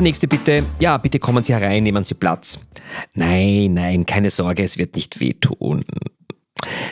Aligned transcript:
Der 0.00 0.04
nächste 0.04 0.28
bitte, 0.28 0.64
ja, 0.78 0.96
bitte 0.96 1.18
kommen 1.18 1.44
Sie 1.44 1.52
herein, 1.52 1.82
nehmen 1.82 2.06
Sie 2.06 2.14
Platz. 2.14 2.58
Nein, 3.12 3.74
nein, 3.74 4.06
keine 4.06 4.30
Sorge, 4.30 4.62
es 4.62 4.78
wird 4.78 4.96
nicht 4.96 5.20
wehtun. 5.20 5.84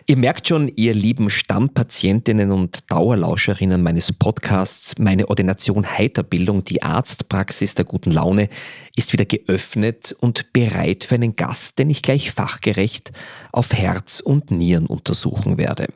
Ihr 0.07 0.19
merkt 0.19 0.47
schon, 0.47 0.71
ihr 0.77 0.93
lieben 0.93 1.31
Stammpatientinnen 1.31 2.53
und 2.53 2.91
Dauerlauscherinnen 2.91 3.83
meines 3.83 4.13
Podcasts, 4.13 4.99
meine 4.99 5.31
Ordination 5.31 5.87
Heiterbildung, 5.87 6.65
die 6.65 6.83
Arztpraxis 6.83 7.75
der 7.75 7.87
guten 7.87 8.11
Laune, 8.11 8.51
ist 8.95 9.15
wieder 9.15 9.25
geöffnet 9.25 10.15
und 10.21 10.53
bereit 10.53 11.05
für 11.05 11.15
einen 11.15 11.35
Gast, 11.35 11.79
den 11.79 11.89
ich 11.89 12.03
gleich 12.03 12.31
fachgerecht 12.31 13.13
auf 13.53 13.73
Herz 13.73 14.21
und 14.21 14.51
Nieren 14.51 14.85
untersuchen 14.85 15.57
werde. 15.57 15.87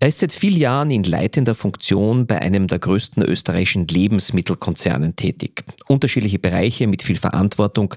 Er 0.00 0.08
ist 0.08 0.18
seit 0.18 0.32
vielen 0.32 0.58
Jahren 0.58 0.90
in 0.90 1.04
leitender 1.04 1.54
Funktion 1.54 2.26
bei 2.26 2.42
einem 2.42 2.66
der 2.66 2.80
größten 2.80 3.22
österreichischen 3.22 3.86
Lebensmittelkonzernen 3.86 5.14
tätig. 5.16 5.64
Unterschiedliche 5.86 6.40
Bereiche 6.40 6.88
mit 6.88 7.02
viel 7.02 7.16
Verantwortung 7.16 7.94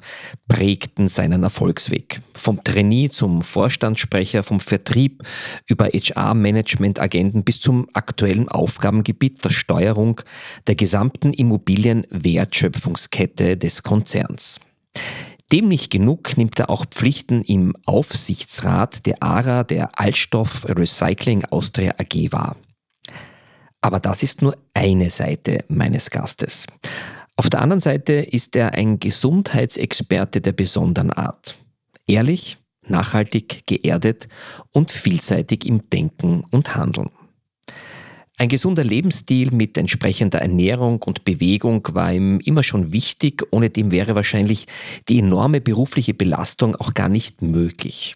prägten 0.48 1.08
seinen 1.08 1.42
Erfolgsweg. 1.44 2.22
Vom 2.34 2.64
Trainee 2.64 3.09
zum 3.09 3.42
Vorstandssprecher, 3.42 4.44
vom 4.44 4.59
Vertrieb 4.59 5.23
über 5.66 5.88
HR-Management-Agenten 5.88 7.44
bis 7.44 7.59
zum 7.59 7.88
aktuellen 7.94 8.48
Aufgabengebiet 8.48 9.44
der 9.44 9.50
Steuerung 9.50 10.22
der 10.67 10.76
gesamten 10.76 11.34
Immobilienwertschöpfungskette 11.34 13.58
des 13.58 13.82
Konzerns. 13.82 14.59
Dem 15.52 15.70
nicht 15.70 15.92
genug 15.92 16.36
nimmt 16.36 16.59
er 16.59 16.70
auch 16.70 16.86
Pflichten 16.86 17.42
im 17.42 17.73
Aufsichtsrat 17.86 19.06
der 19.06 19.23
ARA 19.23 19.64
der 19.64 19.98
Altstoff 19.98 20.66
Recycling 20.67 21.45
Austria 21.45 21.95
AG 21.98 22.31
wahr. 22.34 22.58
Aber 23.80 24.02
das 24.02 24.23
ist 24.23 24.42
nur 24.42 24.58
eine 24.73 25.09
Seite 25.09 25.64
meines 25.70 26.09
Gastes. 26.09 26.66
Auf 27.38 27.50
der 27.50 27.62
anderen 27.62 27.80
Seite 27.80 28.14
ist 28.14 28.56
er 28.56 28.73
ein 28.73 29.00
Gesundheitsexperte 29.00 30.42
der 30.42 30.52
besonderen 30.52 31.14
Art. 31.14 31.58
Ehrlich, 32.08 32.58
nachhaltig, 32.86 33.66
geerdet 33.67 34.28
und 34.72 34.92
vielseitig 34.92 35.66
im 35.66 35.89
Denken 35.89 36.44
und 36.50 36.76
Handeln. 36.76 37.11
Ein 38.39 38.49
gesunder 38.49 38.83
Lebensstil 38.83 39.49
mit 39.52 39.80
entsprechender 39.80 40.39
Ernährung 40.39 41.02
und 41.02 41.25
Bewegung 41.25 41.88
war 41.93 42.13
ihm 42.13 42.39
immer 42.39 42.61
schon 42.61 42.93
wichtig, 42.93 43.43
ohne 43.49 43.71
dem 43.71 43.89
wäre 43.89 44.13
wahrscheinlich 44.13 44.67
die 45.09 45.17
enorme 45.17 45.59
berufliche 45.59 46.13
Belastung 46.13 46.75
auch 46.75 46.93
gar 46.93 47.09
nicht 47.09 47.41
möglich. 47.41 48.15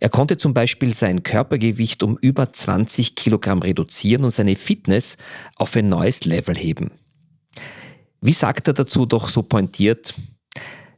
Er 0.00 0.08
konnte 0.08 0.36
zum 0.36 0.52
Beispiel 0.52 0.92
sein 0.94 1.22
Körpergewicht 1.22 2.02
um 2.02 2.18
über 2.18 2.52
20 2.52 3.14
Kilogramm 3.14 3.60
reduzieren 3.60 4.24
und 4.24 4.32
seine 4.32 4.56
Fitness 4.56 5.16
auf 5.54 5.76
ein 5.76 5.88
neues 5.88 6.24
Level 6.24 6.56
heben. 6.56 6.90
Wie 8.20 8.32
sagt 8.32 8.66
er 8.66 8.74
dazu 8.74 9.06
doch 9.06 9.28
so 9.28 9.44
pointiert? 9.44 10.16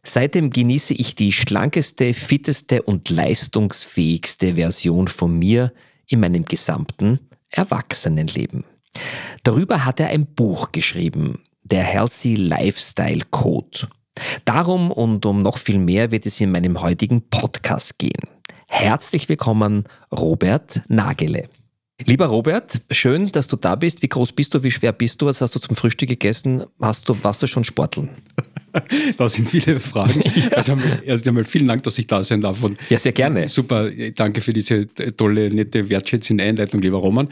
Seitdem 0.02 0.48
genieße 0.48 0.94
ich 0.94 1.14
die 1.14 1.32
schlankeste, 1.32 2.14
fitteste 2.14 2.80
und 2.80 3.10
leistungsfähigste 3.10 4.54
Version 4.54 5.06
von 5.06 5.38
mir 5.38 5.74
in 6.06 6.20
meinem 6.20 6.46
gesamten 6.46 7.27
Erwachsenenleben. 7.50 8.64
Darüber 9.42 9.84
hat 9.84 10.00
er 10.00 10.08
ein 10.08 10.26
Buch 10.26 10.72
geschrieben, 10.72 11.42
der 11.62 11.82
Healthy 11.82 12.34
Lifestyle 12.36 13.24
Code. 13.30 13.88
Darum 14.44 14.90
und 14.90 15.24
um 15.26 15.42
noch 15.42 15.58
viel 15.58 15.78
mehr 15.78 16.10
wird 16.10 16.26
es 16.26 16.40
in 16.40 16.50
meinem 16.50 16.80
heutigen 16.80 17.22
Podcast 17.28 17.98
gehen. 17.98 18.28
Herzlich 18.68 19.28
willkommen, 19.28 19.84
Robert 20.12 20.82
Nagele. 20.88 21.48
Lieber 22.04 22.26
Robert, 22.26 22.80
schön, 22.90 23.32
dass 23.32 23.48
du 23.48 23.56
da 23.56 23.74
bist. 23.74 24.02
Wie 24.02 24.08
groß 24.08 24.32
bist 24.32 24.54
du? 24.54 24.62
Wie 24.62 24.70
schwer 24.70 24.92
bist 24.92 25.20
du? 25.20 25.26
Was 25.26 25.40
hast 25.40 25.54
du 25.54 25.58
zum 25.58 25.74
Frühstück 25.74 26.08
gegessen? 26.08 26.64
Hast 26.80 27.08
du, 27.08 27.24
warst 27.24 27.42
du 27.42 27.46
schon 27.46 27.64
sporteln? 27.64 28.10
Da 29.16 29.28
sind 29.28 29.48
viele 29.48 29.80
Fragen. 29.80 30.22
ja. 30.34 30.50
Also 30.56 30.76
erst 31.04 31.26
einmal 31.26 31.44
vielen 31.44 31.66
Dank, 31.66 31.82
dass 31.82 31.98
ich 31.98 32.06
da 32.06 32.22
sein 32.22 32.40
darf. 32.40 32.62
Und 32.62 32.78
ja, 32.90 32.98
sehr 32.98 33.12
gerne. 33.12 33.48
Super, 33.48 33.90
danke 34.14 34.40
für 34.40 34.52
diese 34.52 34.86
tolle, 35.16 35.50
nette, 35.50 35.88
wertschätzende 35.88 36.44
Einleitung, 36.44 36.82
lieber 36.82 36.98
Roman. 36.98 37.28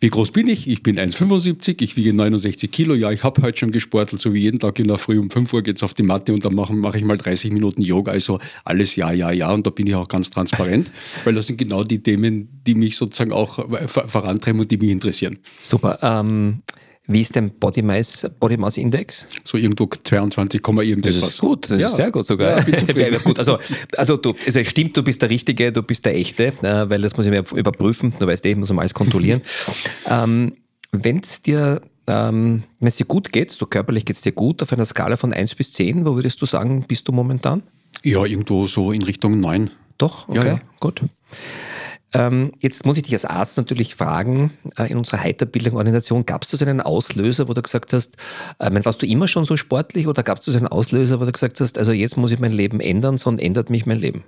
Wie 0.00 0.10
groß 0.10 0.30
bin 0.30 0.48
ich? 0.48 0.68
Ich 0.68 0.82
bin 0.82 0.98
1,75, 0.98 1.82
ich 1.82 1.96
wiege 1.96 2.12
69 2.12 2.70
Kilo. 2.70 2.94
Ja, 2.94 3.10
ich 3.10 3.24
habe 3.24 3.40
heute 3.42 3.58
schon 3.58 3.72
gesportelt, 3.72 4.20
so 4.20 4.34
wie 4.34 4.40
jeden 4.40 4.58
Tag 4.58 4.78
in 4.78 4.88
der 4.88 4.98
Früh 4.98 5.18
um 5.18 5.30
5 5.30 5.52
Uhr 5.54 5.62
geht 5.62 5.76
es 5.76 5.82
auf 5.82 5.94
die 5.94 6.02
Matte 6.02 6.32
und 6.32 6.44
dann 6.44 6.54
mache 6.54 6.74
mach 6.74 6.94
ich 6.94 7.04
mal 7.04 7.16
30 7.16 7.50
Minuten 7.52 7.82
Yoga. 7.82 8.12
Also 8.12 8.38
alles 8.64 8.96
ja, 8.96 9.10
ja, 9.12 9.30
ja. 9.30 9.50
Und 9.52 9.66
da 9.66 9.70
bin 9.70 9.86
ich 9.86 9.94
auch 9.94 10.08
ganz 10.08 10.28
transparent, 10.30 10.90
weil 11.24 11.34
das 11.34 11.46
sind 11.46 11.56
genau 11.56 11.82
die 11.82 12.02
Themen, 12.02 12.48
die 12.66 12.74
mich 12.74 12.96
sozusagen 12.96 13.32
auch 13.32 13.66
vorantreiben 13.88 14.60
und 14.60 14.70
die 14.70 14.76
mich 14.76 14.90
interessieren. 14.90 15.38
Super. 15.62 15.98
Ähm 16.02 16.62
wie 17.08 17.20
ist 17.20 17.36
dein 17.36 17.50
Body 17.50 17.82
Mass, 17.82 18.26
Body 18.40 18.56
Mass 18.56 18.76
Index? 18.76 19.26
So 19.44 19.58
irgendwo 19.58 19.86
22, 19.86 20.60
irgendetwas. 20.60 21.20
Das 21.20 21.30
ist 21.30 21.40
gut, 21.40 21.70
das 21.70 21.80
ja. 21.80 21.88
ist 21.88 21.96
sehr 21.96 22.10
gut 22.10 22.26
sogar. 22.26 22.64
Ja, 22.96 23.18
gut. 23.18 23.38
Also, 23.38 23.58
also, 23.96 24.16
du, 24.16 24.34
also 24.44 24.60
es 24.60 24.68
stimmt, 24.68 24.96
du 24.96 25.02
bist 25.02 25.22
der 25.22 25.30
Richtige, 25.30 25.70
du 25.70 25.82
bist 25.82 26.04
der 26.04 26.16
Echte, 26.16 26.46
äh, 26.62 26.90
weil 26.90 27.00
das 27.02 27.16
muss 27.16 27.26
ich 27.26 27.30
mir 27.30 27.44
überprüfen. 27.54 28.12
Du 28.18 28.26
weißt 28.26 28.44
eh, 28.46 28.50
ich 28.50 28.56
muss 28.56 28.72
mal 28.72 28.82
alles 28.82 28.94
kontrollieren. 28.94 29.42
ähm, 30.10 30.54
Wenn 30.92 31.18
es 31.18 31.42
dir, 31.42 31.82
ähm, 32.06 32.64
wenn 32.80 32.88
es 32.88 32.96
dir 32.96 33.06
gut 33.06 33.32
geht, 33.32 33.50
so 33.50 33.66
körperlich 33.66 34.04
geht 34.04 34.16
es 34.16 34.22
dir 34.22 34.32
gut, 34.32 34.62
auf 34.62 34.72
einer 34.72 34.84
Skala 34.84 35.16
von 35.16 35.32
1 35.32 35.54
bis 35.54 35.72
10, 35.72 36.04
wo 36.06 36.16
würdest 36.16 36.40
du 36.42 36.46
sagen, 36.46 36.84
bist 36.88 37.06
du 37.06 37.12
momentan? 37.12 37.62
Ja, 38.02 38.24
irgendwo 38.24 38.66
so 38.66 38.92
in 38.92 39.02
Richtung 39.02 39.40
9. 39.40 39.70
Doch, 39.98 40.28
okay, 40.28 40.46
ja, 40.46 40.60
gut. 40.80 41.02
Ähm, 42.12 42.52
jetzt 42.60 42.86
muss 42.86 42.96
ich 42.96 43.02
dich 43.02 43.12
als 43.12 43.24
Arzt 43.24 43.56
natürlich 43.56 43.94
fragen, 43.94 44.52
äh, 44.78 44.90
in 44.90 44.96
unserer 44.96 45.22
Heiterbildung 45.22 45.76
Organisation, 45.76 46.24
gab 46.24 46.44
es 46.44 46.50
da 46.50 46.56
so 46.56 46.64
einen 46.64 46.80
Auslöser, 46.80 47.48
wo 47.48 47.52
du 47.52 47.62
gesagt 47.62 47.92
hast, 47.92 48.16
äh, 48.58 48.84
warst 48.84 49.02
du 49.02 49.06
immer 49.06 49.28
schon 49.28 49.44
so 49.44 49.56
sportlich 49.56 50.06
oder 50.06 50.22
gab 50.22 50.38
es 50.38 50.44
so 50.44 50.56
einen 50.56 50.68
Auslöser, 50.68 51.20
wo 51.20 51.24
du 51.24 51.32
gesagt 51.32 51.60
hast, 51.60 51.78
also 51.78 51.92
jetzt 51.92 52.16
muss 52.16 52.32
ich 52.32 52.38
mein 52.38 52.52
Leben 52.52 52.80
ändern, 52.80 53.18
sonst 53.18 53.42
ändert 53.42 53.70
mich 53.70 53.86
mein 53.86 53.98
Leben? 53.98 54.24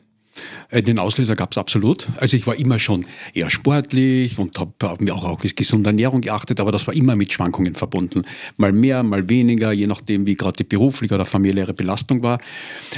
Äh, 0.70 0.82
den 0.82 0.98
Auslöser 0.98 1.36
gab 1.36 1.52
es 1.52 1.58
absolut. 1.58 2.08
Also 2.16 2.36
ich 2.36 2.46
war 2.46 2.56
immer 2.56 2.78
schon 2.78 3.06
eher 3.34 3.50
sportlich 3.50 4.38
und 4.38 4.58
habe 4.58 4.72
hab 4.82 5.00
mir 5.00 5.14
auch 5.14 5.24
auf 5.24 5.38
gesunde 5.40 5.90
Ernährung 5.90 6.20
geachtet, 6.20 6.60
aber 6.60 6.72
das 6.72 6.86
war 6.86 6.94
immer 6.94 7.16
mit 7.16 7.32
Schwankungen 7.32 7.74
verbunden. 7.74 8.22
Mal 8.56 8.72
mehr, 8.72 9.02
mal 9.02 9.28
weniger, 9.28 9.72
je 9.72 9.86
nachdem, 9.86 10.26
wie 10.26 10.36
gerade 10.36 10.56
die 10.56 10.64
berufliche 10.64 11.14
oder 11.14 11.24
familiäre 11.24 11.74
Belastung 11.74 12.22
war. 12.22 12.38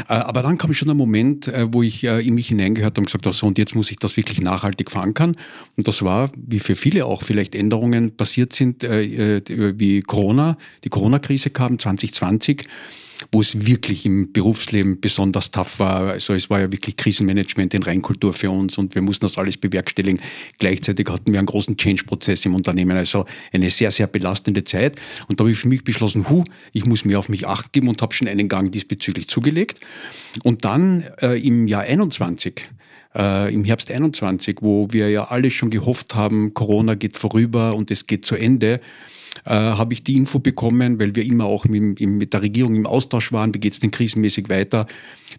Äh, 0.09 0.15
aber 0.15 0.43
dann 0.43 0.59
kam 0.59 0.75
schon 0.75 0.91
ein 0.91 0.97
Moment, 0.97 1.49
äh, 1.49 1.67
wo 1.71 1.83
ich 1.83 2.05
in 2.05 2.35
mich 2.35 2.49
hineingehört 2.49 2.93
habe 2.93 3.01
und 3.01 3.07
gesagt 3.07 3.27
habe, 3.27 3.35
so 3.35 3.47
und 3.47 3.59
jetzt 3.59 3.75
muss 3.75 3.91
ich 3.91 3.99
das 3.99 4.17
wirklich 4.17 4.41
nachhaltig 4.41 4.91
verankern. 4.91 5.37
Und 5.77 5.87
das 5.87 6.03
war, 6.03 6.31
wie 6.37 6.59
für 6.59 6.75
viele 6.75 7.07
auch 7.07 7.23
vielleicht 7.23 7.55
Änderungen 7.55 8.17
passiert 8.17 8.53
sind, 8.53 8.83
wie 8.83 10.03
Corona, 10.03 10.57
die 10.85 10.89
Corona-Krise 10.89 11.51
kam 11.51 11.79
2020 11.79 12.65
wo 13.33 13.41
es 13.41 13.67
wirklich 13.67 14.07
im 14.07 14.33
Berufsleben 14.33 15.01
besonders 15.01 15.51
tough 15.51 15.79
war. 15.79 16.11
Also 16.11 16.35
es 16.35 16.51
war 16.51 16.61
ja 16.61 16.73
wirklich 16.73 16.97
Krisenmanagement 16.97 17.75
in 17.75 17.83
Reinkultur 17.83 18.33
für 18.33 18.51
uns 18.51 18.79
und 18.79 18.95
wir 18.95 19.03
mussten 19.03 19.27
das 19.27 19.39
alles 19.39 19.57
bewerkstelligen. 19.57 20.21
Gleichzeitig 20.59 21.09
hatten 21.09 21.33
wir 21.33 21.39
einen 21.39 21.47
großen 21.47 21.77
Change-Prozess 21.77 22.45
im 22.47 22.55
Unternehmen, 22.55 22.97
also 22.97 23.27
eine 23.53 23.71
sehr, 23.71 23.91
sehr 23.91 24.07
belastende 24.07 24.65
Zeit. 24.65 25.01
Und 25.29 25.41
da 25.41 25.45
habe 25.45 25.53
ich 25.53 25.59
für 25.59 25.69
mich 25.69 25.85
beschlossen, 25.85 26.29
hu, 26.29 26.45
ich 26.73 26.85
muss 26.85 27.05
mehr 27.05 27.19
auf 27.19 27.29
mich 27.29 27.47
acht 27.47 27.73
geben 27.73 27.89
und 27.89 28.03
habe 28.03 28.15
schon 28.15 28.29
einen 28.29 28.49
Gang 28.49 28.71
diesbezüglich 28.73 29.29
zugelegt. 29.29 29.81
Und 30.43 30.65
dann 30.65 31.05
äh, 31.21 31.41
im 31.41 31.67
Jahr 31.67 31.83
21 31.83 32.69
äh, 33.15 33.53
im 33.53 33.65
Herbst 33.65 33.91
21, 33.91 34.59
wo 34.61 34.89
wir 34.91 35.11
ja 35.11 35.25
alle 35.25 35.51
schon 35.51 35.71
gehofft 35.71 36.15
haben, 36.15 36.55
Corona 36.55 36.95
geht 36.95 37.17
vorüber 37.17 37.75
und 37.75 37.91
es 37.91 38.07
geht 38.07 38.25
zu 38.25 38.37
Ende, 38.37 38.81
äh, 39.45 39.51
habe 39.51 39.93
ich 39.93 40.03
die 40.03 40.17
Info 40.17 40.39
bekommen, 40.39 40.99
weil 40.99 41.15
wir 41.15 41.25
immer 41.25 41.45
auch 41.45 41.65
mit, 41.65 42.01
mit 42.01 42.33
der 42.33 42.43
Regierung 42.43 42.75
im 42.75 42.87
Austausch 42.87 43.33
waren, 43.33 43.55
wie 43.55 43.61
geht 43.61 43.73
es 43.73 43.81
denn 43.81 43.91
krisenmäßig 43.91 44.49
weiter. 44.49 44.87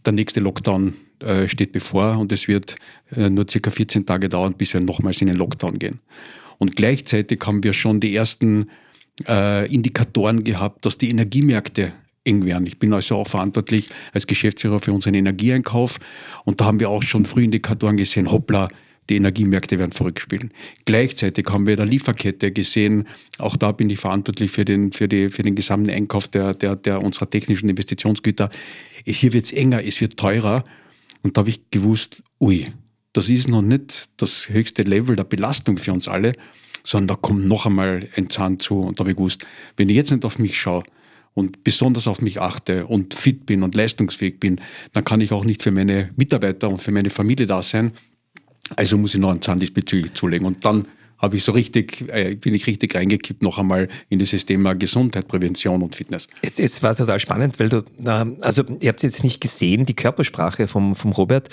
Der 0.06 0.13
nächste 0.13 0.39
Lockdown 0.39 0.94
äh, 1.19 1.47
steht 1.47 1.71
bevor 1.71 2.18
und 2.18 2.31
es 2.31 2.47
wird 2.47 2.75
äh, 3.15 3.29
nur 3.29 3.45
circa 3.50 3.71
14 3.71 4.06
Tage 4.06 4.29
dauern, 4.29 4.56
bis 4.57 4.73
wir 4.73 4.81
nochmals 4.81 5.21
in 5.21 5.27
den 5.27 5.38
Lockdown 5.38 5.79
gehen. 5.79 6.00
Und 6.57 6.75
gleichzeitig 6.75 7.41
haben 7.45 7.63
wir 7.63 7.73
schon 7.73 8.00
die 8.00 8.15
ersten 8.15 8.69
äh, 9.27 9.71
Indikatoren 9.73 10.44
gehabt, 10.44 10.85
dass 10.85 10.97
die 10.97 11.09
Energiemärkte 11.09 11.94
eng 12.23 12.45
werden. 12.45 12.68
Ich 12.68 12.79
bin 12.79 12.94
also 12.94 13.15
auch 13.15 13.27
verantwortlich 13.27 13.89
als 14.13 14.27
Geschäftsführer 14.27 14.79
für 14.79 14.94
unseren 14.94 15.15
Energieeinkauf 15.15 16.00
und 16.45 16.62
da 16.62 16.65
haben 16.65 16.79
wir 16.79 16.89
auch 16.89 17.03
schon 17.03 17.25
Frühindikatoren 17.25 17.97
gesehen, 17.97 18.31
hoppla, 18.31 18.69
die 19.09 19.15
Energiemärkte 19.15 19.79
werden 19.79 19.91
verrückspielen. 19.91 20.51
Gleichzeitig 20.85 21.47
haben 21.50 21.65
wir 21.65 21.73
in 21.73 21.77
der 21.77 21.85
Lieferkette 21.85 22.51
gesehen, 22.51 23.07
auch 23.39 23.57
da 23.57 23.71
bin 23.71 23.89
ich 23.89 24.00
verantwortlich 24.00 24.51
für 24.51 24.63
den, 24.63 24.91
für 24.91 25.07
die, 25.07 25.29
für 25.29 25.41
den 25.41 25.56
gesamten 25.56 25.89
Einkauf 25.89 26.27
der, 26.27 26.53
der, 26.53 26.75
der 26.75 27.01
unserer 27.01 27.29
technischen 27.29 27.68
Investitionsgüter. 27.69 28.50
Hier 29.06 29.33
wird 29.33 29.45
es 29.45 29.51
enger, 29.51 29.83
es 29.83 30.00
wird 30.00 30.18
teurer. 30.18 30.63
Und 31.23 31.35
da 31.35 31.41
habe 31.41 31.50
ich 31.50 31.69
gewusst, 31.71 32.23
ui, 32.39 32.68
das 33.13 33.27
ist 33.27 33.47
noch 33.47 33.62
nicht 33.62 34.06
das 34.18 34.50
höchste 34.50 34.83
Level 34.83 35.15
der 35.15 35.25
Belastung 35.25 35.77
für 35.77 35.91
uns 35.91 36.07
alle, 36.07 36.33
sondern 36.83 37.15
da 37.15 37.15
kommt 37.15 37.47
noch 37.47 37.65
einmal 37.65 38.07
ein 38.15 38.29
Zahn 38.29 38.59
zu. 38.59 38.79
Und 38.79 39.00
da 39.00 39.01
habe 39.01 39.12
ich 39.12 39.18
gewusst, 39.18 39.45
wenn 39.75 39.89
ich 39.89 39.95
jetzt 39.95 40.12
nicht 40.12 40.23
auf 40.23 40.39
mich 40.39 40.57
schaue 40.59 40.83
und 41.33 41.63
besonders 41.63 42.07
auf 42.07 42.22
mich 42.22 42.42
achte 42.42 42.88
und 42.88 43.13
fit 43.13 43.45
bin 43.45 43.63
und 43.63 43.75
leistungsfähig 43.75 44.39
bin, 44.39 44.60
dann 44.92 45.06
kann 45.06 45.22
ich 45.22 45.31
auch 45.31 45.45
nicht 45.45 45.63
für 45.63 45.72
meine 45.72 46.12
Mitarbeiter 46.16 46.69
und 46.69 46.80
für 46.80 46.92
meine 46.92 47.10
Familie 47.10 47.48
da 47.48 47.63
sein. 47.63 47.94
Also 48.75 48.98
muss 48.98 49.13
ich 49.13 49.19
noch 49.19 49.31
einen 49.31 49.42
Zahn 49.42 49.60
diesbezüglich 49.60 50.13
zulegen. 50.13 50.45
Und 50.45 50.66
dann 50.66 50.88
habe 51.21 51.35
ich 51.35 51.44
so 51.44 51.51
richtig, 51.51 52.09
äh, 52.09 52.35
bin 52.35 52.56
ich 52.56 52.65
richtig 52.68 52.95
reingekippt 52.95 53.41
noch 53.44 53.59
einmal 53.59 53.88
in 54.09 54.19
dieses 54.19 54.45
Thema 54.45 54.73
Gesundheit, 54.73 55.27
Prävention 55.27 55.83
und 55.83 55.95
Fitness. 55.95 56.27
Jetzt, 56.44 56.59
jetzt 56.59 56.81
war 56.81 56.95
total 56.95 57.19
spannend, 57.19 57.59
weil 57.59 57.69
du, 57.69 57.77
äh, 58.03 58.25
also 58.41 58.63
ihr 58.79 58.89
habt 58.89 59.00
es 59.00 59.03
jetzt 59.03 59.23
nicht 59.23 59.39
gesehen, 59.39 59.85
die 59.85 59.95
Körpersprache 59.95 60.68
vom, 60.68 60.95
vom 60.95 61.12
Robert. 61.12 61.50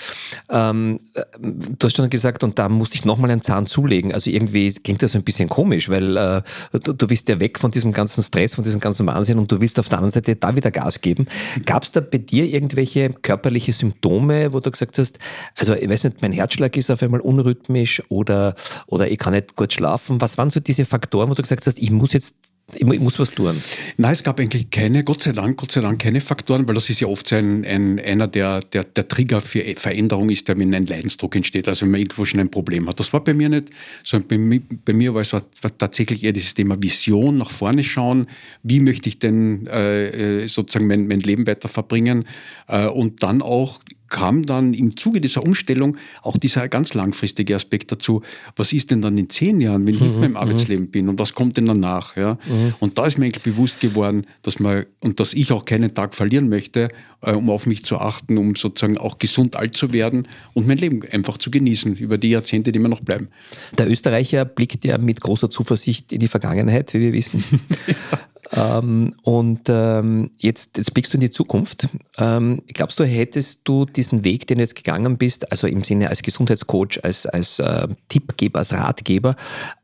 Ähm, 0.49 0.99
äh, 1.13 1.23
du 1.39 1.85
hast 1.85 1.95
schon 1.95 2.09
gesagt, 2.09 2.43
und 2.43 2.57
da 2.57 2.67
musste 2.67 2.95
ich 2.95 3.05
nochmal 3.05 3.29
einen 3.29 3.43
Zahn 3.43 3.67
zulegen. 3.67 4.13
Also 4.13 4.31
irgendwie 4.31 4.71
klingt 4.73 5.03
das 5.03 5.15
ein 5.15 5.23
bisschen 5.23 5.49
komisch, 5.49 5.89
weil 5.89 6.17
äh, 6.17 6.41
du, 6.71 6.93
du 6.93 7.09
willst 7.09 7.29
ja 7.29 7.39
weg 7.39 7.59
von 7.59 7.69
diesem 7.69 7.91
ganzen 7.91 8.23
Stress, 8.23 8.55
von 8.55 8.63
diesem 8.63 8.79
ganzen 8.79 9.05
Wahnsinn 9.05 9.37
und 9.37 9.51
du 9.51 9.59
willst 9.59 9.79
auf 9.79 9.87
der 9.87 9.99
anderen 9.99 10.11
Seite 10.11 10.35
da 10.35 10.55
wieder 10.55 10.71
Gas 10.71 11.01
geben. 11.01 11.27
Gab 11.65 11.83
es 11.83 11.91
da 11.91 11.99
bei 11.99 12.17
dir 12.17 12.45
irgendwelche 12.45 13.09
körperliche 13.09 13.73
Symptome, 13.73 14.51
wo 14.51 14.59
du 14.59 14.71
gesagt 14.71 14.97
hast, 14.97 15.19
also 15.55 15.75
ich 15.75 15.87
weiß 15.87 16.05
nicht, 16.05 16.21
mein 16.21 16.31
Herzschlag 16.31 16.75
ist 16.75 16.89
auf 16.89 17.03
einmal 17.03 17.19
unrhythmisch 17.19 18.01
oder, 18.09 18.55
oder 18.87 19.11
ich 19.11 19.17
kann 19.19 19.33
nicht 19.33 19.55
gut 19.59 19.73
schlafen. 19.73 20.21
Was 20.21 20.37
waren 20.37 20.49
so 20.49 20.59
diese 20.61 20.85
Faktoren, 20.85 21.29
wo 21.29 21.33
du 21.33 21.41
gesagt 21.41 21.67
hast, 21.67 21.79
ich 21.79 21.91
muss 21.91 22.13
jetzt 22.13 22.35
ich 22.75 22.85
muss 22.85 23.17
was 23.17 23.31
tun. 23.31 23.59
Nein, 23.97 24.11
es 24.11 24.21
gab 24.21 24.39
eigentlich 24.39 24.69
keine, 24.69 25.03
Gott 25.03 25.23
sei 25.23 25.31
Dank, 25.31 25.57
Gott 25.57 25.71
sei 25.71 25.81
Dank 25.81 25.99
keine 25.99 26.21
Faktoren, 26.21 26.67
weil 26.67 26.75
das 26.75 26.87
ist 26.87 26.99
ja 26.99 27.07
oft 27.07 27.33
ein, 27.33 27.65
ein, 27.65 27.99
einer 27.99 28.27
der, 28.27 28.59
der, 28.59 28.83
der 28.83 29.07
Trigger 29.07 29.41
für 29.41 29.63
Veränderung 29.75 30.29
ist, 30.29 30.47
der 30.47 30.55
wenn 30.55 30.75
ein 30.75 30.85
Leidensdruck 30.85 31.35
entsteht, 31.35 31.67
also 31.67 31.81
wenn 31.81 31.91
man 31.91 32.01
irgendwo 32.01 32.25
schon 32.25 32.39
ein 32.39 32.51
Problem 32.51 32.87
hat. 32.87 32.99
Das 32.99 33.11
war 33.11 33.23
bei 33.23 33.33
mir 33.33 33.49
nicht, 33.49 33.71
sondern 34.03 34.27
bei 34.27 34.37
mir, 34.37 34.61
bei 34.85 34.93
mir 34.93 35.15
war 35.15 35.21
es 35.21 35.33
war 35.33 35.41
tatsächlich 35.79 36.23
eher 36.23 36.31
dieses 36.31 36.53
Thema 36.53 36.79
Vision, 36.79 37.39
nach 37.39 37.49
vorne 37.49 37.83
schauen, 37.83 38.27
wie 38.61 38.81
möchte 38.81 39.09
ich 39.09 39.17
denn 39.17 39.65
äh, 39.65 40.43
äh 40.43 40.47
sozusagen 40.47 40.85
mein, 40.85 41.07
mein 41.07 41.21
Leben 41.21 41.47
weiter 41.47 41.69
verbringen 41.69 42.25
äh, 42.67 42.85
und 42.85 43.23
dann 43.23 43.41
auch 43.41 43.79
kam 44.09 44.45
dann 44.45 44.73
im 44.73 44.97
Zuge 44.97 45.21
dieser 45.21 45.43
Umstellung 45.43 45.97
auch 46.21 46.37
dieser 46.37 46.67
ganz 46.67 46.93
langfristige 46.93 47.55
Aspekt 47.55 47.91
dazu, 47.91 48.21
was 48.55 48.73
ist 48.73 48.91
denn 48.91 49.01
dann 49.01 49.17
in 49.17 49.29
zehn 49.29 49.61
Jahren, 49.61 49.85
wenn 49.85 49.95
ich 49.95 50.01
nicht 50.01 50.15
mehr 50.15 50.25
im 50.25 50.31
mhm, 50.31 50.37
Arbeitsleben 50.37 50.85
mhm. 50.85 50.91
bin 50.91 51.09
und 51.09 51.19
was 51.19 51.33
kommt 51.33 51.57
denn 51.57 51.67
danach? 51.67 52.15
Ja? 52.17 52.33
Mhm. 52.47 52.73
Und 52.79 52.97
da 52.97 53.05
ist 53.05 53.17
mir 53.17 53.25
eigentlich 53.25 53.43
bewusst 53.43 53.79
geworden, 53.79 54.25
dass 54.41 54.59
man 54.59 54.85
und 54.99 55.19
dass 55.19 55.33
ich 55.33 55.51
auch 55.51 55.65
keinen 55.65 55.93
Tag 55.93 56.15
verlieren 56.15 56.49
möchte, 56.49 56.89
äh, 57.21 57.31
um 57.31 57.49
auf 57.49 57.65
mich 57.65 57.85
zu 57.85 57.97
achten, 57.97 58.37
um 58.37 58.55
sozusagen 58.55 58.97
auch 58.97 59.19
gesund 59.19 59.55
alt 59.55 59.75
zu 59.75 59.93
werden 59.93 60.27
und 60.53 60.67
mein 60.67 60.77
Leben 60.77 61.01
einfach 61.11 61.37
zu 61.37 61.51
genießen 61.51 61.95
über 61.95 62.17
die 62.17 62.29
Jahrzehnte, 62.29 62.71
die 62.71 62.79
mir 62.79 62.89
noch 62.89 63.01
bleiben. 63.01 63.29
Der 63.77 63.89
Österreicher 63.89 64.45
blickt 64.45 64.85
ja 64.85 64.97
mit 64.97 65.21
großer 65.21 65.49
Zuversicht 65.49 66.11
in 66.11 66.19
die 66.19 66.27
Vergangenheit, 66.27 66.93
wie 66.93 66.99
wir 66.99 67.13
wissen. 67.13 67.43
Ähm, 68.59 69.15
und 69.23 69.61
ähm, 69.69 70.31
jetzt, 70.37 70.77
jetzt 70.77 70.93
blickst 70.93 71.13
du 71.13 71.17
in 71.17 71.21
die 71.21 71.31
Zukunft. 71.31 71.87
Ähm, 72.17 72.61
glaubst 72.67 72.99
du, 72.99 73.05
hättest 73.05 73.61
du 73.63 73.85
diesen 73.85 74.23
Weg, 74.23 74.47
den 74.47 74.57
du 74.57 74.63
jetzt 74.63 74.75
gegangen 74.75 75.17
bist, 75.17 75.51
also 75.51 75.67
im 75.67 75.83
Sinne 75.83 76.09
als 76.09 76.21
Gesundheitscoach, 76.21 77.03
als, 77.03 77.25
als 77.25 77.59
äh, 77.59 77.87
Tippgeber, 78.09 78.59
als 78.59 78.73
Ratgeber, 78.73 79.35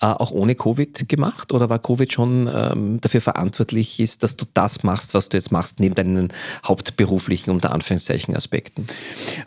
äh, 0.01 0.07
auch 0.07 0.31
ohne 0.31 0.55
Covid 0.55 1.07
gemacht? 1.07 1.51
Oder 1.53 1.69
war 1.69 1.79
Covid 1.79 2.11
schon 2.11 2.49
ähm, 2.53 2.99
dafür 3.01 3.21
verantwortlich 3.21 3.99
ist, 3.99 4.23
dass 4.23 4.35
du 4.35 4.45
das 4.53 4.83
machst, 4.83 5.13
was 5.13 5.29
du 5.29 5.37
jetzt 5.37 5.51
machst, 5.51 5.79
neben 5.79 5.95
deinen 5.95 6.33
hauptberuflichen, 6.65 7.53
unter 7.53 7.71
Anführungszeichen, 7.71 8.35
Aspekten? 8.35 8.87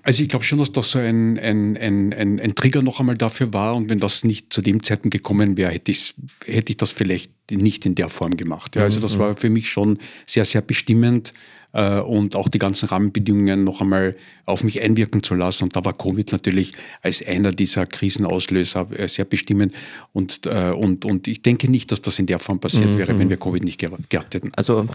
Also 0.02 0.22
ich 0.22 0.28
glaube 0.28 0.44
schon, 0.44 0.58
dass 0.58 0.72
das 0.72 0.90
so 0.90 0.98
ein, 0.98 1.38
ein, 1.38 1.76
ein, 1.76 2.12
ein, 2.12 2.40
ein 2.40 2.54
Trigger 2.54 2.82
noch 2.82 3.00
einmal 3.00 3.16
dafür 3.16 3.52
war. 3.52 3.76
Und 3.76 3.90
wenn 3.90 4.00
das 4.00 4.24
nicht 4.24 4.52
zu 4.52 4.62
dem 4.62 4.82
Zeitpunkt 4.82 5.12
gekommen 5.12 5.56
wäre, 5.56 5.72
hätte 5.72 5.90
ich, 5.90 6.14
hätte 6.44 6.72
ich 6.72 6.76
das 6.76 6.90
vielleicht 6.90 7.32
nicht 7.50 7.86
in 7.86 7.94
der 7.94 8.08
Form 8.08 8.36
gemacht. 8.36 8.76
Ja, 8.76 8.82
also 8.82 9.00
das 9.00 9.17
mhm. 9.18 9.22
war 9.22 9.36
für 9.36 9.50
mich 9.50 9.70
schon 9.70 9.98
sehr, 10.26 10.44
sehr 10.44 10.62
bestimmend 10.62 11.32
äh, 11.72 12.00
und 12.00 12.34
auch 12.36 12.48
die 12.48 12.58
ganzen 12.58 12.88
Rahmenbedingungen 12.88 13.64
noch 13.64 13.80
einmal 13.80 14.16
auf 14.46 14.64
mich 14.64 14.80
einwirken 14.80 15.22
zu 15.22 15.34
lassen. 15.34 15.64
Und 15.64 15.76
da 15.76 15.84
war 15.84 15.96
Covid 15.96 16.32
natürlich 16.32 16.72
als 17.02 17.24
einer 17.26 17.52
dieser 17.52 17.86
Krisenauslöser 17.86 18.88
äh, 18.92 19.08
sehr 19.08 19.24
bestimmend. 19.24 19.74
Und, 20.12 20.46
äh, 20.46 20.70
und, 20.70 21.04
und 21.04 21.28
ich 21.28 21.42
denke 21.42 21.70
nicht, 21.70 21.92
dass 21.92 22.02
das 22.02 22.18
in 22.18 22.26
der 22.26 22.38
Form 22.38 22.60
passiert 22.60 22.90
mhm. 22.90 22.98
wäre, 22.98 23.18
wenn 23.18 23.30
wir 23.30 23.36
Covid 23.36 23.62
nicht 23.62 23.78
gehabt 23.78 24.34
hätten. 24.34 24.52
Also 24.54 24.86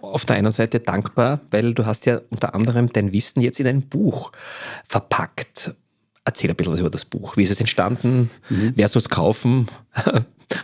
auf 0.00 0.24
der 0.26 0.36
einen 0.36 0.52
Seite 0.52 0.80
dankbar, 0.80 1.40
weil 1.50 1.74
du 1.74 1.86
hast 1.86 2.06
ja 2.06 2.20
unter 2.30 2.54
anderem 2.54 2.92
dein 2.92 3.12
Wissen 3.12 3.40
jetzt 3.40 3.60
in 3.60 3.66
ein 3.66 3.82
Buch 3.82 4.32
verpackt. 4.84 5.74
Erzähl 6.24 6.50
ein 6.50 6.56
bisschen 6.56 6.72
was 6.72 6.80
über 6.80 6.90
das 6.90 7.04
Buch. 7.04 7.36
Wie 7.36 7.42
ist 7.42 7.50
es 7.50 7.58
entstanden? 7.58 8.30
Mhm. 8.48 8.72
Wer 8.76 8.88
soll 8.88 9.00
es 9.00 9.08
kaufen? 9.08 9.66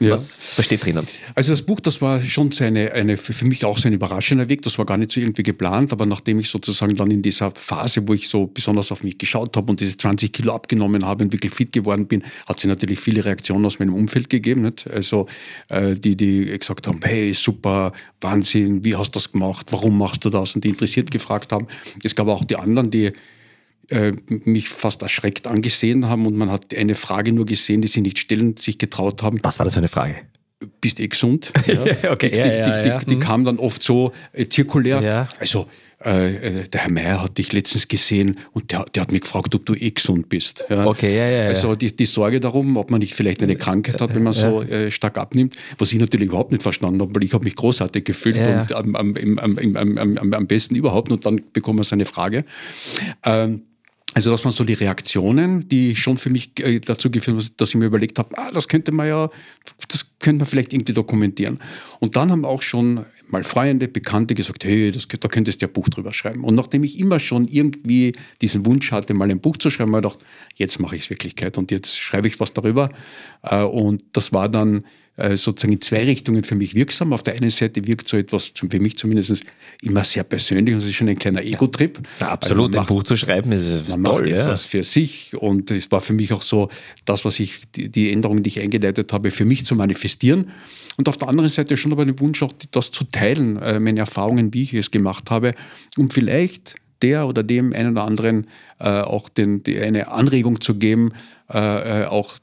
Ja. 0.01 0.11
Was, 0.13 0.39
was 0.57 0.65
steht 0.65 0.85
drinnen? 0.85 1.07
Also 1.35 1.53
das 1.53 1.63
Buch, 1.63 1.81
das 1.81 2.01
war 2.01 2.23
schon 2.23 2.53
so 2.53 2.65
eine, 2.65 2.93
eine, 2.93 3.17
für 3.17 3.45
mich 3.45 3.65
auch 3.65 3.79
so 3.79 3.89
ein 3.89 3.95
überraschender 3.95 4.49
Weg. 4.49 4.63
Das 4.63 4.79
war 4.79 4.87
gar 4.87 4.97
nicht 4.97 5.13
so 5.13 5.21
irgendwie 5.21 5.43
geplant, 5.43 5.93
aber 5.93 6.07
nachdem 6.07 6.41
ich 6.41 6.49
sozusagen 6.49 6.95
dann 6.97 7.11
in 7.11 7.23
dieser 7.23 7.51
Phase, 7.53 8.07
wo 8.07 8.15
ich 8.15 8.29
so 8.29 8.47
besonders 8.47 8.93
auf 8.93 9.03
mich 9.03 9.19
geschaut 9.19 9.57
habe 9.57 9.71
und 9.71 9.81
diese 9.81 9.97
20 9.97 10.33
Kilo 10.33 10.55
abgenommen 10.55 11.05
habe 11.05 11.25
und 11.25 11.33
wirklich 11.33 11.53
fit 11.53 11.73
geworden 11.73 12.07
bin, 12.07 12.23
hat 12.47 12.59
es 12.59 12.65
natürlich 12.65 13.01
viele 13.01 13.25
Reaktionen 13.25 13.65
aus 13.67 13.79
meinem 13.79 13.95
Umfeld 13.95 14.31
gegeben. 14.31 14.63
Nicht? 14.63 14.89
Also 14.91 15.27
äh, 15.69 15.95
die, 15.95 16.17
die 16.17 16.59
gesagt 16.59 16.87
haben, 16.87 17.01
hey, 17.03 17.33
super, 17.35 17.93
Wahnsinn, 18.21 18.85
wie 18.85 18.97
hast 18.97 19.15
du 19.15 19.19
das 19.19 19.33
gemacht, 19.33 19.67
warum 19.71 19.99
machst 19.99 20.25
du 20.25 20.31
das? 20.31 20.55
Und 20.55 20.65
die 20.65 20.69
interessiert 20.69 21.11
gefragt 21.11 21.53
haben. 21.53 21.67
Es 22.03 22.15
gab 22.15 22.29
auch 22.29 22.45
die 22.45 22.57
anderen, 22.57 22.91
die 22.91 23.13
äh, 23.89 24.13
mich 24.29 24.69
fast 24.69 25.03
erschreckt 25.03 25.47
angesehen 25.47 26.09
haben 26.09 26.27
und 26.27 26.37
man 26.37 26.51
hat 26.51 26.75
eine 26.75 26.95
Frage 26.95 27.33
nur 27.33 27.47
gesehen, 27.47 27.83
die 27.83 27.89
sie 27.89 28.01
nicht 28.01 28.19
stellen, 28.19 28.57
sich 28.57 28.79
getraut 28.79 29.23
haben. 29.23 29.39
Was 29.43 29.59
war 29.59 29.65
das 29.65 29.75
für 29.75 29.81
eine 29.81 29.89
Frage? 29.89 30.17
Bist 30.81 31.01
eh 31.01 31.09
gesund? 31.09 31.53
Ja. 31.67 32.11
okay, 32.11 32.31
die, 32.31 32.37
ja, 32.37 32.47
ja, 32.47 32.81
die, 32.81 32.91
die, 32.91 33.07
die, 33.07 33.15
hm. 33.15 33.21
kam 33.21 33.45
dann 33.45 33.59
oft 33.59 33.83
so 33.83 34.13
äh, 34.33 34.47
zirkulär. 34.47 35.29
Also 35.39 35.69
äh, 36.05 36.61
äh, 36.61 36.69
der 36.69 36.83
Herr 36.83 36.91
Meier 36.91 37.23
hat 37.23 37.39
dich 37.39 37.53
letztens 37.53 37.89
gesehen 37.89 38.39
und 38.53 38.71
der, 38.71 38.85
der, 38.95 39.03
hat 39.03 39.11
mich 39.11 39.23
gefragt, 39.23 39.53
ob 39.57 39.67
du 39.67 39.75
eh 39.75 39.91
gesund 39.91 40.29
bist. 40.29 40.65
Ja. 40.69 40.87
Okay, 40.87 41.17
ja, 41.17 41.29
ja, 41.29 41.49
Also 41.49 41.75
die, 41.75 41.95
die, 41.95 42.07
Sorge 42.07 42.39
darum, 42.39 42.77
ob 42.77 42.93
man 42.93 43.01
nicht 43.01 43.15
vielleicht 43.15 43.43
eine 43.43 43.57
Krankheit 43.57 44.01
hat, 44.01 44.15
wenn 44.15 44.23
man 44.23 44.33
so 44.33 44.63
äh, 44.63 44.93
stark 44.93 45.19
abnimmt, 45.19 45.57
was 45.77 45.93
ich 45.93 45.99
natürlich 45.99 46.29
überhaupt 46.29 46.53
nicht 46.53 46.63
verstanden 46.63 47.01
habe, 47.01 47.13
weil 47.17 47.25
ich 47.25 47.35
habe 47.35 47.43
mich 47.43 47.57
großartig 47.57 48.05
gefühlt 48.05 48.37
und 48.37 48.73
am, 48.73 48.95
am, 48.95 49.39
am, 49.77 50.35
am, 50.35 50.47
besten 50.47 50.77
überhaupt 50.77 51.11
und 51.11 51.27
dann 51.27 51.41
bekommen 51.53 51.81
wir 51.81 51.85
so 51.85 51.97
eine 51.97 52.05
Frage. 52.05 52.45
Ähm, 53.25 53.63
also 54.15 54.31
das 54.31 54.43
waren 54.45 54.53
so 54.53 54.65
die 54.65 54.75
Reaktionen, 54.75 55.69
die 55.69 55.95
schon 55.95 56.19
für 56.19 56.31
mich 56.31 56.51
äh, 56.61 56.81
dazu 56.81 57.11
geführt 57.11 57.37
haben, 57.37 57.51
dass 57.57 57.69
ich 57.71 57.75
mir 57.75 57.85
überlegt 57.85 58.19
habe, 58.19 58.37
ah, 58.39 58.51
das 58.51 58.67
könnte 58.67 58.91
man 58.91 59.07
ja, 59.07 59.31
das 59.89 60.07
könnte 60.19 60.41
man 60.41 60.47
vielleicht 60.49 60.73
irgendwie 60.73 60.95
dokumentieren. 60.95 61.61
Und 62.01 62.17
dann 62.17 62.31
haben 62.31 62.45
auch 62.45 62.63
schon 62.63 63.05
mal 63.29 63.45
Freunde, 63.45 63.87
Bekannte 63.87 64.35
gesagt, 64.35 64.65
hey, 64.65 64.91
das, 64.91 65.07
da 65.07 65.29
könntest 65.29 65.61
du 65.61 65.67
ja 65.67 65.73
Buch 65.73 65.89
drüber 65.89 66.13
schreiben. 66.13 66.45
Und 66.45 66.55
nachdem 66.55 66.85
ich 66.85 66.99
immer 66.99 67.21
schon 67.21 67.47
irgendwie 67.47 68.15
diesen 68.41 68.65
Wunsch 68.65 68.91
hatte, 68.93 69.13
mal 69.13 69.31
ein 69.31 69.41
Buch 69.41 69.59
zu 69.59 69.71
schreiben, 69.71 69.95
habe 69.95 70.07
ich 70.07 70.13
gedacht, 70.15 70.27
jetzt 70.57 70.81
mache 70.81 70.97
ich 70.97 71.05
es 71.05 71.11
Wirklichkeit 71.11 71.59
und 71.59 71.71
jetzt 71.71 71.99
schreibe 71.99 72.29
ich 72.29 72.41
was 72.41 72.53
darüber. 72.55 72.89
Äh, 73.43 73.63
und 73.63 74.03
das 74.13 74.33
war 74.33 74.49
dann 74.49 74.85
äh, 75.19 75.37
sozusagen 75.37 75.73
in 75.73 75.81
zwei 75.81 76.05
Richtungen 76.05 76.45
für 76.45 76.55
mich 76.55 76.75
wirksam. 76.75 77.13
Auf 77.13 77.23
der 77.23 77.35
einen 77.35 77.51
Seite 77.51 77.87
wirkt 77.87 78.09
so 78.09 78.17
etwas, 78.17 78.53
für 78.55 78.81
mich 78.81 78.97
zumindest, 78.97 79.43
immer 79.83 80.05
sehr 80.05 80.25
persönlich 80.25 80.75
und 80.75 80.81
es 80.81 80.87
ist 80.87 80.95
schon 80.95 81.09
ein 81.09 81.19
kleiner 81.19 81.43
Ego-Trip. 81.43 81.99
Ja, 82.21 82.29
absolut, 82.29 82.69
also 82.69 82.81
ein 82.81 82.87
Buch 82.87 83.03
zu 83.03 83.17
schreiben 83.17 83.53
ist, 83.53 83.69
ist 83.69 83.89
man 83.89 84.05
toll. 84.05 84.23
Macht 84.23 84.31
ja. 84.31 84.41
etwas 84.43 84.65
für 84.65 84.83
sich 84.83 85.37
und 85.37 85.71
es 85.71 85.91
war 85.91 86.01
für 86.01 86.13
mich 86.13 86.33
auch 86.33 86.43
so, 86.43 86.69
das, 87.05 87.25
was 87.25 87.41
ich, 87.41 87.63
die, 87.75 87.89
die 87.89 88.13
Änderungen, 88.13 88.43
die 88.43 88.49
ich 88.49 88.61
eingeleitet 88.61 89.13
habe, 89.13 89.31
für 89.31 89.45
mich 89.45 89.67
zu 89.67 89.75
manifestieren. 89.75 90.51
Und 90.97 91.09
auf 91.09 91.17
der 91.17 91.29
anderen 91.29 91.49
Seite 91.49 91.77
schon 91.77 91.93
aber 91.93 92.05
den 92.05 92.19
Wunsch, 92.21 92.43
auch 92.43 92.53
das 92.71 92.91
zu 92.91 93.05
teilen, 93.05 93.57
äh, 93.57 93.81
meine 93.81 94.01
Erfahrungen, 94.01 94.55
wie 94.55 94.63
ich 94.63 94.75
es 94.75 94.91
gemacht 94.91 95.31
habe, 95.31 95.53
um 95.97 96.11
vielleicht 96.11 96.77
der 97.03 97.27
oder 97.27 97.43
dem 97.43 97.73
einen 97.73 97.93
oder 97.93 98.05
anderen 98.05 98.47
äh, 98.81 99.01
auch 99.01 99.29
den, 99.29 99.63
die, 99.63 99.79
eine 99.79 100.11
Anregung 100.11 100.61
zu 100.61 100.75
geben, 100.75 101.13
äh, 101.53 102.03
äh 102.03 102.07
auch 102.07 102.37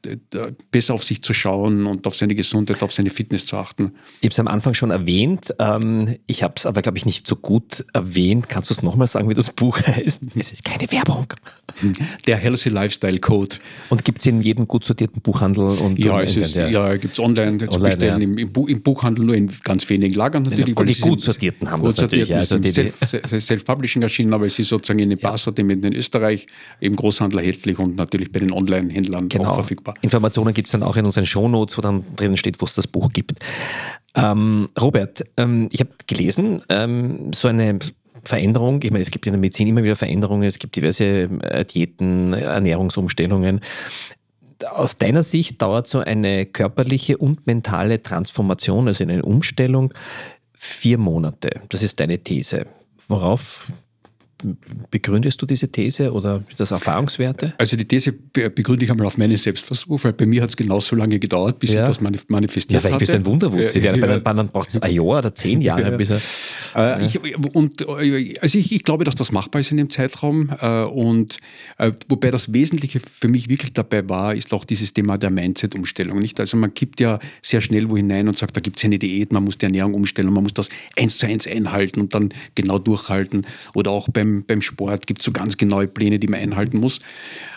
besser 0.72 0.94
auf 0.94 1.04
sich 1.04 1.22
zu 1.22 1.34
schauen 1.34 1.86
und 1.86 2.08
auf 2.08 2.16
seine 2.16 2.36
Gesundheit, 2.36 2.82
auf 2.84 2.94
seine 2.94 3.10
Fitness 3.10 3.46
zu 3.46 3.58
achten. 3.58 3.94
Ich 4.20 4.28
habe 4.28 4.32
es 4.32 4.40
am 4.40 4.48
Anfang 4.48 4.74
schon 4.74 4.92
erwähnt, 4.92 5.54
ähm, 5.60 6.16
ich 6.28 6.44
habe 6.44 6.56
es 6.58 6.66
aber, 6.66 6.82
glaube 6.82 6.98
ich, 6.98 7.06
nicht 7.06 7.28
so 7.28 7.36
gut 7.36 7.86
erwähnt. 7.94 8.50
Kannst 8.50 8.70
du 8.70 8.74
es 8.74 8.84
nochmal 8.84 9.08
sagen, 9.08 9.30
wie 9.30 9.34
das 9.34 9.52
Buch 9.52 9.80
heißt? 9.86 10.24
Es 10.36 10.52
ist 10.52 10.64
keine 10.64 10.92
Werbung. 10.92 11.28
Der 12.28 12.38
Healthy 12.38 12.70
Lifestyle 12.70 13.20
Code. 13.20 13.58
Und 13.90 14.06
gibt 14.06 14.22
es 14.22 14.26
in 14.26 14.42
jedem 14.42 14.68
gut 14.68 14.84
sortierten 14.84 15.22
Buchhandel? 15.22 15.66
Und 15.66 16.00
ja, 16.00 16.22
es 16.22 16.36
ist, 16.36 16.56
ja, 16.56 16.96
gibt 16.98 17.14
es 17.14 17.20
online, 17.20 17.68
online 17.70 17.96
bestellen, 17.96 18.22
ja. 18.22 18.28
im, 18.28 18.38
im, 18.38 18.52
Buch, 18.52 18.68
im, 18.68 18.82
Buchhandel 18.82 19.26
nur 19.26 19.36
in 19.36 19.52
ganz 19.64 19.88
wenigen 19.90 20.16
Lagern 20.16 20.44
natürlich. 20.44 20.76
Und 20.76 20.90
die 20.90 21.00
gut 21.00 21.22
sortierten 21.22 21.70
haben 21.70 21.82
gut 21.82 21.90
das 21.90 21.98
natürlich. 21.98 22.36
Also 22.36 22.60
Self-Publishing 23.40 24.02
erschienen, 24.02 24.34
aber 24.34 24.46
es 24.46 24.58
ist 24.60 24.70
sozusagen 24.70 25.00
in 25.00 25.10
den 25.10 25.20
Barsortimenten 25.20 25.92
in 25.92 25.98
Österreich 25.98 26.48
im 26.80 26.96
Großhandel 26.96 27.40
erhältlich 27.40 27.80
und 27.80 27.96
natürlich 27.96 28.32
bei 28.32 28.40
den 28.40 28.52
Online-Händlern 28.96 29.30
genau. 29.30 29.50
auch 29.52 29.56
verfügbar. 29.56 29.96
Informationen 30.02 30.54
gibt 30.54 30.68
es 30.68 30.72
dann 30.72 30.84
auch 30.84 30.98
in 30.98 31.06
unseren 31.06 31.26
Shownotes, 31.26 31.78
wo 31.78 31.82
dann 31.82 32.04
drinnen 32.16 32.38
steht, 32.38 32.62
wo 32.62 32.66
es 32.66 32.76
das 32.76 32.88
Buch 32.88 33.12
gibt. 33.12 33.40
Ähm, 34.16 34.70
Robert, 34.80 35.24
ähm, 35.38 35.70
ich 35.72 35.82
habe 35.82 35.92
gelesen, 36.08 36.62
ähm, 36.70 37.34
so 37.34 37.48
eine 37.48 37.80
Veränderung, 38.24 38.82
ich 38.82 38.92
meine, 38.92 39.04
es 39.04 39.12
gibt 39.12 39.28
in 39.28 39.34
der 39.34 39.40
Medizin 39.40 39.68
immer 39.68 39.84
wieder 39.84 39.96
Veränderungen, 39.96 40.44
es 40.44 40.58
gibt 40.58 40.76
diverse 40.76 41.06
äh, 41.06 41.66
Diäten, 41.66 42.34
Ernährungsumstellungen. 42.34 43.62
Aus 44.72 44.98
deiner 44.98 45.22
Sicht 45.22 45.62
dauert 45.62 45.88
so 45.88 46.00
eine 46.00 46.46
körperliche 46.46 47.18
und 47.18 47.46
mentale 47.46 48.02
Transformation, 48.02 48.88
also 48.88 49.04
eine 49.04 49.22
Umstellung, 49.22 49.94
vier 50.54 50.98
Monate. 50.98 51.62
Das 51.70 51.84
ist 51.84 52.00
deine 52.00 52.20
These. 52.20 52.66
Worauf 53.08 53.72
Begründest 54.92 55.42
du 55.42 55.46
diese 55.46 55.70
These 55.70 56.12
oder 56.12 56.44
das 56.58 56.72
Erfahrungswerte? 56.72 57.54
Also 57.58 57.76
die 57.76 57.86
These 57.86 58.12
begründe 58.12 58.86
ich 58.86 58.92
einmal 58.92 59.08
auf 59.08 59.18
meinen 59.18 59.38
Selbstversuch, 59.38 60.04
weil 60.04 60.14
bei 60.14 60.26
mir 60.26 60.42
hat 60.42 60.50
es 60.50 60.58
genauso 60.58 60.96
lange 60.96 61.20
gedauert, 61.20 61.60
bis 61.60 61.74
ja. 61.74 61.82
ich 61.82 61.88
das 61.88 62.02
manifestiert 62.02 62.84
habe. 62.84 62.90
Ja, 62.90 62.98
vielleicht 62.98 63.00
bist 63.00 63.14
du 63.14 63.18
ein 63.18 63.26
Wunderwuchs. 63.26 63.74
Ja, 63.76 63.92
bei 63.92 64.08
den 64.08 64.26
anderen 64.26 64.50
braucht 64.50 64.70
es 64.70 64.82
ein 64.82 64.94
Jahr 64.94 65.06
oder 65.06 65.34
zehn 65.34 65.62
Jahre, 65.62 65.92
ja. 65.92 65.98
bis 65.98 66.10
er... 66.10 66.22
Äh, 66.76 67.06
ich, 67.06 67.20
und, 67.56 67.82
äh, 67.82 68.36
also 68.42 68.58
ich, 68.58 68.72
ich, 68.72 68.84
glaube, 68.84 69.04
dass 69.04 69.16
das 69.16 69.32
machbar 69.32 69.62
ist 69.62 69.72
in 69.72 69.78
dem 69.78 69.90
Zeitraum. 69.90 70.50
Äh, 70.60 70.84
und 70.84 71.38
äh, 71.78 71.92
wobei 72.10 72.32
das 72.32 72.54
Wesentliche 72.54 73.00
für 73.00 73.28
mich 73.28 73.50
wirklich 73.50 73.74
dabei 73.74 74.08
war, 74.10 74.36
ist 74.36 74.54
auch 74.54 74.66
dieses 74.66 74.94
Thema 74.94 75.18
der 75.18 75.30
Mindset-Umstellung. 75.30 76.24
Also 76.38 76.58
man 76.58 76.74
kippt 76.74 77.00
ja 77.00 77.20
sehr 77.42 77.62
schnell 77.62 77.90
wo 77.90 77.98
hinein 77.98 78.28
und 78.28 78.38
sagt, 78.38 78.58
da 78.58 78.62
gibt 78.62 78.78
es 78.78 78.86
eine 78.86 79.00
Diät, 79.00 79.32
man 79.32 79.44
muss 79.44 79.58
die 79.58 79.66
Ernährung 79.66 79.94
umstellen, 79.94 80.32
man 80.32 80.44
muss 80.44 80.54
das 80.54 80.70
eins 80.98 81.18
zu 81.18 81.26
eins 81.26 81.48
einhalten 81.48 82.02
und 82.02 82.14
dann 82.14 82.34
genau 82.56 82.80
durchhalten. 82.80 83.46
Oder 83.74 83.92
auch 83.92 84.10
beim 84.10 84.35
beim, 84.44 84.62
Sport 84.62 85.08
gibt 85.08 85.20
es 85.20 85.26
so 85.26 85.32
ganz 85.32 85.58
genaue 85.58 85.88
Pläne, 85.88 86.20
die 86.20 86.28
man 86.28 86.40
einhalten 86.40 86.80
muss. 86.80 87.00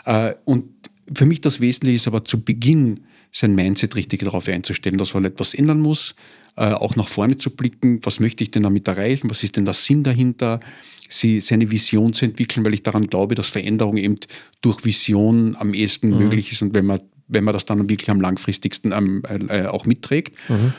Äh, 0.04 0.34
und 0.44 0.64
für 1.12 1.26
mich 1.26 1.40
das 1.40 1.60
Wesentliche 1.60 1.96
ist 1.96 2.06
aber 2.06 2.24
zu 2.24 2.42
Beginn 2.42 3.00
sein 3.30 3.54
Mindset 3.54 3.94
richtig 3.94 4.20
darauf 4.20 4.48
einzustellen, 4.48 4.98
dass 4.98 5.14
man 5.14 5.24
etwas 5.24 5.54
ändern 5.54 5.80
muss, 5.80 6.14
äh, 6.56 6.72
auch 6.72 6.96
nach 6.96 7.08
vorne 7.08 7.36
zu 7.36 7.50
blicken, 7.50 8.00
was 8.02 8.20
möchte 8.20 8.42
ich 8.42 8.50
denn 8.50 8.62
damit 8.62 8.88
erreichen, 8.88 9.28
was 9.30 9.42
ist 9.42 9.56
denn 9.56 9.64
der 9.64 9.74
Sinn 9.74 10.02
dahinter, 10.02 10.60
sie, 11.08 11.40
seine 11.40 11.70
Vision 11.70 12.12
zu 12.12 12.24
entwickeln, 12.24 12.64
weil 12.64 12.74
ich 12.74 12.82
daran 12.82 13.06
glaube, 13.06 13.34
dass 13.34 13.48
Veränderung 13.48 13.96
eben 13.96 14.18
durch 14.60 14.84
Vision 14.84 15.56
am 15.56 15.74
ehesten 15.74 16.10
mhm. 16.10 16.18
möglich 16.18 16.52
ist 16.52 16.62
und 16.62 16.74
wenn 16.74 16.86
man 16.86 17.00
wenn 17.28 17.44
man 17.44 17.54
das 17.54 17.64
dann 17.64 17.88
wirklich 17.88 18.10
am 18.10 18.20
langfristigsten 18.20 18.92
ähm, 18.92 19.22
äh, 19.48 19.66
auch 19.66 19.84
mitträgt. 19.86 20.36
Mhm. 20.48 20.72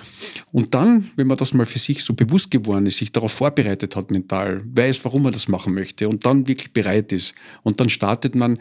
Und 0.51 0.73
dann, 0.73 1.11
wenn 1.15 1.27
man 1.27 1.37
das 1.37 1.53
mal 1.53 1.65
für 1.65 1.79
sich 1.79 2.03
so 2.03 2.13
bewusst 2.13 2.51
geworden 2.51 2.85
ist, 2.87 2.97
sich 2.97 3.11
darauf 3.11 3.31
vorbereitet 3.31 3.95
hat 3.95 4.11
mental, 4.11 4.61
weiß, 4.65 5.05
warum 5.05 5.23
man 5.23 5.31
das 5.31 5.47
machen 5.47 5.73
möchte 5.73 6.09
und 6.09 6.25
dann 6.25 6.47
wirklich 6.47 6.73
bereit 6.73 7.13
ist 7.13 7.35
und 7.63 7.79
dann 7.79 7.89
startet 7.89 8.35
man 8.35 8.57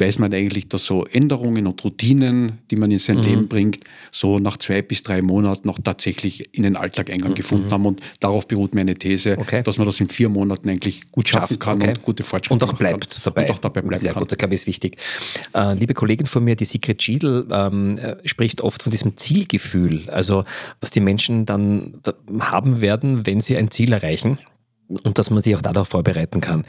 weiß 0.00 0.18
man 0.18 0.32
eigentlich, 0.32 0.68
dass 0.68 0.86
so 0.86 1.04
Änderungen 1.04 1.66
und 1.66 1.82
Routinen, 1.84 2.58
die 2.70 2.76
man 2.76 2.90
in 2.90 2.98
sein 2.98 3.18
mhm. 3.18 3.22
Leben 3.22 3.48
bringt, 3.48 3.84
so 4.10 4.38
nach 4.38 4.56
zwei 4.56 4.82
bis 4.82 5.02
drei 5.02 5.22
Monaten 5.22 5.68
noch 5.68 5.78
tatsächlich 5.82 6.54
in 6.56 6.62
den 6.62 6.76
Alltag 6.76 7.10
Eingang 7.10 7.32
mhm. 7.32 7.36
gefunden 7.36 7.70
haben. 7.70 7.86
Und 7.86 8.00
darauf 8.20 8.48
beruht 8.48 8.74
meine 8.74 8.94
These, 8.94 9.38
okay. 9.38 9.62
dass 9.62 9.78
man 9.78 9.86
das 9.86 10.00
in 10.00 10.08
vier 10.08 10.28
Monaten 10.28 10.68
eigentlich 10.68 11.10
gut 11.12 11.28
schaffen 11.28 11.58
kann 11.58 11.76
okay. 11.76 11.90
und 11.90 12.02
gute 12.02 12.24
Fortschritte 12.24 12.64
Und 12.64 12.70
auch 12.70 12.76
bleibt 12.76 13.10
kann. 13.10 13.20
dabei. 13.24 13.42
Und 13.42 13.50
auch 13.50 13.58
dabei 13.58 13.82
bleiben 13.82 14.02
Sehr 14.02 14.12
kann. 14.12 14.20
gut, 14.22 14.32
das 14.32 14.38
glaube 14.38 14.54
ich 14.54 14.62
ist 14.62 14.66
wichtig. 14.66 14.96
Äh, 15.54 15.74
liebe 15.74 15.94
Kollegin 15.94 16.26
von 16.26 16.42
mir, 16.42 16.56
die 16.56 16.64
Sigrid 16.64 17.02
Schiedl, 17.02 17.46
ähm, 17.50 17.98
äh, 17.98 18.16
spricht 18.26 18.60
oft 18.62 18.82
von 18.82 18.90
diesem 18.90 19.16
Zielgefühl, 19.16 20.08
also 20.08 20.44
was 20.80 20.90
die 20.90 21.00
Menschen 21.00 21.46
dann 21.46 21.94
haben 22.40 22.80
werden, 22.80 23.26
wenn 23.26 23.40
sie 23.40 23.56
ein 23.56 23.70
Ziel 23.70 23.92
erreichen 23.92 24.38
und 24.90 25.18
dass 25.18 25.30
man 25.30 25.40
sich 25.42 25.54
auch 25.56 25.62
darauf 25.62 25.88
vorbereiten 25.88 26.40
kann. 26.40 26.64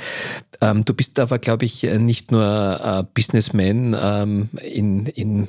Ähm, 0.62 0.86
du 0.86 0.94
bist 0.94 1.20
aber, 1.20 1.40
glaube 1.40 1.66
ich, 1.66 1.84
nicht 1.84 2.32
nur 2.32 2.44
äh, 2.44 3.04
Businessman 3.14 3.96
ähm, 4.00 4.50
in, 4.62 5.08
in 5.08 5.48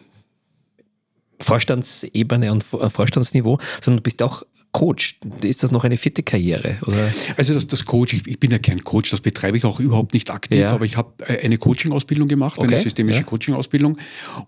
Vorstandsebene 1.38 2.52
und 2.52 2.62
Vorstandsniveau, 2.62 3.58
sondern 3.82 3.98
du 3.98 4.02
bist 4.02 4.22
auch 4.22 4.42
Coach. 4.72 5.18
Ist 5.42 5.62
das 5.62 5.70
noch 5.70 5.84
eine 5.84 5.98
vierte 5.98 6.22
Karriere? 6.22 6.78
Oder? 6.86 7.12
Also 7.36 7.52
das, 7.52 7.66
das 7.66 7.84
Coach, 7.84 8.14
ich, 8.14 8.26
ich, 8.26 8.40
bin 8.40 8.50
ja 8.50 8.58
kein 8.58 8.82
Coach, 8.82 9.10
das 9.10 9.20
betreibe 9.20 9.58
ich 9.58 9.66
auch 9.66 9.78
überhaupt 9.80 10.14
nicht 10.14 10.30
aktiv, 10.30 10.60
ja. 10.60 10.72
aber 10.72 10.86
ich 10.86 10.96
habe 10.96 11.12
äh, 11.26 11.44
eine 11.44 11.58
Coaching-Ausbildung 11.58 12.26
gemacht, 12.26 12.58
okay. 12.58 12.68
eine 12.68 12.82
systemische 12.82 13.20
ja. 13.20 13.24
Coaching-Ausbildung, 13.24 13.98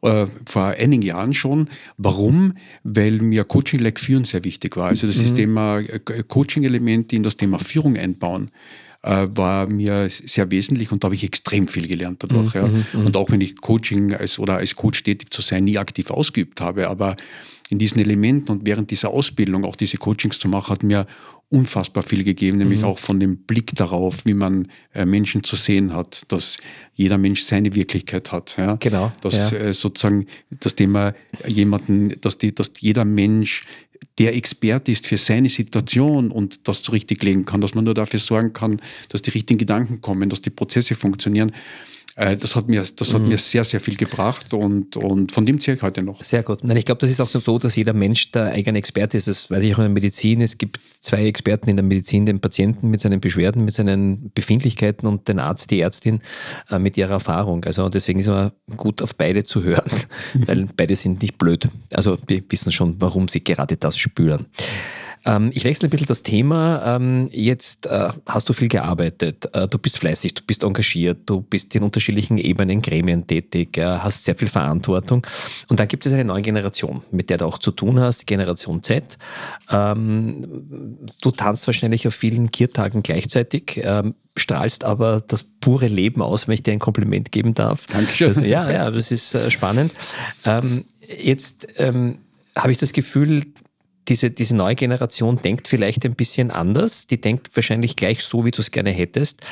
äh, 0.00 0.26
vor 0.46 0.64
einigen 0.64 1.02
Jahren 1.02 1.34
schon. 1.34 1.68
Warum? 1.98 2.54
Weil 2.84 3.18
mir 3.18 3.44
Coaching-like 3.44 4.00
führen 4.00 4.24
sehr 4.24 4.44
wichtig 4.44 4.78
war. 4.78 4.88
Also 4.88 5.06
das 5.06 5.18
mhm. 5.18 5.24
ist 5.24 5.34
Thema 5.34 5.80
äh, 5.80 5.98
Coaching-Elemente 6.26 7.16
in 7.16 7.22
das 7.22 7.36
Thema 7.36 7.58
Führung 7.58 7.98
einbauen 7.98 8.50
äh, 9.04 9.28
war 9.34 9.66
mir 9.68 10.08
sehr 10.08 10.50
wesentlich 10.50 10.90
und 10.90 11.04
da 11.04 11.06
habe 11.06 11.14
ich 11.14 11.24
extrem 11.24 11.68
viel 11.68 11.86
gelernt 11.86 12.22
dadurch. 12.22 12.54
Mhm, 12.54 12.60
ja. 12.60 12.66
Mhm, 12.66 12.84
mhm. 12.92 13.06
Und 13.06 13.16
auch 13.16 13.30
wenn 13.30 13.40
ich 13.40 13.60
Coaching 13.60 14.14
als, 14.14 14.38
oder 14.38 14.56
als 14.56 14.74
Coach 14.74 15.02
tätig 15.02 15.32
zu 15.32 15.42
sein 15.42 15.64
nie 15.64 15.78
aktiv 15.78 16.10
ausgeübt 16.10 16.60
habe, 16.60 16.88
aber 16.88 17.16
in 17.70 17.78
diesen 17.78 18.00
Elementen 18.00 18.50
und 18.52 18.66
während 18.66 18.90
dieser 18.90 19.10
Ausbildung 19.10 19.64
auch 19.64 19.76
diese 19.76 19.96
Coachings 19.96 20.38
zu 20.38 20.48
machen, 20.48 20.70
hat 20.70 20.82
mir 20.82 21.06
unfassbar 21.50 22.02
viel 22.02 22.24
gegeben, 22.24 22.58
nämlich 22.58 22.80
mhm. 22.80 22.86
auch 22.86 22.98
von 22.98 23.20
dem 23.20 23.36
Blick 23.36 23.74
darauf, 23.76 24.24
wie 24.24 24.34
man 24.34 24.68
äh, 24.92 25.04
Menschen 25.04 25.44
zu 25.44 25.56
sehen 25.56 25.92
hat, 25.92 26.22
dass 26.28 26.58
jeder 26.94 27.18
Mensch 27.18 27.42
seine 27.42 27.74
Wirklichkeit 27.74 28.32
hat. 28.32 28.56
Ja? 28.58 28.76
Genau. 28.76 29.12
Dass 29.20 29.50
ja. 29.50 29.58
äh, 29.58 29.74
sozusagen 29.74 30.26
das 30.50 30.74
Thema 30.74 31.14
jemanden, 31.46 32.18
dass, 32.20 32.38
die, 32.38 32.54
dass 32.54 32.72
jeder 32.80 33.04
Mensch 33.04 33.64
der 34.18 34.36
Experte 34.36 34.92
ist 34.92 35.06
für 35.06 35.18
seine 35.18 35.48
Situation 35.48 36.30
und 36.30 36.68
das 36.68 36.82
zurechtlegen 36.82 37.44
kann, 37.44 37.60
dass 37.60 37.74
man 37.74 37.84
nur 37.84 37.94
dafür 37.94 38.20
sorgen 38.20 38.52
kann, 38.52 38.80
dass 39.08 39.22
die 39.22 39.30
richtigen 39.30 39.58
Gedanken 39.58 40.00
kommen, 40.00 40.30
dass 40.30 40.40
die 40.40 40.50
Prozesse 40.50 40.94
funktionieren. 40.94 41.52
Äh, 42.16 42.36
das 42.36 42.54
hat 42.54 42.68
mir, 42.68 42.84
das 42.96 43.12
hat 43.12 43.22
mhm. 43.22 43.28
mir 43.28 43.38
sehr, 43.38 43.64
sehr 43.64 43.80
viel 43.80 43.96
gebracht 43.96 44.54
und, 44.54 44.96
und 44.96 45.32
von 45.32 45.44
dem 45.44 45.58
ziehe 45.58 45.76
ich 45.76 45.82
heute 45.82 46.02
noch. 46.02 46.22
Sehr 46.22 46.42
gut. 46.42 46.62
Nein, 46.62 46.76
ich 46.76 46.84
glaube, 46.84 47.00
das 47.00 47.10
ist 47.10 47.20
auch 47.20 47.28
so, 47.28 47.58
dass 47.58 47.74
jeder 47.74 47.92
Mensch 47.92 48.30
der 48.30 48.52
eigene 48.52 48.78
Experte 48.78 49.16
ist. 49.16 49.26
Das 49.26 49.50
weiß 49.50 49.62
ich 49.64 49.74
auch 49.74 49.78
in 49.78 49.84
der 49.84 49.90
Medizin. 49.90 50.40
Es 50.40 50.56
gibt 50.58 50.78
zwei 51.00 51.26
Experten 51.26 51.68
in 51.68 51.76
der 51.76 51.84
Medizin, 51.84 52.24
den 52.26 52.40
Patienten 52.40 52.88
mit 52.88 53.00
seinen 53.00 53.20
Beschwerden, 53.20 53.64
mit 53.64 53.74
seinen 53.74 54.30
Befindlichkeiten 54.32 55.08
und 55.08 55.26
den 55.26 55.40
Arzt, 55.40 55.70
die 55.70 55.80
Ärztin 55.80 56.20
äh, 56.70 56.78
mit 56.78 56.96
ihrer 56.96 57.12
Erfahrung. 57.12 57.64
Also 57.64 57.88
deswegen 57.88 58.20
ist 58.20 58.28
es 58.28 58.52
gut, 58.76 59.02
auf 59.02 59.16
beide 59.16 59.42
zu 59.42 59.62
hören, 59.64 59.90
weil 60.34 60.68
beide 60.76 60.94
sind 60.94 61.22
nicht 61.22 61.38
blöd. 61.38 61.68
Also 61.92 62.16
die 62.16 62.44
wissen 62.48 62.70
schon, 62.70 62.96
warum 63.00 63.28
sie 63.28 63.42
gerade 63.42 63.76
das 63.76 63.98
spüren. 63.98 64.46
Ähm, 65.24 65.50
ich 65.54 65.64
wechsle 65.64 65.88
ein 65.88 65.90
bisschen 65.90 66.06
das 66.06 66.22
Thema. 66.22 66.96
Ähm, 66.96 67.28
jetzt 67.32 67.86
äh, 67.86 68.10
hast 68.26 68.48
du 68.48 68.52
viel 68.52 68.68
gearbeitet, 68.68 69.48
äh, 69.52 69.66
du 69.68 69.78
bist 69.78 69.98
fleißig, 69.98 70.34
du 70.34 70.42
bist 70.46 70.62
engagiert, 70.62 71.18
du 71.26 71.40
bist 71.40 71.74
in 71.74 71.82
unterschiedlichen 71.82 72.38
Ebenen, 72.38 72.82
Gremien 72.82 73.26
tätig, 73.26 73.76
äh, 73.78 73.84
hast 73.84 74.24
sehr 74.24 74.34
viel 74.34 74.48
Verantwortung. 74.48 75.26
Und 75.68 75.80
dann 75.80 75.88
gibt 75.88 76.06
es 76.06 76.12
eine 76.12 76.24
neue 76.24 76.42
Generation, 76.42 77.02
mit 77.10 77.30
der 77.30 77.38
du 77.38 77.46
auch 77.46 77.58
zu 77.58 77.70
tun 77.70 78.00
hast, 78.00 78.26
Generation 78.26 78.82
Z. 78.82 79.18
Ähm, 79.70 80.98
du 81.20 81.30
tanzt 81.30 81.66
wahrscheinlich 81.66 82.06
auf 82.06 82.14
vielen 82.14 82.50
Kiertagen 82.50 83.02
gleichzeitig 83.02 83.80
ähm, 83.82 84.14
strahlst 84.36 84.84
aber 84.84 85.22
das 85.26 85.44
pure 85.60 85.86
Leben 85.86 86.20
aus, 86.20 86.48
wenn 86.48 86.54
ich 86.54 86.62
dir 86.62 86.72
ein 86.72 86.78
Kompliment 86.78 87.32
geben 87.32 87.54
darf. 87.54 87.86
Dankeschön. 87.86 88.44
Ja, 88.54 88.70
ja, 88.70 88.90
das 88.90 89.10
ist 89.10 89.34
äh, 89.34 89.50
spannend. 89.50 89.92
Ähm, 90.44 90.84
jetzt 91.18 91.66
ähm, 91.76 92.18
habe 92.56 92.72
ich 92.72 92.78
das 92.78 92.92
Gefühl, 92.92 93.44
diese, 94.08 94.30
diese 94.30 94.54
neue 94.54 94.74
Generation 94.74 95.40
denkt 95.40 95.68
vielleicht 95.68 96.04
ein 96.04 96.14
bisschen 96.14 96.50
anders. 96.50 97.06
Die 97.06 97.20
denkt 97.20 97.54
wahrscheinlich 97.54 97.96
gleich 97.96 98.22
so, 98.22 98.44
wie 98.44 98.50
du 98.50 98.60
es 98.60 98.70
gerne 98.70 98.90
hättest. 98.90 99.42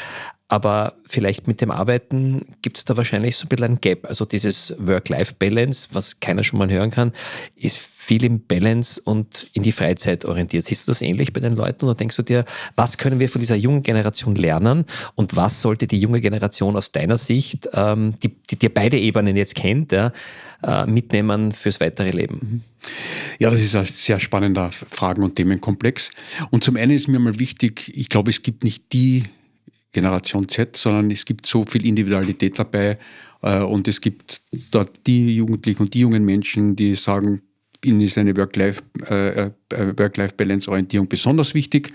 Aber 0.52 0.96
vielleicht 1.06 1.48
mit 1.48 1.62
dem 1.62 1.70
Arbeiten 1.70 2.44
gibt 2.60 2.76
es 2.76 2.84
da 2.84 2.94
wahrscheinlich 2.98 3.38
so 3.38 3.46
ein 3.46 3.48
bisschen 3.48 3.64
ein 3.64 3.80
Gap. 3.80 4.04
Also 4.06 4.26
dieses 4.26 4.74
Work-Life-Balance, 4.78 5.88
was 5.92 6.20
keiner 6.20 6.44
schon 6.44 6.58
mal 6.58 6.70
hören 6.70 6.90
kann, 6.90 7.12
ist 7.56 7.78
viel 7.78 8.22
im 8.22 8.44
Balance 8.44 9.00
und 9.02 9.48
in 9.54 9.62
die 9.62 9.72
Freizeit 9.72 10.26
orientiert. 10.26 10.66
Siehst 10.66 10.86
du 10.86 10.90
das 10.90 11.00
ähnlich 11.00 11.32
bei 11.32 11.40
den 11.40 11.54
Leuten 11.54 11.86
oder 11.86 11.94
denkst 11.94 12.16
du 12.16 12.22
dir, 12.22 12.44
was 12.76 12.98
können 12.98 13.18
wir 13.18 13.30
von 13.30 13.40
dieser 13.40 13.56
jungen 13.56 13.82
Generation 13.82 14.34
lernen 14.34 14.84
und 15.14 15.36
was 15.36 15.62
sollte 15.62 15.86
die 15.86 15.98
junge 15.98 16.20
Generation 16.20 16.76
aus 16.76 16.92
deiner 16.92 17.16
Sicht, 17.16 17.70
ähm, 17.72 18.12
die, 18.22 18.28
die 18.50 18.58
dir 18.58 18.74
beide 18.74 18.98
Ebenen 18.98 19.38
jetzt 19.38 19.54
kennt, 19.54 19.90
ja, 19.90 20.12
äh, 20.62 20.84
mitnehmen 20.84 21.52
fürs 21.52 21.80
weitere 21.80 22.10
Leben? 22.10 22.40
Mhm. 22.42 22.62
Ja, 23.38 23.48
das 23.48 23.62
ist 23.62 23.74
ein 23.74 23.86
sehr 23.86 24.20
spannender 24.20 24.70
Fragen- 24.70 25.22
und 25.22 25.34
Themenkomplex. 25.34 26.10
Und 26.50 26.62
zum 26.62 26.76
einen 26.76 26.92
ist 26.92 27.08
mir 27.08 27.20
mal 27.20 27.38
wichtig, 27.38 27.90
ich 27.96 28.10
glaube, 28.10 28.28
es 28.28 28.42
gibt 28.42 28.64
nicht 28.64 28.92
die 28.92 29.22
Generation 29.92 30.48
Z, 30.48 30.76
sondern 30.76 31.10
es 31.10 31.24
gibt 31.24 31.46
so 31.46 31.64
viel 31.64 31.86
Individualität 31.86 32.58
dabei 32.58 32.98
äh, 33.42 33.60
und 33.60 33.88
es 33.88 34.00
gibt 34.00 34.42
dort 34.70 35.06
die 35.06 35.36
Jugendlichen 35.36 35.82
und 35.82 35.94
die 35.94 36.00
jungen 36.00 36.24
Menschen, 36.24 36.76
die 36.76 36.94
sagen, 36.94 37.42
ihnen 37.84 38.00
ist 38.00 38.16
eine 38.18 38.36
Work-Life-Balance-Orientierung 38.36 41.04
äh, 41.04 41.08
äh, 41.08 41.10
besonders 41.10 41.54
wichtig. 41.54 41.92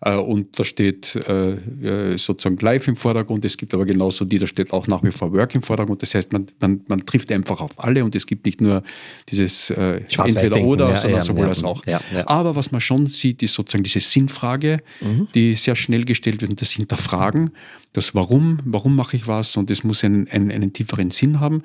Äh, 0.00 0.16
und 0.16 0.58
da 0.58 0.64
steht 0.64 1.06
sozusagen 1.06 2.56
Life 2.58 2.90
im 2.90 2.96
Vordergrund. 2.96 3.44
Es 3.44 3.56
gibt 3.56 3.74
aber 3.74 3.86
genauso 3.86 4.24
die, 4.24 4.38
da 4.38 4.46
steht 4.46 4.72
auch 4.72 4.86
nach 4.86 5.02
wie 5.02 5.10
vor 5.10 5.32
Work 5.32 5.54
im 5.54 5.62
Vordergrund. 5.62 6.02
Das 6.02 6.14
heißt, 6.14 6.32
man, 6.32 6.46
man, 6.60 6.82
man 6.88 7.06
trifft 7.06 7.30
einfach 7.32 7.60
auf 7.60 7.72
alle 7.76 8.04
und 8.04 8.14
es 8.14 8.26
gibt 8.26 8.46
nicht 8.46 8.60
nur 8.60 8.82
dieses 9.28 9.70
entweder 9.70 10.62
oder, 10.62 10.88
ja, 10.90 10.96
sondern 10.96 11.18
ja, 11.18 11.24
sowohl 11.24 11.42
ja, 11.42 11.48
als 11.48 11.64
auch. 11.64 11.82
Aber 12.26 12.56
was 12.56 12.72
man 12.72 12.80
schon 12.80 13.06
sieht, 13.06 13.42
ist 13.42 13.54
sozusagen 13.54 13.84
diese 13.84 14.00
Sinnfrage, 14.00 14.78
mhm. 15.00 15.28
die 15.34 15.54
sehr 15.54 15.76
schnell 15.76 16.04
gestellt 16.04 16.40
wird 16.40 16.50
und 16.50 16.60
das 16.60 16.70
Hinterfragen. 16.70 17.50
das 17.92 18.14
Warum, 18.14 18.60
warum 18.64 18.94
mache 18.94 19.16
ich 19.16 19.26
was 19.26 19.56
und 19.56 19.70
es 19.70 19.82
muss 19.82 20.04
einen, 20.04 20.28
einen, 20.28 20.50
einen 20.50 20.72
tieferen 20.72 21.10
Sinn 21.10 21.40
haben. 21.40 21.62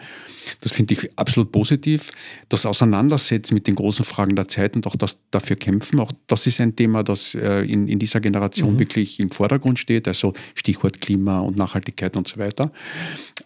Das 0.62 0.72
finde 0.72 0.94
ich 0.94 1.10
absolut 1.18 1.52
positiv. 1.52 2.12
Das 2.50 2.66
Auseinandersetzen 2.66 3.54
mit 3.54 3.68
den 3.68 3.76
großen 3.76 4.06
Fragen 4.06 4.36
der 4.36 4.48
Zeit 4.48 4.76
und 4.76 4.88
auch 4.88 4.96
das 4.96 5.18
dafür 5.32 5.56
kämpfen, 5.56 6.00
auch 6.00 6.12
das 6.28 6.48
ist 6.48 6.62
ein 6.62 6.76
Thema, 6.76 7.04
das 7.04 7.36
äh, 7.36 7.62
in, 7.62 7.88
in 7.88 8.00
dieser 8.00 8.21
Generation 8.22 8.74
mhm. 8.74 8.80
wirklich 8.80 9.20
im 9.20 9.30
Vordergrund 9.30 9.80
steht, 9.80 10.08
also 10.08 10.34
Stichwort 10.56 11.02
Klima 11.02 11.40
und 11.40 11.58
Nachhaltigkeit 11.58 12.16
und 12.16 12.28
so 12.28 12.38
weiter. 12.38 12.72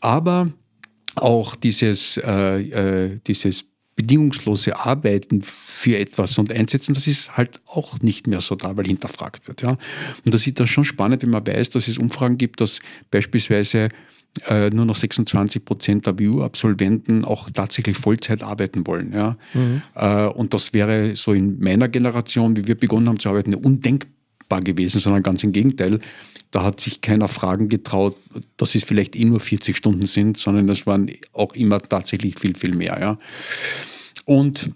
Aber 0.01 0.51
auch 1.15 1.55
dieses, 1.55 2.17
äh, 2.17 2.61
äh, 2.61 3.19
dieses 3.25 3.65
bedingungslose 3.95 4.75
Arbeiten 4.77 5.41
für 5.41 5.97
etwas 5.97 6.37
und 6.37 6.51
einsetzen, 6.51 6.93
das 6.93 7.07
ist 7.07 7.35
halt 7.37 7.61
auch 7.65 7.99
nicht 8.01 8.27
mehr 8.27 8.41
so 8.41 8.55
da, 8.55 8.75
weil 8.75 8.85
hinterfragt 8.85 9.47
wird. 9.47 9.61
Ja. 9.61 9.71
Und 10.25 10.33
das 10.33 10.45
ist 10.45 10.59
dann 10.59 10.67
schon 10.67 10.83
spannend, 10.83 11.23
wenn 11.23 11.29
man 11.29 11.47
weiß, 11.47 11.69
dass 11.69 11.87
es 11.87 11.97
Umfragen 11.97 12.37
gibt, 12.37 12.59
dass 12.59 12.79
beispielsweise 13.09 13.87
äh, 14.47 14.69
nur 14.69 14.85
noch 14.85 14.97
26 14.97 15.63
Prozent 15.63 16.07
der 16.07 16.19
WU-Absolventen 16.19 17.23
auch 17.23 17.49
tatsächlich 17.49 17.97
Vollzeit 17.97 18.43
arbeiten 18.43 18.85
wollen. 18.85 19.13
Ja. 19.13 19.37
Mhm. 19.53 19.81
Äh, 19.95 20.25
und 20.25 20.53
das 20.53 20.73
wäre 20.73 21.15
so 21.15 21.31
in 21.31 21.59
meiner 21.59 21.87
Generation, 21.87 22.57
wie 22.57 22.67
wir 22.67 22.75
begonnen 22.75 23.07
haben 23.07 23.19
zu 23.19 23.29
arbeiten, 23.29 23.53
undenkbar 23.55 24.11
gewesen, 24.49 24.99
sondern 24.99 25.23
ganz 25.23 25.43
im 25.43 25.51
Gegenteil. 25.51 25.99
Da 26.51 26.63
hat 26.63 26.79
sich 26.79 27.01
keiner 27.01 27.27
Fragen 27.27 27.67
getraut, 27.69 28.17
dass 28.57 28.75
es 28.75 28.83
vielleicht 28.83 29.15
eh 29.15 29.25
nur 29.25 29.39
40 29.39 29.75
Stunden 29.75 30.05
sind, 30.05 30.37
sondern 30.37 30.69
es 30.69 30.87
waren 30.87 31.11
auch 31.33 31.53
immer 31.53 31.79
tatsächlich 31.79 32.39
viel, 32.39 32.55
viel 32.55 32.75
mehr. 32.75 32.97
Ja. 32.99 33.19
Und 34.25 34.71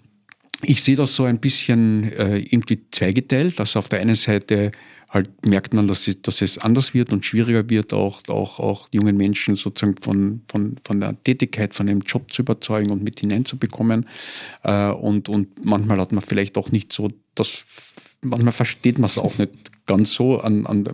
ich 0.62 0.82
sehe 0.82 0.96
das 0.96 1.14
so 1.14 1.24
ein 1.24 1.38
bisschen 1.38 2.12
äh, 2.12 2.38
irgendwie 2.38 2.80
zweigeteilt. 2.90 3.60
Also 3.60 3.78
auf 3.78 3.88
der 3.88 4.00
einen 4.00 4.14
Seite 4.14 4.72
halt 5.10 5.44
merkt 5.44 5.74
man, 5.74 5.88
dass 5.88 6.06
es, 6.06 6.22
dass 6.22 6.40
es 6.40 6.58
anders 6.58 6.94
wird 6.94 7.12
und 7.12 7.24
schwieriger 7.24 7.68
wird, 7.68 7.92
auch, 7.92 8.22
auch, 8.28 8.60
auch 8.60 8.88
jungen 8.92 9.16
Menschen 9.16 9.56
sozusagen 9.56 9.96
von, 10.00 10.42
von, 10.48 10.76
von 10.84 11.00
der 11.00 11.22
Tätigkeit, 11.24 11.74
von 11.74 11.86
dem 11.86 12.00
Job 12.00 12.32
zu 12.32 12.42
überzeugen 12.42 12.90
und 12.90 13.02
mit 13.02 13.20
hineinzubekommen. 13.20 14.06
Äh, 14.62 14.90
und, 14.90 15.28
und 15.28 15.64
manchmal 15.64 15.98
hat 16.00 16.12
man 16.12 16.22
vielleicht 16.22 16.56
auch 16.56 16.70
nicht 16.70 16.92
so 16.92 17.10
das, 17.34 17.64
manchmal 18.22 18.52
versteht 18.52 18.98
man 18.98 19.06
es 19.06 19.18
auch 19.18 19.38
nicht 19.38 19.50
ganz 19.86 20.14
so, 20.14 20.38
an, 20.40 20.66
an, 20.66 20.88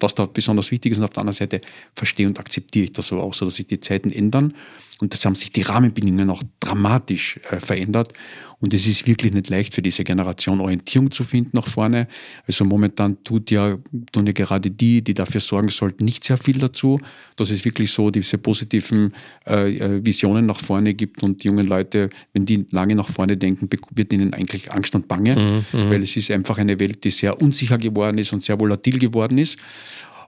was 0.00 0.14
da 0.14 0.26
besonders 0.26 0.70
wichtig 0.70 0.92
ist. 0.92 0.98
Und 0.98 1.04
auf 1.04 1.10
der 1.10 1.20
anderen 1.20 1.36
Seite 1.36 1.60
verstehe 1.94 2.26
und 2.26 2.38
akzeptiere 2.38 2.86
ich 2.86 2.92
das 2.92 3.12
aber 3.12 3.22
auch 3.22 3.34
so, 3.34 3.44
dass 3.44 3.56
sich 3.56 3.66
die 3.66 3.80
Zeiten 3.80 4.10
ändern. 4.10 4.54
Und 5.00 5.12
das 5.12 5.24
haben 5.24 5.34
sich 5.34 5.52
die 5.52 5.62
Rahmenbedingungen 5.62 6.30
auch 6.30 6.42
dramatisch 6.60 7.38
äh, 7.50 7.60
verändert. 7.60 8.12
Und 8.58 8.72
es 8.72 8.86
ist 8.86 9.06
wirklich 9.06 9.34
nicht 9.34 9.50
leicht 9.50 9.74
für 9.74 9.82
diese 9.82 10.02
Generation 10.02 10.60
Orientierung 10.60 11.10
zu 11.10 11.24
finden 11.24 11.50
nach 11.52 11.66
vorne. 11.66 12.08
Also 12.46 12.64
momentan 12.64 13.22
tut 13.22 13.50
ja, 13.50 13.76
tun 14.12 14.26
ja 14.26 14.32
gerade 14.32 14.70
die, 14.70 15.02
die 15.02 15.12
dafür 15.12 15.42
sorgen 15.42 15.68
sollten, 15.68 16.06
nicht 16.06 16.24
sehr 16.24 16.38
viel 16.38 16.58
dazu, 16.58 16.98
dass 17.36 17.50
es 17.50 17.66
wirklich 17.66 17.90
so 17.90 18.10
diese 18.10 18.38
positiven 18.38 19.12
äh, 19.46 19.76
äh 19.76 20.06
Visionen 20.06 20.46
nach 20.46 20.58
vorne 20.58 20.94
gibt 20.94 21.22
und 21.22 21.42
die 21.42 21.48
jungen 21.48 21.66
Leute, 21.66 22.08
wenn 22.32 22.46
die 22.46 22.64
lange 22.70 22.94
nach 22.94 23.10
vorne 23.10 23.36
denken, 23.36 23.68
wird 23.94 24.12
ihnen 24.14 24.32
eigentlich 24.32 24.72
Angst 24.72 24.94
und 24.94 25.06
Bange, 25.06 25.36
mhm, 25.36 25.78
mhm, 25.78 25.90
weil 25.90 26.02
es 26.02 26.16
ist 26.16 26.30
einfach 26.30 26.56
eine 26.56 26.80
Welt, 26.80 27.04
die 27.04 27.10
sehr 27.10 27.38
unsicher 27.42 27.76
geworden 27.76 28.16
ist 28.16 28.32
und 28.32 28.42
sehr 28.42 28.58
volatil 28.58 28.98
geworden 28.98 29.36
ist. 29.36 29.58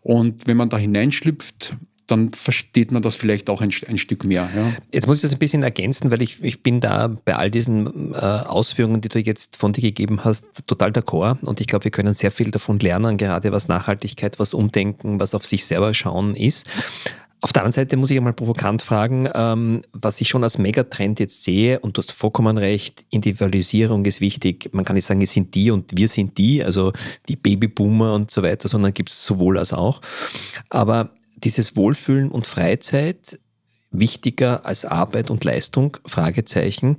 Und 0.02 0.46
wenn 0.46 0.58
man 0.58 0.68
da 0.68 0.76
hineinschlüpft, 0.76 1.74
dann 2.08 2.32
versteht 2.32 2.90
man 2.90 3.02
das 3.02 3.14
vielleicht 3.14 3.50
auch 3.50 3.60
ein, 3.60 3.70
ein 3.86 3.98
Stück 3.98 4.24
mehr. 4.24 4.48
Ja. 4.54 4.72
Jetzt 4.92 5.06
muss 5.06 5.18
ich 5.18 5.22
das 5.22 5.32
ein 5.32 5.38
bisschen 5.38 5.62
ergänzen, 5.62 6.10
weil 6.10 6.22
ich, 6.22 6.42
ich 6.42 6.62
bin 6.62 6.80
da 6.80 7.08
bei 7.08 7.36
all 7.36 7.50
diesen 7.50 8.14
äh, 8.14 8.18
Ausführungen, 8.18 9.00
die 9.00 9.08
du 9.08 9.18
jetzt 9.18 9.56
von 9.56 9.72
dir 9.72 9.82
gegeben 9.82 10.24
hast, 10.24 10.46
total 10.66 10.90
d'accord. 10.90 11.40
Und 11.44 11.60
ich 11.60 11.66
glaube, 11.66 11.84
wir 11.84 11.90
können 11.90 12.14
sehr 12.14 12.30
viel 12.30 12.50
davon 12.50 12.78
lernen, 12.80 13.18
gerade 13.18 13.52
was 13.52 13.68
Nachhaltigkeit, 13.68 14.38
was 14.38 14.54
Umdenken, 14.54 15.20
was 15.20 15.34
auf 15.34 15.46
sich 15.46 15.66
selber 15.66 15.94
schauen 15.94 16.34
ist. 16.34 16.66
Auf 17.40 17.52
der 17.52 17.62
anderen 17.62 17.74
Seite 17.74 17.96
muss 17.96 18.10
ich 18.10 18.16
einmal 18.16 18.32
provokant 18.32 18.82
fragen, 18.82 19.28
ähm, 19.32 19.82
was 19.92 20.20
ich 20.20 20.28
schon 20.28 20.42
als 20.42 20.58
Megatrend 20.58 21.20
jetzt 21.20 21.44
sehe, 21.44 21.78
und 21.78 21.96
du 21.96 22.02
hast 22.02 22.10
vollkommen 22.10 22.58
recht, 22.58 23.04
Individualisierung 23.10 24.04
ist 24.06 24.20
wichtig. 24.20 24.70
Man 24.72 24.84
kann 24.84 24.96
nicht 24.96 25.06
sagen, 25.06 25.22
es 25.22 25.32
sind 25.32 25.54
die 25.54 25.70
und 25.70 25.96
wir 25.96 26.08
sind 26.08 26.36
die, 26.36 26.64
also 26.64 26.92
die 27.28 27.36
Babyboomer 27.36 28.14
und 28.14 28.32
so 28.32 28.42
weiter, 28.42 28.68
sondern 28.68 28.92
gibt 28.92 29.10
es 29.10 29.24
sowohl 29.24 29.56
als 29.56 29.72
auch. 29.72 30.00
Aber 30.68 31.10
dieses 31.44 31.76
Wohlfühlen 31.76 32.30
und 32.30 32.46
Freizeit 32.46 33.38
wichtiger 33.90 34.66
als 34.66 34.84
Arbeit 34.84 35.30
und 35.30 35.44
Leistung? 35.44 35.96
Fragezeichen. 36.04 36.98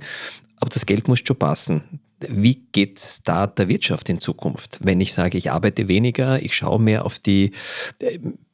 Aber 0.56 0.70
das 0.70 0.86
Geld 0.86 1.08
muss 1.08 1.20
schon 1.24 1.36
passen. 1.36 2.00
Wie 2.28 2.66
geht 2.72 2.98
es 2.98 3.22
da 3.22 3.46
der 3.46 3.68
Wirtschaft 3.68 4.08
in 4.08 4.20
Zukunft? 4.20 4.80
Wenn 4.82 5.00
ich 5.00 5.14
sage, 5.14 5.38
ich 5.38 5.50
arbeite 5.50 5.88
weniger, 5.88 6.42
ich 6.42 6.54
schaue 6.54 6.78
mehr 6.78 7.06
auf 7.06 7.18
die, 7.18 7.52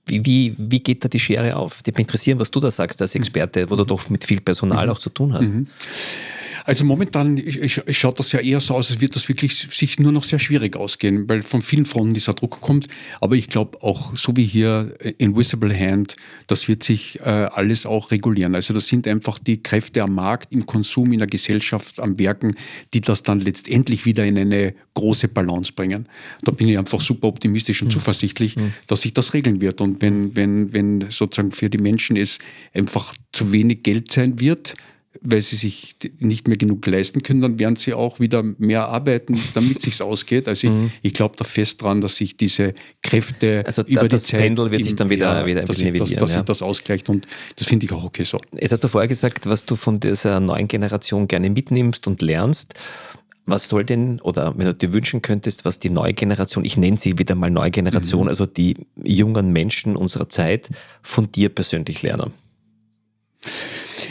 wie, 0.06 0.24
wie, 0.24 0.54
wie 0.56 0.80
geht 0.80 1.04
da 1.04 1.08
die 1.08 1.18
Schere 1.18 1.56
auf? 1.56 1.82
Die 1.82 1.90
mich 1.90 2.00
interessieren, 2.00 2.38
was 2.38 2.52
du 2.52 2.60
da 2.60 2.70
sagst 2.70 3.02
als 3.02 3.16
Experte, 3.16 3.68
wo 3.68 3.76
du 3.76 3.84
doch 3.84 4.08
mit 4.08 4.24
viel 4.24 4.40
Personal 4.40 4.86
mhm. 4.86 4.92
auch 4.92 4.98
zu 5.00 5.10
tun 5.10 5.32
hast. 5.32 5.52
Mhm. 5.52 5.66
Also 6.66 6.84
momentan 6.84 7.40
schaut 7.68 8.18
das 8.18 8.32
ja 8.32 8.40
eher 8.40 8.58
so 8.58 8.74
aus, 8.74 8.90
als 8.90 9.00
wird 9.00 9.14
das 9.14 9.28
wirklich 9.28 9.68
sich 9.70 10.00
nur 10.00 10.10
noch 10.10 10.24
sehr 10.24 10.40
schwierig 10.40 10.74
ausgehen, 10.74 11.28
weil 11.28 11.42
von 11.42 11.62
vielen 11.62 11.86
Fronten 11.86 12.12
dieser 12.12 12.34
Druck 12.34 12.60
kommt. 12.60 12.88
Aber 13.20 13.36
ich 13.36 13.48
glaube 13.48 13.80
auch, 13.82 14.16
so 14.16 14.36
wie 14.36 14.44
hier 14.44 14.96
Invisible 15.18 15.72
Hand, 15.72 16.16
das 16.48 16.66
wird 16.66 16.82
sich 16.82 17.20
äh, 17.20 17.22
alles 17.22 17.86
auch 17.86 18.10
regulieren. 18.10 18.56
Also 18.56 18.74
das 18.74 18.88
sind 18.88 19.06
einfach 19.06 19.38
die 19.38 19.62
Kräfte 19.62 20.02
am 20.02 20.16
Markt, 20.16 20.52
im 20.52 20.66
Konsum, 20.66 21.12
in 21.12 21.20
der 21.20 21.28
Gesellschaft, 21.28 22.00
am 22.00 22.18
Werken, 22.18 22.56
die 22.92 23.00
das 23.00 23.22
dann 23.22 23.38
letztendlich 23.38 24.04
wieder 24.04 24.26
in 24.26 24.36
eine 24.36 24.74
große 24.94 25.28
Balance 25.28 25.72
bringen. 25.72 26.08
Da 26.42 26.50
bin 26.50 26.68
ich 26.68 26.76
einfach 26.78 27.00
super 27.00 27.28
optimistisch 27.28 27.80
und 27.82 27.88
mhm. 27.88 27.92
zuversichtlich, 27.92 28.56
mhm. 28.56 28.72
dass 28.88 29.02
sich 29.02 29.14
das 29.14 29.34
regeln 29.34 29.60
wird. 29.60 29.80
Und 29.80 30.02
wenn, 30.02 30.34
wenn, 30.34 30.72
wenn 30.72 31.06
sozusagen 31.10 31.52
für 31.52 31.70
die 31.70 31.78
Menschen 31.78 32.16
es 32.16 32.40
einfach 32.74 33.14
zu 33.32 33.52
wenig 33.52 33.84
Geld 33.84 34.10
sein 34.10 34.40
wird, 34.40 34.74
weil 35.22 35.40
sie 35.40 35.56
sich 35.56 35.96
nicht 36.18 36.48
mehr 36.48 36.56
genug 36.56 36.86
leisten 36.86 37.22
können, 37.22 37.40
dann 37.40 37.58
werden 37.58 37.76
sie 37.76 37.94
auch 37.94 38.20
wieder 38.20 38.42
mehr 38.42 38.88
arbeiten, 38.88 39.40
damit 39.54 39.78
es 39.78 39.82
sich 39.84 40.02
ausgeht. 40.02 40.48
Also 40.48 40.70
mhm. 40.70 40.90
ich, 41.02 41.10
ich 41.10 41.14
glaube 41.14 41.36
da 41.36 41.44
fest 41.44 41.82
dran, 41.82 42.00
dass 42.00 42.16
sich 42.16 42.36
diese 42.36 42.74
Kräfte 43.02 43.64
also 43.66 43.82
über 43.82 44.08
da, 44.08 44.16
die 44.16 44.22
Zeit... 44.22 44.40
Pendel 44.40 44.70
wird 44.70 44.84
sich 44.84 44.96
dann 44.96 45.10
wieder, 45.10 45.40
ja, 45.40 45.46
wieder 45.46 45.60
ein 45.60 45.66
bisschen 45.66 45.94
dass, 45.94 46.10
dass, 46.10 46.18
dass 46.18 46.30
ja. 46.30 46.38
sich 46.38 46.44
das 46.44 46.62
ausgleicht 46.62 47.08
und 47.08 47.26
das 47.56 47.66
finde 47.66 47.86
ich 47.86 47.92
auch 47.92 48.04
okay 48.04 48.24
so. 48.24 48.38
Jetzt 48.58 48.72
hast 48.72 48.84
du 48.84 48.88
vorher 48.88 49.08
gesagt, 49.08 49.46
was 49.46 49.64
du 49.64 49.76
von 49.76 50.00
dieser 50.00 50.40
neuen 50.40 50.68
Generation 50.68 51.28
gerne 51.28 51.50
mitnimmst 51.50 52.06
und 52.06 52.22
lernst. 52.22 52.74
Was 53.48 53.68
soll 53.68 53.84
denn, 53.84 54.20
oder 54.22 54.58
wenn 54.58 54.66
du 54.66 54.74
dir 54.74 54.92
wünschen 54.92 55.22
könntest, 55.22 55.64
was 55.64 55.78
die 55.78 55.88
neue 55.88 56.12
Generation, 56.14 56.64
ich 56.64 56.76
nenne 56.76 56.98
sie 56.98 57.16
wieder 57.16 57.36
mal 57.36 57.48
neue 57.48 57.70
Generation, 57.70 58.22
mhm. 58.22 58.28
also 58.28 58.44
die 58.44 58.74
jungen 59.04 59.52
Menschen 59.52 59.94
unserer 59.94 60.28
Zeit, 60.28 60.68
von 61.00 61.30
dir 61.30 61.48
persönlich 61.48 62.02
lernen? 62.02 62.32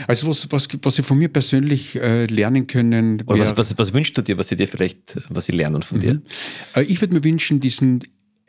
Also 0.07 0.27
was, 0.27 0.51
was, 0.51 0.67
was 0.81 0.95
Sie 0.95 1.03
von 1.03 1.17
mir 1.17 1.29
persönlich 1.29 1.95
äh, 1.95 2.25
lernen 2.25 2.67
können. 2.67 3.23
Oder 3.25 3.39
was, 3.39 3.57
was, 3.57 3.77
was, 3.77 3.93
wünschst 3.93 4.17
du 4.17 4.21
dir, 4.21 4.37
was 4.37 4.49
Sie 4.49 4.55
dir 4.55 4.67
vielleicht, 4.67 5.17
was 5.29 5.45
Sie 5.45 5.51
lernen 5.51 5.83
von 5.83 5.97
mhm. 5.97 6.01
dir? 6.01 6.21
Äh, 6.75 6.83
ich 6.83 7.01
würde 7.01 7.15
mir 7.15 7.23
wünschen, 7.23 7.59
diesen 7.59 8.01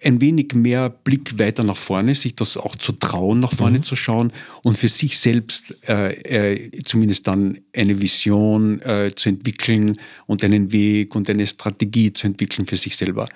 ein 0.04 0.20
wenig 0.20 0.54
mehr 0.54 0.90
Blick 0.90 1.38
weiter 1.38 1.64
nach 1.64 1.76
vorne, 1.76 2.14
sich 2.14 2.36
das 2.36 2.56
auch 2.56 2.76
zu 2.76 2.92
trauen, 2.92 3.40
nach 3.40 3.54
vorne 3.54 3.78
mhm. 3.78 3.82
zu 3.82 3.96
schauen 3.96 4.32
und 4.62 4.76
für 4.76 4.90
sich 4.90 5.18
selbst 5.18 5.76
äh, 5.88 6.12
äh, 6.52 6.82
zumindest 6.82 7.26
dann 7.26 7.58
eine 7.74 8.00
Vision 8.00 8.80
äh, 8.82 9.12
zu 9.14 9.30
entwickeln 9.30 9.98
und 10.26 10.44
einen 10.44 10.70
Weg 10.72 11.14
und 11.14 11.30
eine 11.30 11.46
Strategie 11.46 12.12
zu 12.12 12.26
entwickeln 12.26 12.66
für 12.66 12.76
sich 12.76 12.96
selber. 12.96 13.28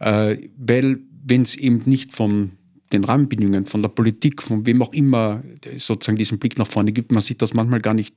Äh, 0.00 0.36
weil 0.56 0.98
wenn 1.24 1.42
es 1.42 1.54
eben 1.54 1.82
nicht 1.84 2.12
vom 2.12 2.52
den 2.92 3.04
Rahmenbedingungen, 3.04 3.66
von 3.66 3.82
der 3.82 3.88
Politik, 3.88 4.42
von 4.42 4.66
wem 4.66 4.82
auch 4.82 4.92
immer 4.92 5.42
sozusagen 5.76 6.18
diesen 6.18 6.38
Blick 6.38 6.58
nach 6.58 6.66
vorne 6.66 6.92
gibt, 6.92 7.12
man 7.12 7.22
sich 7.22 7.36
das 7.36 7.54
manchmal 7.54 7.80
gar 7.80 7.94
nicht 7.94 8.14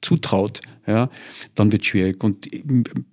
zutraut, 0.00 0.60
ja, 0.86 1.10
dann 1.54 1.72
wird 1.72 1.82
es 1.82 1.88
schwierig. 1.88 2.22
Und 2.22 2.48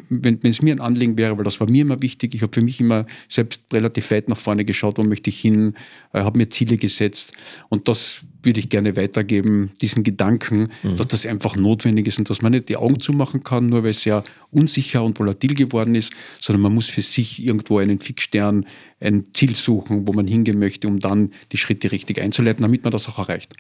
wenn 0.09 0.39
es 0.43 0.61
mir 0.61 0.75
ein 0.75 0.79
Anliegen 0.79 1.17
wäre, 1.17 1.37
weil 1.37 1.43
das 1.43 1.59
war 1.59 1.69
mir 1.69 1.81
immer 1.81 2.01
wichtig, 2.01 2.35
ich 2.35 2.43
habe 2.43 2.53
für 2.53 2.61
mich 2.61 2.79
immer 2.79 3.05
selbst 3.27 3.61
relativ 3.73 4.11
weit 4.11 4.29
nach 4.29 4.37
vorne 4.37 4.63
geschaut, 4.63 4.97
wo 4.97 5.03
möchte 5.03 5.29
ich 5.29 5.39
hin, 5.39 5.73
äh, 6.13 6.19
habe 6.19 6.37
mir 6.37 6.49
Ziele 6.49 6.77
gesetzt 6.77 7.33
und 7.69 7.87
das 7.87 8.21
würde 8.43 8.59
ich 8.59 8.69
gerne 8.69 8.95
weitergeben, 8.95 9.71
diesen 9.81 10.03
Gedanken, 10.03 10.69
mhm. 10.83 10.97
dass 10.97 11.07
das 11.07 11.25
einfach 11.25 11.55
notwendig 11.55 12.07
ist 12.07 12.19
und 12.19 12.29
dass 12.29 12.41
man 12.41 12.51
nicht 12.51 12.69
die 12.69 12.77
Augen 12.77 12.99
zumachen 12.99 13.43
kann, 13.43 13.69
nur 13.69 13.83
weil 13.83 13.91
es 13.91 14.03
sehr 14.03 14.23
unsicher 14.51 15.03
und 15.03 15.17
volatil 15.17 15.55
geworden 15.55 15.95
ist, 15.95 16.11
sondern 16.39 16.61
man 16.61 16.73
muss 16.73 16.89
für 16.89 17.01
sich 17.01 17.43
irgendwo 17.43 17.79
einen 17.79 17.99
Fixstern, 17.99 18.65
ein 18.99 19.25
Ziel 19.33 19.55
suchen, 19.55 20.07
wo 20.07 20.13
man 20.13 20.27
hingehen 20.27 20.59
möchte, 20.59 20.87
um 20.87 20.99
dann 20.99 21.31
die 21.51 21.57
Schritte 21.57 21.91
richtig 21.91 22.21
einzuleiten, 22.21 22.61
damit 22.61 22.83
man 22.83 22.91
das 22.91 23.07
auch 23.07 23.17
erreicht. 23.17 23.55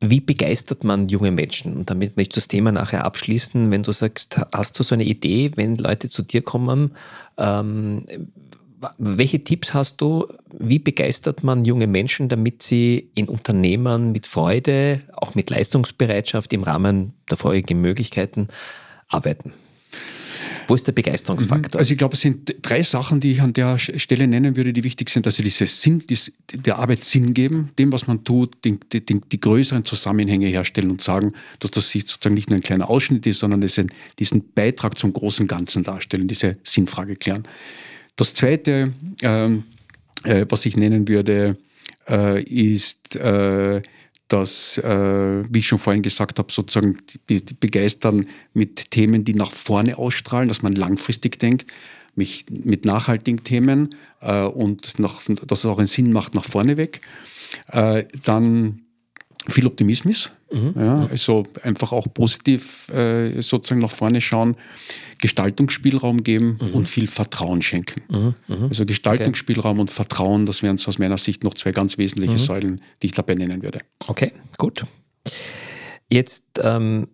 Wie 0.00 0.20
begeistert 0.20 0.84
man 0.84 1.08
junge 1.08 1.30
Menschen? 1.30 1.76
Und 1.76 1.88
damit 1.88 2.16
möchte 2.16 2.32
ich 2.32 2.34
das 2.34 2.48
Thema 2.48 2.70
nachher 2.70 3.04
abschließen. 3.04 3.70
Wenn 3.70 3.82
du 3.82 3.92
sagst, 3.92 4.38
hast 4.52 4.78
du 4.78 4.82
so 4.82 4.94
eine 4.94 5.04
Idee, 5.04 5.52
wenn 5.56 5.76
Leute 5.76 6.10
zu 6.10 6.22
dir 6.22 6.42
kommen, 6.42 6.92
ähm, 7.38 8.04
welche 8.98 9.42
Tipps 9.42 9.72
hast 9.72 10.00
du? 10.02 10.26
Wie 10.52 10.78
begeistert 10.78 11.42
man 11.42 11.64
junge 11.64 11.86
Menschen, 11.86 12.28
damit 12.28 12.62
sie 12.62 13.10
in 13.14 13.28
Unternehmen 13.28 14.12
mit 14.12 14.26
Freude, 14.26 15.00
auch 15.14 15.34
mit 15.34 15.48
Leistungsbereitschaft 15.48 16.52
im 16.52 16.62
Rahmen 16.62 17.14
der 17.30 17.38
vorigen 17.38 17.80
Möglichkeiten 17.80 18.48
arbeiten? 19.08 19.54
Wo 20.68 20.74
ist 20.74 20.86
der 20.86 20.92
Begeisterungsfaktor? 20.92 21.78
Also 21.78 21.92
ich 21.92 21.98
glaube, 21.98 22.14
es 22.14 22.20
sind 22.20 22.56
drei 22.62 22.82
Sachen, 22.82 23.20
die 23.20 23.32
ich 23.32 23.40
an 23.40 23.52
der 23.52 23.78
Stelle 23.78 24.26
nennen 24.26 24.56
würde, 24.56 24.72
die 24.72 24.82
wichtig 24.84 25.10
sind. 25.10 25.26
Also 25.26 25.42
dieses 25.42 25.80
Sinn, 25.80 26.00
dies, 26.00 26.32
der 26.52 26.78
Arbeit 26.78 27.04
Sinn 27.04 27.34
geben, 27.34 27.70
dem, 27.78 27.92
was 27.92 28.06
man 28.06 28.24
tut, 28.24 28.64
den, 28.64 28.80
den, 28.92 29.22
die 29.30 29.40
größeren 29.40 29.84
Zusammenhänge 29.84 30.48
herstellen 30.48 30.90
und 30.90 31.00
sagen, 31.00 31.34
dass 31.60 31.70
das 31.70 31.90
sozusagen 31.90 32.34
nicht 32.34 32.50
nur 32.50 32.58
ein 32.58 32.62
kleiner 32.62 32.90
Ausschnitt 32.90 33.26
ist, 33.26 33.40
sondern 33.40 33.62
es 33.62 33.80
diesen 34.18 34.52
Beitrag 34.54 34.98
zum 34.98 35.12
großen 35.12 35.46
Ganzen 35.46 35.84
darstellen, 35.84 36.26
diese 36.26 36.56
Sinnfrage 36.64 37.16
klären. 37.16 37.46
Das 38.16 38.34
Zweite, 38.34 38.92
ähm, 39.22 39.64
äh, 40.24 40.46
was 40.48 40.66
ich 40.66 40.76
nennen 40.76 41.06
würde, 41.06 41.58
äh, 42.08 42.42
ist 42.42 43.16
äh, 43.16 43.82
dass, 44.28 44.78
äh, 44.78 45.44
wie 45.48 45.60
ich 45.60 45.68
schon 45.68 45.78
vorhin 45.78 46.02
gesagt 46.02 46.38
habe, 46.38 46.52
sozusagen 46.52 46.98
die, 47.28 47.40
begeistern 47.40 48.26
mit 48.54 48.90
Themen, 48.90 49.24
die 49.24 49.34
nach 49.34 49.52
vorne 49.52 49.98
ausstrahlen, 49.98 50.48
dass 50.48 50.62
man 50.62 50.74
langfristig 50.74 51.38
denkt, 51.38 51.66
mich 52.16 52.46
mit 52.50 52.84
nachhaltigen 52.84 53.44
Themen 53.44 53.94
äh, 54.20 54.42
und 54.42 54.98
nach, 54.98 55.22
dass 55.46 55.60
es 55.60 55.66
auch 55.66 55.78
einen 55.78 55.86
Sinn 55.86 56.12
macht 56.12 56.34
nach 56.34 56.44
vorne 56.44 56.76
weg. 56.76 57.02
Äh, 57.68 58.04
dann 58.24 58.82
viel 59.48 59.66
Optimismus, 59.66 60.32
mhm. 60.56 60.74
ja, 60.76 61.06
also 61.06 61.44
einfach 61.62 61.92
auch 61.92 62.06
positiv 62.12 62.88
äh, 62.90 63.40
sozusagen 63.42 63.80
nach 63.80 63.90
vorne 63.90 64.20
schauen, 64.20 64.56
Gestaltungsspielraum 65.18 66.22
geben 66.22 66.58
mhm. 66.60 66.74
und 66.74 66.88
viel 66.88 67.06
Vertrauen 67.06 67.62
schenken. 67.62 68.02
Mhm. 68.08 68.34
mhm. 68.48 68.64
Also 68.68 68.84
Gestaltungsspielraum 68.84 69.72
okay. 69.72 69.80
und 69.80 69.90
Vertrauen, 69.90 70.46
das 70.46 70.62
wären 70.62 70.76
aus 70.76 70.98
meiner 70.98 71.18
Sicht 71.18 71.44
noch 71.44 71.54
zwei 71.54 71.72
ganz 71.72 71.98
wesentliche 71.98 72.34
mhm. 72.34 72.38
Säulen, 72.38 72.80
die 73.02 73.06
ich 73.06 73.12
dabei 73.12 73.34
nennen 73.34 73.62
würde. 73.62 73.80
Okay, 74.06 74.32
gut. 74.58 74.84
Jetzt 76.08 76.44
ähm, 76.62 77.08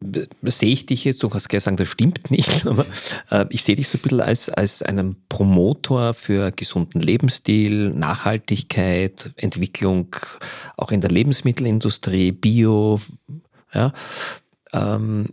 sehe 0.00 0.72
ich 0.72 0.86
dich 0.86 1.04
jetzt, 1.04 1.22
du 1.22 1.30
hast 1.30 1.48
gesagt, 1.48 1.80
das 1.80 1.88
stimmt 1.88 2.30
nicht, 2.30 2.66
aber 2.66 2.86
äh, 3.30 3.46
ich 3.50 3.64
sehe 3.64 3.76
dich 3.76 3.88
so 3.88 3.98
ein 3.98 4.02
bisschen 4.02 4.20
als, 4.20 4.48
als 4.48 4.82
einen 4.82 5.16
Promotor 5.28 6.14
für 6.14 6.52
gesunden 6.52 7.00
Lebensstil, 7.00 7.90
Nachhaltigkeit, 7.90 9.32
Entwicklung 9.36 10.14
auch 10.76 10.92
in 10.92 11.00
der 11.00 11.10
Lebensmittelindustrie, 11.10 12.32
Bio. 12.32 13.00
Ja. 13.72 13.92
Ähm, 14.72 15.30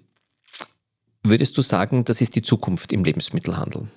würdest 1.23 1.57
du 1.57 1.61
sagen, 1.61 2.05
das 2.05 2.21
ist 2.21 2.35
die 2.35 2.41
Zukunft 2.41 2.91
im 2.91 3.03
Lebensmittelhandel? 3.03 3.87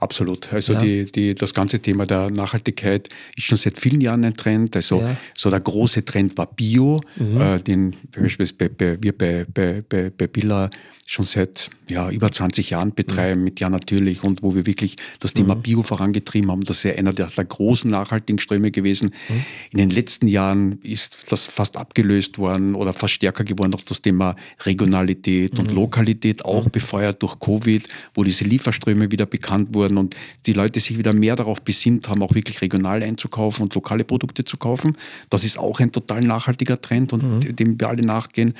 Absolut. 0.00 0.52
Also 0.52 0.74
ja. 0.74 0.80
die, 0.80 1.04
die, 1.04 1.34
das 1.34 1.54
ganze 1.54 1.80
Thema 1.80 2.06
der 2.06 2.30
Nachhaltigkeit 2.30 3.08
ist 3.36 3.44
schon 3.44 3.58
seit 3.58 3.78
vielen 3.78 4.00
Jahren 4.00 4.24
ein 4.24 4.36
Trend. 4.36 4.76
Also 4.76 5.00
ja. 5.00 5.16
so 5.34 5.50
der 5.50 5.60
große 5.60 6.04
Trend 6.04 6.36
war 6.36 6.46
Bio, 6.46 7.00
mhm. 7.16 7.40
äh, 7.40 7.58
den 7.58 7.96
beispielsweise 8.12 8.70
bei, 8.70 8.98
wir 9.00 9.16
bei, 9.16 9.46
bei, 9.52 9.82
bei, 9.88 10.10
bei 10.10 10.26
Billa 10.26 10.70
schon 11.10 11.24
seit 11.24 11.70
ja, 11.88 12.10
über 12.10 12.30
20 12.30 12.68
Jahren 12.68 12.94
betreiben, 12.94 13.40
mhm. 13.40 13.44
mit 13.44 13.60
Ja 13.60 13.70
natürlich 13.70 14.24
und 14.24 14.42
wo 14.42 14.54
wir 14.54 14.66
wirklich 14.66 14.96
das 15.20 15.32
Thema 15.32 15.54
mhm. 15.54 15.62
Bio 15.62 15.82
vorangetrieben 15.82 16.50
haben. 16.50 16.64
Das 16.64 16.78
ist 16.78 16.82
ja 16.82 16.92
einer 16.92 17.14
der, 17.14 17.28
der 17.28 17.46
großen 17.46 17.90
nachhaltigen 17.90 18.38
Ströme 18.38 18.70
gewesen. 18.70 19.10
Mhm. 19.28 19.44
In 19.70 19.78
den 19.78 19.90
letzten 19.90 20.28
Jahren 20.28 20.80
ist 20.82 21.16
das 21.30 21.46
fast 21.46 21.78
abgelöst 21.78 22.36
worden 22.36 22.74
oder 22.74 22.92
fast 22.92 23.14
stärker 23.14 23.44
geworden 23.44 23.72
auf 23.72 23.86
das 23.86 24.02
Thema 24.02 24.36
Regionalität 24.66 25.58
und 25.58 25.70
mhm. 25.70 25.76
Lokalität, 25.76 26.44
auch 26.44 26.66
mhm. 26.66 26.72
befeuert 26.72 27.22
durch 27.22 27.38
Covid, 27.40 27.88
wo 28.12 28.22
diese 28.22 28.44
Lieferströme 28.44 29.10
wieder 29.10 29.24
bekannt 29.24 29.57
wurden 29.72 29.98
und 29.98 30.16
die 30.46 30.52
Leute 30.52 30.80
sich 30.80 30.98
wieder 30.98 31.12
mehr 31.12 31.36
darauf 31.36 31.62
besinnt 31.62 32.08
haben, 32.08 32.22
auch 32.22 32.34
wirklich 32.34 32.60
regional 32.60 33.02
einzukaufen 33.02 33.64
und 33.64 33.74
lokale 33.74 34.04
Produkte 34.04 34.44
zu 34.44 34.56
kaufen. 34.56 34.96
Das 35.30 35.44
ist 35.44 35.58
auch 35.58 35.80
ein 35.80 35.92
total 35.92 36.22
nachhaltiger 36.22 36.80
Trend 36.80 37.12
und 37.12 37.22
mhm. 37.22 37.56
dem 37.56 37.80
wir 37.80 37.88
alle 37.88 38.02
nachgehen. 38.02 38.54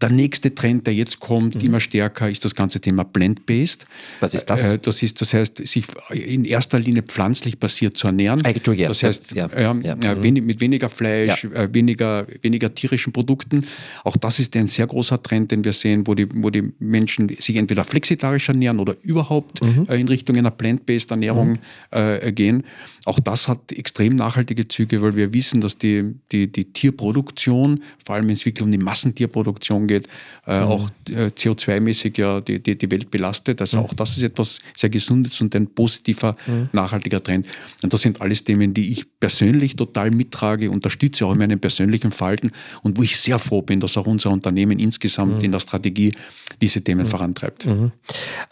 Der 0.00 0.10
nächste 0.10 0.54
Trend, 0.54 0.86
der 0.86 0.94
jetzt 0.94 1.20
kommt, 1.20 1.62
immer 1.62 1.80
stärker, 1.80 2.30
ist 2.30 2.44
das 2.44 2.54
ganze 2.54 2.80
Thema 2.80 3.04
Plant-Based. 3.04 3.86
Was 4.20 4.34
ist 4.34 4.46
das? 4.46 4.70
Äh, 4.70 4.78
das 4.78 5.02
ist, 5.02 5.20
das 5.20 5.34
heißt, 5.34 5.66
sich 5.66 5.84
in 6.10 6.44
erster 6.44 6.78
Linie 6.78 7.02
pflanzlich 7.02 7.58
basiert 7.58 7.96
zu 7.96 8.06
ernähren. 8.06 8.44
Äh, 8.44 8.54
das 8.60 9.02
heißt, 9.02 9.32
ja. 9.34 9.48
Ja, 9.56 9.74
ja. 9.74 10.14
Mhm. 10.14 10.44
mit 10.44 10.60
weniger 10.60 10.88
Fleisch, 10.88 11.44
äh, 11.44 11.68
weniger, 11.72 12.26
weniger 12.42 12.74
tierischen 12.74 13.12
Produkten. 13.12 13.66
Auch 14.04 14.16
das 14.16 14.38
ist 14.38 14.56
ein 14.56 14.68
sehr 14.68 14.86
großer 14.86 15.22
Trend, 15.22 15.50
den 15.50 15.64
wir 15.64 15.72
sehen, 15.72 16.06
wo 16.06 16.14
die, 16.14 16.26
wo 16.32 16.50
die 16.50 16.72
Menschen 16.78 17.28
sich 17.28 17.56
entweder 17.56 17.84
flexitarisch 17.84 18.48
ernähren 18.48 18.78
oder 18.78 18.96
überhaupt 19.02 19.62
mhm. 19.62 19.84
in 19.92 20.08
Richtung 20.08 20.29
einer 20.36 20.50
Plant-Based 20.50 21.10
Ernährung 21.10 21.58
mhm. 21.92 22.34
gehen. 22.34 22.64
Auch 23.06 23.18
das 23.18 23.48
hat 23.48 23.72
extrem 23.72 24.16
nachhaltige 24.16 24.68
Züge, 24.68 25.00
weil 25.02 25.16
wir 25.16 25.32
wissen, 25.32 25.60
dass 25.60 25.78
die, 25.78 26.14
die, 26.32 26.50
die 26.50 26.72
Tierproduktion, 26.72 27.82
vor 28.04 28.14
allem 28.14 28.26
wenn 28.26 28.34
es 28.34 28.44
wirklich 28.44 28.62
um 28.62 28.70
die 28.70 28.78
Massentierproduktion 28.78 29.86
geht, 29.86 30.06
mhm. 30.46 30.52
auch 30.52 30.90
CO2-mäßig 31.08 32.18
ja 32.18 32.40
die, 32.40 32.62
die, 32.62 32.76
die 32.76 32.90
Welt 32.90 33.10
belastet. 33.10 33.60
Also 33.60 33.78
mhm. 33.78 33.84
auch 33.84 33.94
das 33.94 34.16
ist 34.16 34.22
etwas 34.22 34.58
sehr 34.76 34.90
Gesundes 34.90 35.40
und 35.40 35.54
ein 35.54 35.66
positiver, 35.66 36.36
mhm. 36.46 36.68
nachhaltiger 36.72 37.22
Trend. 37.22 37.46
Und 37.82 37.92
das 37.92 38.02
sind 38.02 38.20
alles 38.20 38.44
Themen, 38.44 38.74
die 38.74 38.92
ich 38.92 39.06
persönlich 39.18 39.76
total 39.76 40.10
mittrage, 40.10 40.70
unterstütze 40.70 41.26
auch 41.26 41.32
in 41.32 41.38
meinem 41.38 41.60
persönlichen 41.60 42.12
Verhalten 42.12 42.50
und 42.82 42.98
wo 42.98 43.02
ich 43.02 43.18
sehr 43.18 43.38
froh 43.38 43.62
bin, 43.62 43.80
dass 43.80 43.96
auch 43.96 44.06
unser 44.06 44.30
Unternehmen 44.30 44.78
insgesamt 44.78 45.42
in 45.42 45.52
der 45.52 45.60
Strategie 45.60 46.12
diese 46.60 46.82
Themen 46.82 47.06
vorantreibt. 47.06 47.66
Mhm. 47.66 47.92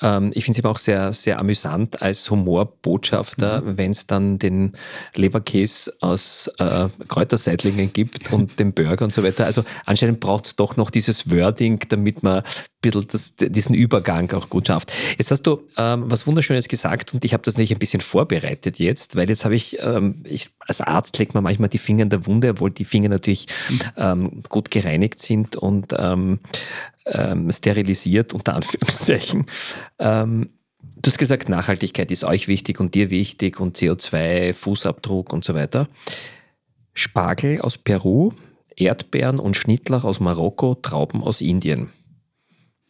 Ähm, 0.01 0.31
ich 0.35 0.45
finde 0.45 0.59
es 0.59 0.65
aber 0.65 0.71
auch 0.71 0.79
sehr, 0.79 1.13
sehr 1.13 1.39
amüsant 1.39 1.58
als 1.67 2.31
Humorbotschafter, 2.31 3.61
mhm. 3.61 3.79
wenn 3.79 3.91
es 3.91 4.07
dann 4.07 4.39
den 4.39 4.73
Leberkäse 5.15 5.93
aus 6.01 6.51
äh, 6.59 6.89
Kräuterseitlingen 7.09 7.93
gibt 7.93 8.33
und 8.33 8.59
den 8.59 8.73
Burger 8.73 9.05
und 9.05 9.15
so 9.15 9.23
weiter. 9.23 9.47
Also 9.47 9.65
anscheinend 9.87 10.21
braucht 10.21 10.47
es 10.47 10.57
doch 10.57 10.77
noch 10.77 10.91
dieses 10.91 11.31
Wording, 11.31 11.81
damit 11.89 12.23
man 12.23 12.39
ein 12.39 12.45
bisschen 12.81 13.07
das, 13.09 13.35
diesen 13.37 13.75
Übergang 13.75 14.33
auch 14.33 14.49
gut 14.49 14.69
schafft. 14.69 14.93
Jetzt 15.19 15.31
hast 15.31 15.43
du 15.43 15.63
ähm, 15.77 16.05
was 16.07 16.27
Wunderschönes 16.27 16.69
gesagt 16.69 17.15
und 17.15 17.25
ich 17.25 17.33
habe 17.33 17.43
das 17.43 17.55
natürlich 17.55 17.73
ein 17.73 17.79
bisschen 17.79 18.01
vorbereitet 18.01 18.79
jetzt, 18.79 19.17
weil 19.17 19.29
jetzt 19.29 19.45
habe 19.45 19.55
ich, 19.55 19.79
ähm, 19.81 20.23
ich, 20.25 20.51
als 20.61 20.81
Arzt 20.81 21.19
legt 21.19 21.35
man 21.35 21.43
manchmal 21.43 21.69
die 21.69 21.79
Finger 21.79 22.03
in 22.03 22.11
der 22.11 22.27
Wunde, 22.27 22.51
obwohl 22.51 22.71
die 22.71 22.85
Finger 22.85 23.09
natürlich 23.09 23.47
ähm, 23.97 24.43
gut 24.49 24.71
gereinigt 24.71 25.19
sind 25.21 25.57
und 25.57 25.95
ähm, 25.99 26.41
ähm, 27.07 27.51
sterilisiert, 27.51 28.33
unter 28.33 28.55
Anführungszeichen. 28.55 29.47
Ähm, 29.99 30.51
du 30.97 31.11
hast 31.11 31.19
gesagt, 31.19 31.49
Nachhaltigkeit 31.49 32.11
ist 32.11 32.25
euch 32.25 32.49
wichtig 32.49 32.81
und 32.81 32.95
dir 32.95 33.11
wichtig 33.11 33.61
und 33.61 33.77
CO2, 33.77 34.53
Fußabdruck 34.53 35.33
und 35.33 35.45
so 35.45 35.55
weiter. 35.55 35.89
Spargel 36.95 37.61
aus 37.61 37.79
Peru, 37.79 38.33
Erdbeeren 38.77 39.39
und 39.39 39.57
Schnittlauch 39.57 40.05
aus 40.05 40.21
Marokko, 40.21 40.75
Trauben 40.77 41.23
aus 41.23 41.41
Indien 41.41 41.91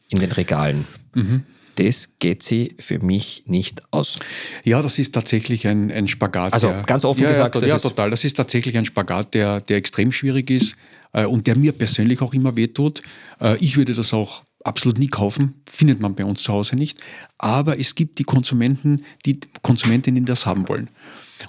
in 0.09 0.21
den 0.21 0.33
Regalen. 0.33 0.87
Mhm. 1.15 1.45
Das 1.77 2.19
geht 2.19 2.43
sie 2.43 2.75
für 2.81 2.99
mich 2.99 3.45
nicht 3.47 3.83
aus. 3.93 4.19
Ja, 4.65 4.83
das 4.83 4.99
ist 4.99 5.15
tatsächlich 5.15 5.69
ein, 5.69 5.93
ein 5.93 6.09
Spagat. 6.09 6.53
Also 6.53 6.69
der, 6.69 6.83
ganz 6.83 7.05
offen 7.05 7.23
ja, 7.23 7.29
gesagt. 7.29 7.55
Ja, 7.55 7.69
ja 7.69 7.79
total. 7.79 8.11
Das 8.11 8.25
ist 8.25 8.35
tatsächlich 8.35 8.77
ein 8.77 8.85
Spagat, 8.85 9.33
der, 9.35 9.61
der 9.61 9.77
extrem 9.77 10.11
schwierig 10.11 10.51
ist 10.51 10.77
äh, 11.13 11.25
und 11.25 11.47
der 11.47 11.57
mir 11.57 11.71
persönlich 11.73 12.21
auch 12.21 12.35
immer 12.35 12.57
wehtut. 12.57 13.03
Äh, 13.41 13.57
ich 13.59 13.77
würde 13.77 13.95
das 13.95 14.13
auch 14.13 14.43
absolut 14.65 14.99
nie 14.99 15.09
kaufen, 15.09 15.55
findet 15.67 16.01
man 16.01 16.15
bei 16.15 16.25
uns 16.25 16.43
zu 16.43 16.53
Hause 16.53 16.77
nicht. 16.77 17.01
Aber 17.39 17.79
es 17.79 17.95
gibt 17.95 18.19
die 18.19 18.25
Konsumenten, 18.25 19.03
die 19.25 19.41
Konsumentinnen, 19.63 20.25
die 20.25 20.29
das 20.29 20.47
haben 20.47 20.69
wollen. 20.69 20.91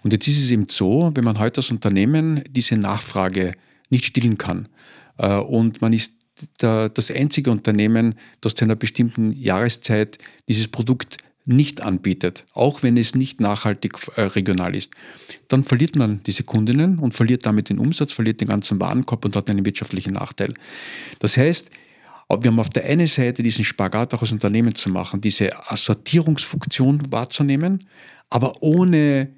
Und 0.04 0.13
jetzt 0.13 0.28
ist 0.28 0.41
es 0.41 0.52
eben 0.52 0.67
so, 0.69 1.12
wenn 1.13 1.24
man 1.24 1.39
heute 1.39 1.60
als 1.60 1.72
Unternehmen 1.72 2.43
diese 2.50 2.78
Nachfrage 2.78 3.54
nicht 3.89 4.06
stillen 4.06 4.38
kann 4.38 4.67
äh, 5.17 5.38
und 5.38 5.82
man 5.82 5.93
ist 5.93 6.13
der, 6.62 6.89
das 6.89 7.12
einzige 7.12 7.52
Unternehmen, 7.52 8.15
das 8.41 8.56
zu 8.56 8.65
einer 8.65 8.76
bestimmten 8.76 9.34
Jahreszeit 9.34 10.17
dieses 10.48 10.67
Produkt 10.67 11.17
nicht 11.45 11.82
anbietet, 11.82 12.45
auch 12.54 12.84
wenn 12.84 12.95
es 12.95 13.15
nicht 13.15 13.41
nachhaltig 13.41 13.95
äh, 14.15 14.22
regional 14.22 14.76
ist, 14.76 14.91
dann 15.48 15.63
verliert 15.63 15.95
man 15.95 16.22
diese 16.24 16.43
Kundinnen 16.43 17.00
und 17.00 17.15
verliert 17.15 17.45
damit 17.45 17.69
den 17.69 17.80
Umsatz, 17.80 18.12
verliert 18.12 18.39
den 18.39 18.50
ganzen 18.50 18.80
Warenkorb 18.80 19.26
und 19.26 19.36
hat 19.36 19.50
einen 19.50 19.65
wirtschaftlichen 19.65 20.13
Nachteil. 20.13 20.54
Das 21.17 21.38
heißt, 21.38 21.72
wir 22.30 22.52
haben 22.52 22.60
auf 22.60 22.70
der 22.70 22.86
einen 22.86 23.08
Seite 23.08 23.42
diesen 23.42 23.65
Spagat 23.65 24.13
auch 24.13 24.22
als 24.22 24.32
Unternehmen 24.32 24.76
zu 24.76 24.89
machen, 24.89 25.20
diese 25.20 25.50
Assortierungsfunktion 25.70 27.12
wahrzunehmen, 27.12 27.80
aber 28.30 28.62
ohne 28.62 29.30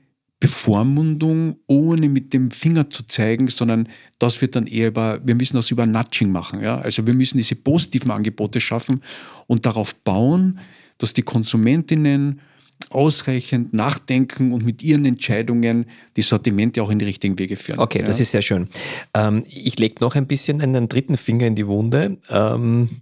Bevormundung, 0.41 1.57
ohne 1.67 2.09
mit 2.09 2.33
dem 2.33 2.51
Finger 2.51 2.89
zu 2.89 3.03
zeigen, 3.03 3.47
sondern 3.47 3.87
das 4.19 4.41
wird 4.41 4.55
dann 4.55 4.67
eher 4.67 4.87
über, 4.87 5.21
wir 5.23 5.35
müssen 5.35 5.55
das 5.55 5.71
über 5.71 5.85
Nudging 5.85 6.31
machen. 6.31 6.61
Ja? 6.61 6.79
Also 6.79 7.05
wir 7.05 7.13
müssen 7.13 7.37
diese 7.37 7.55
positiven 7.55 8.11
Angebote 8.11 8.59
schaffen 8.59 9.01
und 9.47 9.65
darauf 9.65 9.95
bauen, 9.95 10.59
dass 10.97 11.13
die 11.13 11.21
Konsumentinnen 11.21 12.41
ausreichend 12.89 13.73
nachdenken 13.73 14.51
und 14.51 14.65
mit 14.65 14.83
ihren 14.83 15.05
Entscheidungen 15.05 15.85
die 16.17 16.21
Sortimente 16.21 16.81
auch 16.81 16.89
in 16.89 16.99
die 16.99 17.05
richtigen 17.05 17.37
Wege 17.37 17.57
führen. 17.57 17.79
Okay, 17.79 17.99
ja? 17.99 18.05
das 18.05 18.19
ist 18.19 18.31
sehr 18.31 18.41
schön. 18.41 18.69
Ähm, 19.13 19.45
ich 19.47 19.77
lege 19.79 19.95
noch 19.99 20.15
ein 20.15 20.27
bisschen 20.27 20.61
einen 20.61 20.89
dritten 20.89 21.17
Finger 21.17 21.47
in 21.47 21.55
die 21.55 21.67
Wunde. 21.67 22.17
Ähm, 22.29 23.01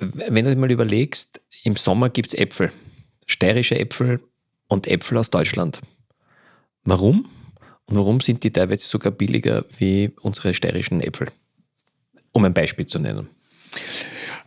wenn 0.00 0.44
du 0.44 0.54
dir 0.54 0.60
mal 0.60 0.70
überlegst, 0.70 1.40
im 1.62 1.76
Sommer 1.76 2.10
gibt 2.10 2.28
es 2.28 2.34
Äpfel, 2.38 2.72
steirische 3.26 3.78
Äpfel 3.78 4.20
und 4.68 4.86
Äpfel 4.86 5.18
aus 5.18 5.30
Deutschland. 5.30 5.80
Warum? 6.84 7.26
Und 7.86 7.96
warum 7.96 8.20
sind 8.20 8.42
die 8.42 8.50
teilweise 8.50 8.86
sogar 8.86 9.12
billiger 9.12 9.64
wie 9.78 10.10
unsere 10.20 10.54
steirischen 10.54 11.00
Äpfel? 11.00 11.28
Um 12.32 12.44
ein 12.44 12.54
Beispiel 12.54 12.86
zu 12.86 12.98
nennen. 12.98 13.28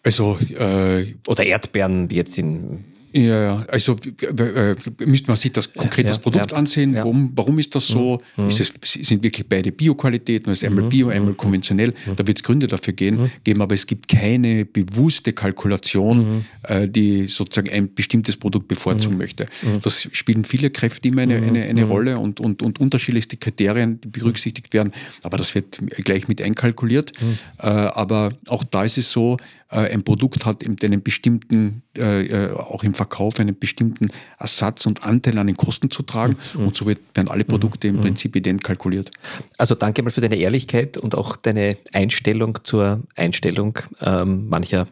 Also, 0.04 0.38
äh, 0.58 1.16
Oder 1.28 1.44
Erdbeeren, 1.46 2.08
die 2.08 2.16
jetzt 2.16 2.38
in 2.38 2.84
Ja, 3.17 3.41
ja. 3.41 3.65
also 3.69 3.95
äh, 4.21 4.75
müsste 5.06 5.28
man 5.30 5.38
sich 5.38 5.54
das 5.54 5.73
konkret 5.73 6.04
Ja, 6.06 6.10
das 6.10 6.19
Produkt 6.19 6.51
ja, 6.51 6.58
ansehen. 6.58 6.93
ja. 6.95 6.99
Warum, 6.99 7.32
warum 7.34 7.58
ist 7.60 7.73
das 7.73 7.88
so? 7.88 8.21
Ist 8.49 8.60
es, 8.60 8.73
sind 9.08 9.23
wirklich 9.23 9.47
beide 9.47 9.71
Bioqualitäten? 9.71 10.51
Es 10.51 10.62
ist 10.62 10.67
einmal 10.67 10.89
Bio, 10.89 11.08
einmal 11.08 11.34
konventionell. 11.34 11.93
Da 12.17 12.28
wird 12.28 12.38
es 12.38 12.43
Gründe 12.43 12.67
dafür 12.67 12.91
gehen, 12.91 13.32
geben, 13.45 13.62
aber 13.62 13.73
es 13.73 13.88
gibt 13.88 14.10
keine 14.10 14.65
bewusste 14.65 15.32
Kalkulation, 15.32 16.45
äh, 16.63 16.89
die 16.89 17.28
sozusagen 17.28 17.69
ein 17.69 17.93
bestimmtes 17.93 18.36
Produkt 18.36 18.67
bevorzugen 18.67 19.17
möchte. 19.17 19.45
Das 19.82 20.10
spielen 20.12 20.43
viele 20.43 20.69
Kräfte 20.69 21.08
immer 21.08 21.21
eine, 21.21 21.38
eine, 21.38 21.63
eine 21.63 21.86
Rolle 21.86 22.17
und, 22.17 22.41
und, 22.41 22.62
und 22.62 22.82
unterschiedlichste 22.82 23.38
Kriterien, 23.38 24.01
die 24.01 24.10
berücksichtigt 24.10 24.73
werden, 24.73 24.91
aber 25.23 25.38
das 25.38 25.56
wird 25.56 25.80
gleich 26.04 26.28
mit 26.28 26.41
einkalkuliert. 26.41 27.13
Äh, 27.60 27.67
aber 27.67 28.34
auch 28.47 28.65
da 28.65 28.84
ist 28.84 28.97
es 28.97 29.10
so, 29.10 29.38
ein 29.67 30.04
Produkt 30.04 30.45
hat 30.45 30.62
eben 30.63 30.75
einen 30.84 31.01
bestimmten, 31.01 31.82
äh, 31.97 32.25
äh, 32.25 32.51
auch 32.54 32.84
im 32.84 32.93
Verkauf, 32.93 33.39
einen 33.39 33.58
bestimmten 33.58 34.10
Ersatz 34.38 34.86
und 34.86 35.04
Anteil 35.04 35.38
an 35.38 35.47
den 35.47 35.58
Kosten 35.58 35.89
zu 35.89 36.04
tragen. 36.04 36.38
Und 36.54 36.75
so 36.75 36.86
werden 36.86 37.28
alle 37.28 37.43
Produkte 37.43 37.88
im 37.88 37.99
Prinzip 37.99 38.36
ident 38.36 38.63
kalkuliert. 38.63 39.12
Also 39.58 39.75
danke 39.75 40.04
mal 40.04 40.12
für 40.12 40.21
deine 40.21 40.36
Ehrlichkeit 40.36 40.97
und 40.97 41.15
auch 41.15 41.36
deine 41.36 41.78
Einstellung 41.93 42.60
zur 42.63 43.04
Einstellung 43.15 43.80
ähm, 44.01 44.47
mancher 44.49 44.88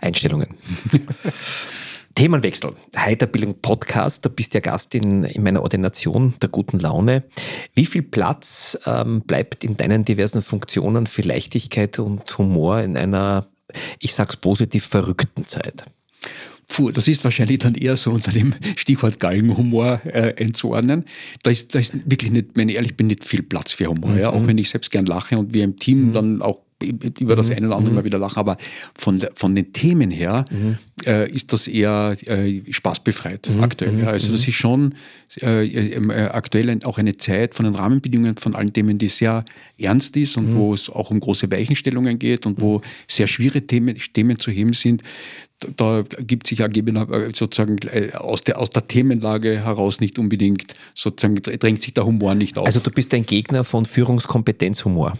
Einstellungen. 0.00 0.48
Themenwechsel. 2.14 2.74
Heiterbildung 2.96 3.60
Podcast, 3.60 4.24
da 4.24 4.28
bist 4.28 4.54
ja 4.54 4.60
Gast 4.60 4.94
in, 4.94 5.24
in 5.24 5.42
meiner 5.42 5.62
Ordination 5.62 6.34
der 6.40 6.48
guten 6.48 6.78
Laune. 6.78 7.24
Wie 7.74 7.86
viel 7.86 8.02
Platz 8.02 8.78
ähm, 8.86 9.22
bleibt 9.22 9.64
in 9.64 9.76
deinen 9.76 10.04
diversen 10.04 10.40
Funktionen 10.40 11.08
für 11.08 11.22
Leichtigkeit 11.22 11.98
und 11.98 12.38
Humor 12.38 12.80
in 12.82 12.96
einer, 12.96 13.48
ich 13.98 14.14
sag's 14.14 14.36
positiv, 14.36 14.86
verrückten 14.86 15.46
Zeit? 15.46 15.84
Puh, 16.68 16.90
das 16.90 17.08
ist 17.08 17.22
wahrscheinlich 17.24 17.58
dann 17.58 17.74
eher 17.74 17.96
so 17.96 18.10
unter 18.10 18.32
dem 18.32 18.54
Stichwort 18.76 19.20
Galgenhumor 19.20 20.00
äh, 20.06 20.34
einzuordnen. 20.42 21.04
Da 21.42 21.50
ist, 21.50 21.74
da 21.74 21.78
ist 21.78 22.10
wirklich 22.10 22.30
nicht, 22.30 22.48
wenn 22.54 22.68
ich 22.68 22.76
ehrlich 22.76 22.96
bin, 22.96 23.06
nicht 23.06 23.24
viel 23.24 23.42
Platz 23.42 23.72
für 23.72 23.86
Humor. 23.86 24.16
Ja? 24.16 24.30
Auch 24.30 24.46
wenn 24.46 24.58
ich 24.58 24.70
selbst 24.70 24.90
gern 24.90 25.06
lache 25.06 25.38
und 25.38 25.52
wir 25.52 25.62
im 25.62 25.78
Team 25.78 26.12
dann 26.12 26.40
auch 26.42 26.63
über 26.84 27.36
das 27.36 27.50
eine 27.50 27.66
oder 27.66 27.76
andere 27.76 27.94
mal 27.94 28.04
wieder 28.04 28.18
lachen. 28.18 28.38
Aber 28.38 28.56
von, 28.94 29.20
von 29.34 29.54
den 29.54 29.72
Themen 29.72 30.10
her 30.10 30.44
äh, 31.06 31.30
ist 31.30 31.52
das 31.52 31.68
eher 31.68 32.16
äh, 32.26 32.62
spaßbefreit 32.70 33.50
aktuell. 33.60 33.98
Ja. 34.00 34.08
Also 34.08 34.32
das 34.32 34.46
ist 34.46 34.54
schon 34.54 34.94
äh, 35.42 35.66
äh, 35.66 36.10
aktuell 36.28 36.70
ein- 36.70 36.84
auch 36.84 36.98
eine 36.98 37.16
Zeit 37.16 37.54
von 37.54 37.64
den 37.64 37.74
Rahmenbedingungen, 37.74 38.36
von 38.36 38.54
allen 38.54 38.72
Themen, 38.72 38.98
die 38.98 39.08
sehr 39.08 39.44
ernst 39.78 40.16
ist 40.16 40.36
und 40.36 40.54
wo 40.54 40.74
es 40.74 40.88
auch 40.90 41.10
um 41.10 41.20
große 41.20 41.50
Weichenstellungen 41.50 42.18
geht 42.18 42.46
und 42.46 42.60
wo 42.60 42.80
sehr 43.08 43.26
schwierige 43.26 43.66
Themen, 43.66 43.96
Themen 44.12 44.38
zu 44.38 44.50
heben 44.50 44.72
sind. 44.74 45.02
Da 45.76 46.04
gibt 46.18 46.46
sich 46.46 46.60
äh, 46.60 47.30
sozusagen 47.32 47.78
äh, 47.88 48.10
aus 48.14 48.42
der, 48.42 48.58
aus 48.58 48.70
der 48.70 48.86
Themenlage 48.86 49.64
heraus 49.64 50.00
nicht 50.00 50.18
unbedingt, 50.18 50.74
sozusagen 50.94 51.36
drängt 51.36 51.80
sich 51.80 51.94
der 51.94 52.04
Humor 52.04 52.34
nicht 52.34 52.58
auf. 52.58 52.66
Also 52.66 52.80
du 52.80 52.90
bist 52.90 53.14
ein 53.14 53.24
Gegner 53.24 53.64
von 53.64 53.86
Führungskompetenz 53.86 54.84
Humor. 54.84 55.16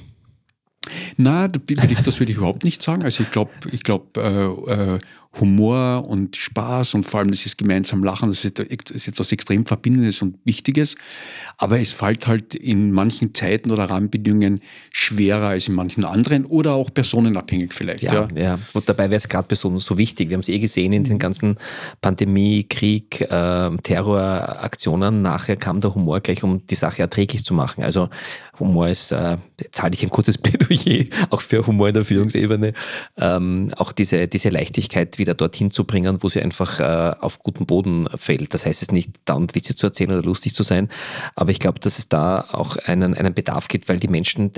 Na, 1.17 1.49
das 1.49 2.21
würde 2.21 2.33
ich 2.33 2.39
überhaupt 2.39 2.65
nicht 2.65 2.83
sagen. 2.83 3.03
Also 3.03 3.23
ich 3.23 3.31
glaube, 3.31 3.51
ich 3.71 3.83
glaub, 3.83 4.17
äh, 4.17 4.47
äh, 4.47 4.99
Humor 5.41 6.07
und 6.09 6.37
Spaß 6.37 6.95
und 6.95 7.05
vor 7.05 7.21
allem 7.21 7.31
das 7.31 7.45
ist 7.45 7.59
gemeinsam 7.59 8.05
Lachen, 8.05 8.29
das 8.29 8.45
ist, 8.45 8.61
et- 8.61 8.91
ist 8.91 9.09
etwas 9.09 9.33
extrem 9.33 9.67
Verbindendes 9.67 10.23
und 10.23 10.37
Wichtiges. 10.45 10.95
Aber 11.59 11.81
es 11.81 11.93
fällt 11.93 12.27
halt 12.27 12.55
in 12.55 12.93
manchen 12.93 13.35
Zeiten 13.35 13.71
oder 13.71 13.85
Rahmenbedingungen 13.91 14.61
schwerer 14.93 15.49
als 15.49 15.69
in 15.69 15.75
manchen 15.75 16.05
anderen 16.05 16.47
oder 16.47 16.75
auch 16.75 16.93
personenabhängig 16.95 17.73
vielleicht. 17.75 18.03
Ja, 18.05 18.29
Ja. 18.35 18.43
ja. 18.43 18.59
Und 18.75 18.89
dabei 18.89 19.05
wäre 19.11 19.17
es 19.17 19.29
gerade 19.29 19.49
besonders 19.49 19.85
so 19.85 19.99
wichtig. 19.99 20.29
Wir 20.29 20.35
haben 20.37 20.43
es 20.43 20.49
eh 20.49 20.59
gesehen 20.59 20.93
in 20.93 21.05
den 21.05 21.19
ganzen 21.19 21.57
Pandemie, 22.01 22.65
Krieg, 22.65 23.27
ähm, 23.31 23.83
Terroraktionen. 23.83 25.23
Nachher 25.23 25.57
kam 25.57 25.81
der 25.81 25.95
Humor 25.95 26.21
gleich, 26.21 26.43
um 26.43 26.65
die 26.67 26.75
Sache 26.75 27.03
erträglich 27.03 27.45
zu 27.45 27.55
machen. 27.55 27.83
Also 27.83 28.09
Humor 28.61 28.89
ist, 28.89 29.11
äh, 29.11 29.37
jetzt 29.61 29.83
halte 29.83 29.97
ich 29.97 30.03
ein 30.05 30.11
kurzes 30.11 30.39
Plädoyer, 30.43 31.05
auch 31.31 31.41
für 31.41 31.67
Humor 31.67 31.89
in 31.89 31.95
der 31.95 32.05
Führungsebene, 32.05 32.73
ähm, 33.17 33.71
auch 33.77 33.91
diese, 33.93 34.29
diese 34.29 34.49
Leichtigkeit 34.51 35.19
wieder 35.25 35.35
dorthin 35.35 35.71
zu 35.71 35.85
bringen, 35.85 36.23
wo 36.23 36.29
sie 36.29 36.43
einfach 36.43 36.81
äh, 36.81 37.17
auf 37.19 37.39
guten 37.39 37.65
Boden 37.67 38.07
fällt. 38.15 38.53
Das 38.53 38.67
heißt 38.67 38.83
es 38.83 38.91
nicht, 38.93 39.11
dauernd 39.25 39.55
Witze 39.55 39.75
zu 39.75 39.87
erzählen 39.87 40.13
oder 40.13 40.23
lustig 40.23 40.55
zu 40.55 40.63
sein, 40.63 40.91
aber 41.35 41.51
ich 41.51 41.59
glaube, 41.59 41.81
dass 41.81 41.99
es 41.99 42.09
da 42.09 42.45
auch 42.53 42.77
einen, 42.77 43.15
einen 43.15 43.35
Bedarf 43.35 43.69
gibt, 43.69 43.89
weil 43.89 43.99
die 43.99 44.09
Menschen, 44.09 44.53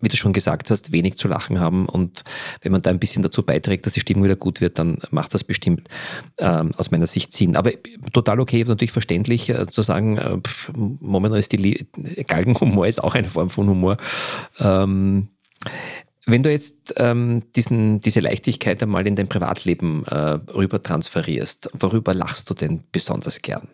wie 0.00 0.08
du 0.08 0.16
schon 0.16 0.32
gesagt 0.32 0.70
hast, 0.70 0.92
wenig 0.92 1.16
zu 1.16 1.28
lachen 1.28 1.58
haben 1.58 1.86
und 1.86 2.22
wenn 2.60 2.72
man 2.72 2.82
da 2.82 2.90
ein 2.90 2.98
bisschen 2.98 3.22
dazu 3.22 3.42
beiträgt, 3.42 3.86
dass 3.86 3.94
die 3.94 4.00
Stimmung 4.00 4.24
wieder 4.24 4.36
gut 4.36 4.60
wird, 4.60 4.78
dann 4.78 4.98
macht 5.10 5.34
das 5.34 5.44
bestimmt 5.44 5.88
ähm, 6.38 6.72
aus 6.76 6.90
meiner 6.90 7.06
Sicht 7.06 7.32
Sinn. 7.32 7.56
Aber 7.56 7.72
total 8.12 8.40
okay, 8.40 8.64
natürlich 8.64 8.92
verständlich 8.92 9.48
äh, 9.48 9.66
zu 9.66 9.82
sagen, 9.82 10.18
äh, 10.18 10.38
pff, 10.38 10.70
momentan 10.74 11.38
ist 11.38 11.52
die 11.52 11.86
Galgenhumor 12.26 12.86
ist 12.86 13.02
auch 13.02 13.14
eine 13.14 13.28
Form 13.28 13.50
von 13.50 13.68
Humor. 13.68 13.96
Ähm, 14.58 15.28
wenn 16.26 16.42
du 16.42 16.50
jetzt 16.50 16.94
ähm, 16.96 17.42
diesen, 17.56 18.00
diese 18.00 18.20
Leichtigkeit 18.20 18.82
einmal 18.82 19.06
in 19.06 19.16
dein 19.16 19.28
Privatleben 19.28 20.04
äh, 20.06 20.14
rüber 20.54 20.82
transferierst, 20.82 21.70
worüber 21.74 22.14
lachst 22.14 22.48
du 22.48 22.54
denn 22.54 22.84
besonders 22.92 23.42
gern? 23.42 23.68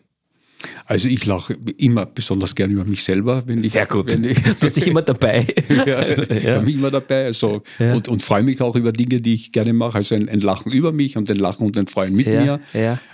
Also 0.87 1.07
ich 1.07 1.25
lache 1.25 1.57
immer 1.77 2.07
besonders 2.07 2.55
gern 2.55 2.71
über 2.71 2.85
mich 2.85 3.05
selber, 3.05 3.45
wenn 3.47 3.63
ich 3.63 3.71
Sehr 3.71 3.87
gut. 3.87 4.13
Wenn 4.13 4.25
ich, 4.25 4.43
Du 4.43 4.69
dich 4.69 4.89
immer 4.89 5.03
dabei. 5.03 5.47
ja, 5.87 5.97
Also, 5.99 6.23
ich 6.23 6.43
ja. 6.43 6.55
habe 6.57 6.65
mich 6.65 6.75
immer 6.75 6.91
dabei 6.91 7.27
also, 7.27 7.63
und, 7.79 8.09
und 8.09 8.23
freue 8.23 8.43
mich 8.43 8.61
auch 8.61 8.75
über 8.75 8.93
Dinge, 8.93 9.21
die 9.21 9.35
ich 9.35 9.53
gerne 9.53 9.73
mache. 9.73 9.97
Also 9.97 10.15
ein, 10.15 10.29
ein 10.29 10.41
Lachen 10.41 10.73
über 10.73 10.91
mich 10.91 11.17
und 11.17 11.31
ein 11.31 11.37
Lachen 11.37 11.65
und 11.65 11.79
ein 11.79 11.87
Freuen 11.87 12.15
mit 12.15 12.27
Ja, 12.27 12.43
mir. 12.43 12.61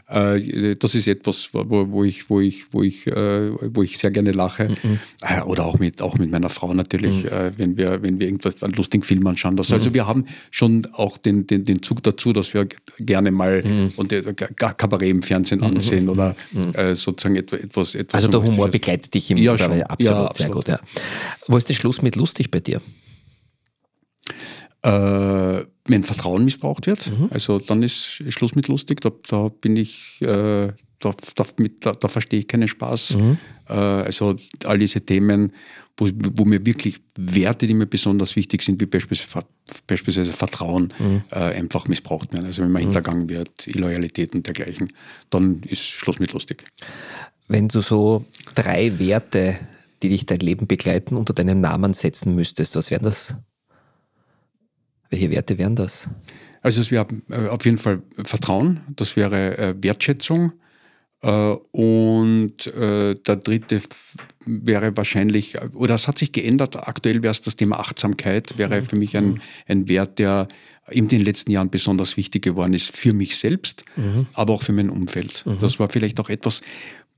Äh, 0.07 0.77
das 0.77 0.95
ist 0.95 1.09
etwas, 1.09 1.49
wo, 1.53 1.65
wo, 1.91 2.05
ich, 2.05 2.29
wo, 2.29 2.39
ich, 2.41 2.65
wo, 2.73 2.83
ich, 2.83 3.07
äh, 3.07 3.51
wo 3.75 3.83
ich 3.83 3.97
sehr 3.97 4.11
gerne 4.11 4.33
lache. 4.33 4.69
Mhm. 4.83 4.99
Äh, 5.23 5.41
Oder 5.43 5.65
auch 5.65 5.79
mit, 5.79 6.03
auch 6.03 6.19
mit 6.19 6.31
meiner 6.31 6.51
Frau 6.51 6.75
natürlich, 6.75 7.25
äh, 7.25 7.53
wenn, 7.57 7.77
wir, 7.79 8.03
wenn 8.03 8.21
wir 8.21 8.27
irgendwas 8.27 8.63
einen 8.63 8.75
lustigen 8.75 9.03
Film 9.03 9.27
anschauen. 9.27 9.57
Das, 9.57 9.71
Mhm. 9.71 9.75
Also 9.75 9.95
wir 9.95 10.07
haben 10.07 10.27
schon 10.51 10.87
auch 10.93 11.17
den, 11.17 11.47
den, 11.47 11.65
den 11.65 11.83
Zug 11.83 12.03
dazu, 12.03 12.33
dass 12.35 12.53
wir 12.53 12.69
gerne 12.99 13.31
mal 13.31 13.63
Mhm. 13.65 13.93
und 13.97 14.13
äh, 14.13 14.23
Ka- 14.35 14.75
Kabarett 14.75 15.09
im 15.11 15.23
Fernsehen 15.23 15.63
ansehen 15.63 16.09
oder 16.11 16.37
äh, 16.75 16.95
sozusagen 16.95 17.37
etwas, 17.37 17.95
etwas, 17.95 18.25
Also 18.25 18.29
der. 18.29 18.43
Humor 18.43 18.69
begleitet 18.69 19.15
dich 19.15 19.31
im 19.31 19.39
Ja, 19.39 19.57
schon. 19.57 19.83
absolut, 19.85 20.01
Ja, 20.01 20.13
sehr 20.13 20.27
absolut. 20.27 20.55
gut. 20.57 20.69
Ja. 20.69 20.81
Wo 21.49 21.57
ist 21.57 21.69
der 21.69 21.75
Schluss 21.75 22.03
mit 22.03 22.17
lustig 22.17 22.51
bei 22.51 22.61
dir? 22.61 22.81
äh, 24.83 25.65
wenn 25.87 26.03
Vertrauen 26.05 26.45
missbraucht 26.45 26.87
wird. 26.87 27.11
Mhm. 27.11 27.29
Also 27.31 27.59
dann 27.59 27.83
ist 27.83 28.23
Schluss 28.29 28.55
mit 28.55 28.69
lustig. 28.69 29.01
Da, 29.01 29.11
da 29.29 29.49
bin 29.49 29.77
ich, 29.77 30.21
äh, 30.23 30.73
da, 30.99 31.15
da, 31.35 31.45
mit, 31.59 31.85
da, 31.85 32.09
verstehe 32.09 32.41
ich 32.41 32.49
keinen 32.49 32.69
Spaß. 32.69 33.17
Mhm. 33.17 33.39
Äh, 33.69 33.73
also 33.75 34.35
all 34.65 34.79
diese 34.79 35.03
Themen, 35.03 35.53
wo, 35.97 36.09
wo 36.37 36.45
mir 36.45 36.65
wirklich 36.65 37.01
Werte, 37.17 37.67
die 37.67 37.75
mir 37.75 37.87
besonders 37.87 38.35
wichtig 38.35 38.63
sind, 38.63 38.81
wie 38.81 38.87
beispielsweise, 38.87 39.47
beispielsweise 39.87 40.33
Vertrauen, 40.33 40.93
Mhm. 40.99 41.23
äh, 41.31 41.35
einfach 41.37 41.87
missbraucht 41.87 42.33
werden. 42.33 42.47
Also 42.47 42.63
wenn 42.63 42.73
man 42.73 42.83
hintergangen 42.83 43.29
wird, 43.29 43.67
Illoyalität 43.67 44.35
und 44.35 44.47
dergleichen, 44.47 44.91
dann 45.29 45.63
ist 45.65 45.83
Schluss 45.83 46.19
mit 46.19 46.33
lustig. 46.33 46.65
Wenn 47.47 47.69
du 47.69 47.83
so 47.83 48.25
drei 48.55 48.99
Werte, 48.99 49.59
die 50.03 50.09
dich 50.09 50.25
dein 50.25 50.41
Leben 50.41 50.67
begleiten, 50.67 51.15
unter 51.15 51.35
deinen 51.35 51.61
Namen 51.61 51.93
setzen 51.93 52.35
müsstest, 52.35 52.75
was 52.75 52.91
wären 52.91 53.03
das? 53.05 53.35
Welche 55.15 55.31
Werte 55.31 55.59
wären 55.59 55.77
das? 55.77 56.09
Also 56.61 56.81
es 56.81 56.91
wäre 56.91 57.07
äh, 57.31 57.47
auf 57.47 57.65
jeden 57.65 57.79
Fall 57.79 58.03
Vertrauen, 58.25 58.81
das 58.97 59.15
wäre 59.15 59.57
äh, 59.57 59.75
Wertschätzung 59.81 60.51
äh, 61.23 61.29
und 61.29 62.67
der 62.67 63.37
dritte 63.37 63.81
wäre 64.45 64.97
wahrscheinlich, 64.97 65.57
oder 65.73 65.95
es 65.95 66.09
hat 66.09 66.19
sich 66.19 66.33
geändert, 66.33 66.77
aktuell 66.89 67.23
wäre 67.23 67.31
es 67.31 67.43
das 67.43 67.55
Thema 67.55 67.79
Achtsamkeit, 67.79 68.59
wäre 68.59 68.83
für 68.83 68.97
mich 68.97 69.17
ein, 69.17 69.41
ein 69.69 69.89
Wert, 69.89 70.19
der 70.19 70.49
in 70.91 71.07
den 71.07 71.23
letzten 71.23 71.53
Jahren 71.53 71.71
besonders 71.71 72.17
wichtig 72.17 72.43
geworden 72.43 72.75
ist, 72.75 72.95
für 72.97 73.13
mich 73.13 73.37
selbst, 73.39 73.85
aber 74.33 74.53
auch 74.53 74.63
für 74.65 74.73
mein 74.73 74.91
Umfeld. 74.91 75.45
Das 75.61 75.79
war 75.79 75.89
vielleicht 75.89 76.19
auch 76.21 76.29
etwas, 76.29 76.61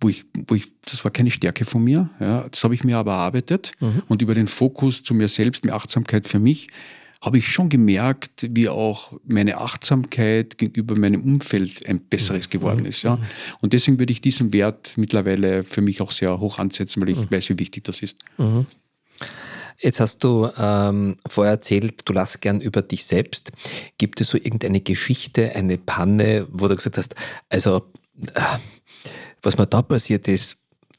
wo 0.00 0.08
ich, 0.08 0.24
wo 0.46 0.54
ich, 0.54 0.66
das 0.84 1.02
war 1.02 1.10
keine 1.10 1.30
Stärke 1.30 1.64
von 1.64 1.82
mir, 1.82 2.10
ja, 2.20 2.46
das 2.48 2.62
habe 2.62 2.74
ich 2.74 2.84
mir 2.84 2.98
aber 2.98 3.12
erarbeitet 3.12 3.72
und 4.08 4.22
über 4.22 4.34
den 4.34 4.46
Fokus 4.46 5.02
zu 5.02 5.14
mir 5.14 5.28
selbst, 5.28 5.64
mehr 5.64 5.74
Achtsamkeit 5.74 6.28
für 6.28 6.38
mich, 6.38 6.68
habe 7.26 7.38
ich 7.38 7.48
schon 7.48 7.68
gemerkt, 7.68 8.46
wie 8.50 8.68
auch 8.68 9.12
meine 9.26 9.58
Achtsamkeit 9.58 10.58
gegenüber 10.58 10.96
meinem 10.96 11.24
Umfeld 11.24 11.84
ein 11.84 11.98
besseres 11.98 12.48
geworden 12.48 12.86
ist. 12.86 13.02
Ja. 13.02 13.18
Und 13.60 13.72
deswegen 13.72 13.98
würde 13.98 14.12
ich 14.12 14.20
diesen 14.20 14.52
Wert 14.52 14.92
mittlerweile 14.94 15.64
für 15.64 15.80
mich 15.80 16.00
auch 16.00 16.12
sehr 16.12 16.38
hoch 16.38 16.60
ansetzen, 16.60 17.02
weil 17.02 17.08
ich 17.08 17.28
weiß, 17.28 17.48
wie 17.48 17.58
wichtig 17.58 17.82
das 17.82 18.00
ist. 18.00 18.18
Jetzt 19.80 19.98
hast 19.98 20.22
du 20.22 20.48
ähm, 20.56 21.16
vorher 21.26 21.54
erzählt, 21.54 22.02
du 22.04 22.12
lachst 22.12 22.40
gern 22.42 22.60
über 22.60 22.80
dich 22.80 23.04
selbst. 23.04 23.50
Gibt 23.98 24.20
es 24.20 24.28
so 24.28 24.38
irgendeine 24.38 24.80
Geschichte, 24.80 25.52
eine 25.56 25.78
Panne, 25.78 26.46
wo 26.52 26.68
du 26.68 26.76
gesagt 26.76 26.96
hast, 26.96 27.16
also 27.48 27.82
äh, 28.34 28.40
was 29.42 29.58
mir 29.58 29.66
da 29.66 29.82
passiert 29.82 30.28
ist, 30.28 30.58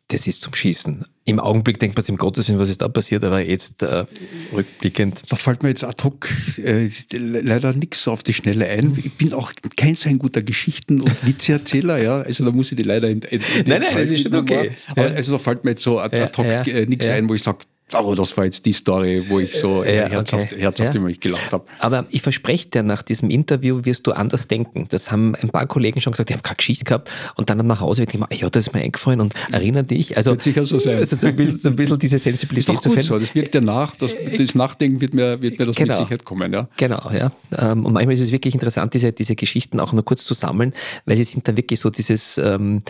das 0.10 0.26
ist 0.26 0.41
zum 0.41 0.54
Schießen. 0.54 1.06
Im 1.26 1.39
Augenblick 1.39 1.80
denkt 1.80 1.98
man 1.98 2.02
sich, 2.02 2.10
im 2.10 2.17
Gottes 2.17 2.48
Willen, 2.48 2.60
was 2.60 2.70
ist 2.70 2.82
da 2.82 2.88
passiert, 2.88 3.26
aber 3.26 3.41
jetzt 3.41 3.84
äh, 3.84 4.06
rückblickend. 4.54 5.24
Da 5.28 5.36
fällt 5.36 5.63
mir 5.63 5.70
jetzt 5.70 5.84
ad 5.84 6.02
hoc 6.04 6.30
äh, 6.58 6.89
leider 7.12 7.74
nichts 7.74 8.08
auf 8.08 8.24
die 8.24 8.34
Schnelle 8.34 8.67
ein. 8.67 8.98
Ich 9.04 9.13
bin 9.13 9.34
auch 9.34 9.52
kein 9.76 9.96
so 9.96 10.08
ein 10.08 10.20
guter 10.20 10.41
Geschichten- 10.41 11.02
und 11.02 11.28
Witzeerzähler, 11.28 12.02
ja. 12.02 12.22
Also 12.22 12.46
da 12.46 12.52
muss 12.52 12.72
ich 12.72 12.78
die 12.78 12.84
leider 12.84 13.10
in, 13.10 13.20
in, 13.20 13.41
in 13.41 13.65
Nein, 13.67 13.82
nein, 13.82 13.98
das 13.98 14.10
ist 14.10 14.24
schon 14.24 14.36
okay. 14.36 14.72
Aber, 14.88 15.02
also 15.08 15.34
da 15.34 15.39
fällt 15.39 15.65
mir 15.65 15.72
jetzt 15.72 15.84
so 15.84 16.00
ad, 16.00 16.17
hoc 16.38 16.46
ja, 16.46 16.63
ja, 16.63 16.74
äh, 16.74 16.86
nichts 16.86 17.08
ja. 17.08 17.15
ein, 17.15 17.28
wo 17.28 17.34
ich 17.34 17.43
sage, 17.43 17.60
aber 17.93 18.15
das 18.15 18.36
war 18.36 18.43
jetzt 18.43 18.65
die 18.65 18.73
Story, 18.73 19.23
wo 19.30 19.39
ich 19.39 19.54
so 19.58 19.82
äh, 19.82 19.97
ja, 19.97 20.08
herzhaft, 20.08 20.52
okay. 20.52 20.62
herzhaft 20.62 20.93
ja. 20.93 21.00
immer 21.00 21.12
gelacht 21.12 21.54
habe. 21.54 21.65
Aber 21.80 22.06
ich 22.10 22.21
verspreche 22.21 22.67
dir, 22.67 22.84
nach 22.84 23.02
diesem 23.02 23.30
Interview 23.30 23.86
wirst 23.86 24.06
du 24.08 24.12
anders 24.12 24.47
denken. 24.50 24.88
Das 24.89 25.10
haben 25.10 25.36
ein 25.36 25.50
paar 25.50 25.67
Kollegen 25.67 26.02
schon 26.02 26.12
gesagt, 26.12 26.30
die 26.30 26.34
haben 26.34 26.41
keine 26.41 26.58
Geschichte 26.58 26.84
gehabt 26.84 27.10
und 27.36 27.50
dann 27.50 27.65
nach 27.65 27.80
Hause 27.80 28.02
wird 28.02 28.13
immer, 28.13 28.28
ja, 28.34 28.50
das 28.50 28.67
ist 28.67 28.73
mir 28.73 28.82
eingefallen 28.82 29.21
und 29.21 29.34
erinnere 29.52 29.86
dich. 29.86 30.17
Also, 30.17 30.32
wird 30.32 30.41
sicher 30.41 30.65
so 30.65 30.80
sein. 30.80 30.97
Also 30.97 31.15
so 31.15 31.28
ein 31.28 31.36
bisschen, 31.36 31.56
so 31.56 31.69
ein 31.69 31.76
bisschen 31.78 31.97
diese 31.97 32.19
Sensibilität 32.19 32.76
ist 32.76 32.86
doch 32.86 32.93
gut 32.93 33.02
so, 33.02 33.17
das 33.17 33.34
wirkt 33.34 33.56
ja 33.56 33.62
nach, 33.62 33.95
das, 33.95 34.13
das 34.38 34.56
Nachdenken 34.56 35.00
wird 35.00 35.13
mir, 35.13 35.41
wird 35.41 35.58
mir 35.58 35.65
das 35.65 35.76
genau. 35.78 35.93
mit 35.93 35.97
Sicherheit 35.97 36.26
kommen. 36.26 36.54
Ja. 36.54 36.67
Genau, 36.76 37.10
ja. 37.12 37.32
Ähm, 37.58 37.86
und 37.86 37.93
manchmal 37.93 38.15
ist 38.15 38.21
es 38.21 38.34
wirklich 38.34 38.54
interessant, 38.54 38.93
diese, 38.93 39.13
diese 39.13 39.36
Geschichten 39.36 39.80
auch 39.80 39.93
nur 39.93 40.04
kurz 40.04 40.26
zu 40.26 40.34
sammeln, 40.34 40.73
weil 41.06 41.15
sie 41.15 41.23
sind 41.23 41.47
da 41.47 41.56
wirklich 41.56 41.80
so 41.80 41.89
dieses 41.89 42.38
ähm, 42.38 42.82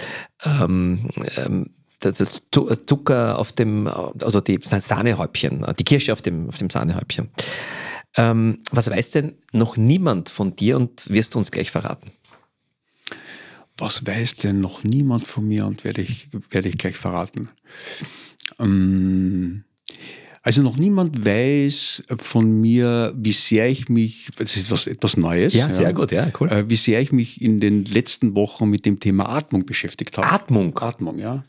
ähm, 0.43 1.09
das 1.99 2.43
Zucker 2.51 3.39
auf 3.39 3.51
dem, 3.53 3.87
also 3.87 4.41
die 4.41 4.59
Sahnehäubchen, 4.61 5.65
die 5.77 5.83
Kirsche 5.83 6.13
auf 6.13 6.21
dem, 6.21 6.49
auf 6.49 6.57
dem 6.57 6.69
Sahnehäubchen. 6.69 7.29
Ähm, 8.15 8.59
was 8.71 8.89
weiß 8.89 9.11
denn 9.11 9.35
noch 9.53 9.77
niemand 9.77 10.29
von 10.29 10.55
dir 10.55 10.77
und 10.77 11.09
wirst 11.09 11.35
du 11.35 11.39
uns 11.39 11.51
gleich 11.51 11.71
verraten? 11.71 12.11
Was 13.77 14.05
weiß 14.05 14.35
denn 14.35 14.59
noch 14.59 14.83
niemand 14.83 15.27
von 15.27 15.47
mir 15.47 15.67
und 15.67 15.83
werde 15.83 16.01
ich, 16.01 16.29
werde 16.49 16.69
ich 16.69 16.79
gleich 16.79 16.97
verraten? 16.97 17.49
Ähm, 18.59 19.63
also 20.41 20.63
noch 20.63 20.77
niemand 20.77 21.25
weiß 21.25 22.03
von 22.17 22.61
mir, 22.61 23.13
wie 23.15 23.33
sehr 23.33 23.69
ich 23.69 23.89
mich, 23.89 24.29
das 24.37 24.55
ist 24.55 24.71
was, 24.71 24.87
etwas 24.87 25.17
Neues. 25.17 25.53
Ja, 25.53 25.71
sehr 25.71 25.93
gut, 25.93 26.11
ja, 26.11 26.31
cool. 26.39 26.49
Äh, 26.49 26.69
wie 26.69 26.75
sehr 26.75 27.01
ich 27.01 27.11
mich 27.11 27.41
in 27.41 27.59
den 27.59 27.85
letzten 27.85 28.33
Wochen 28.33 28.69
mit 28.69 28.85
dem 28.85 28.99
Thema 28.99 29.29
Atmung 29.29 29.65
beschäftigt 29.65 30.17
habe. 30.17 30.27
Atmung? 30.27 30.77
Atmung, 30.79 31.19
ja. 31.19 31.43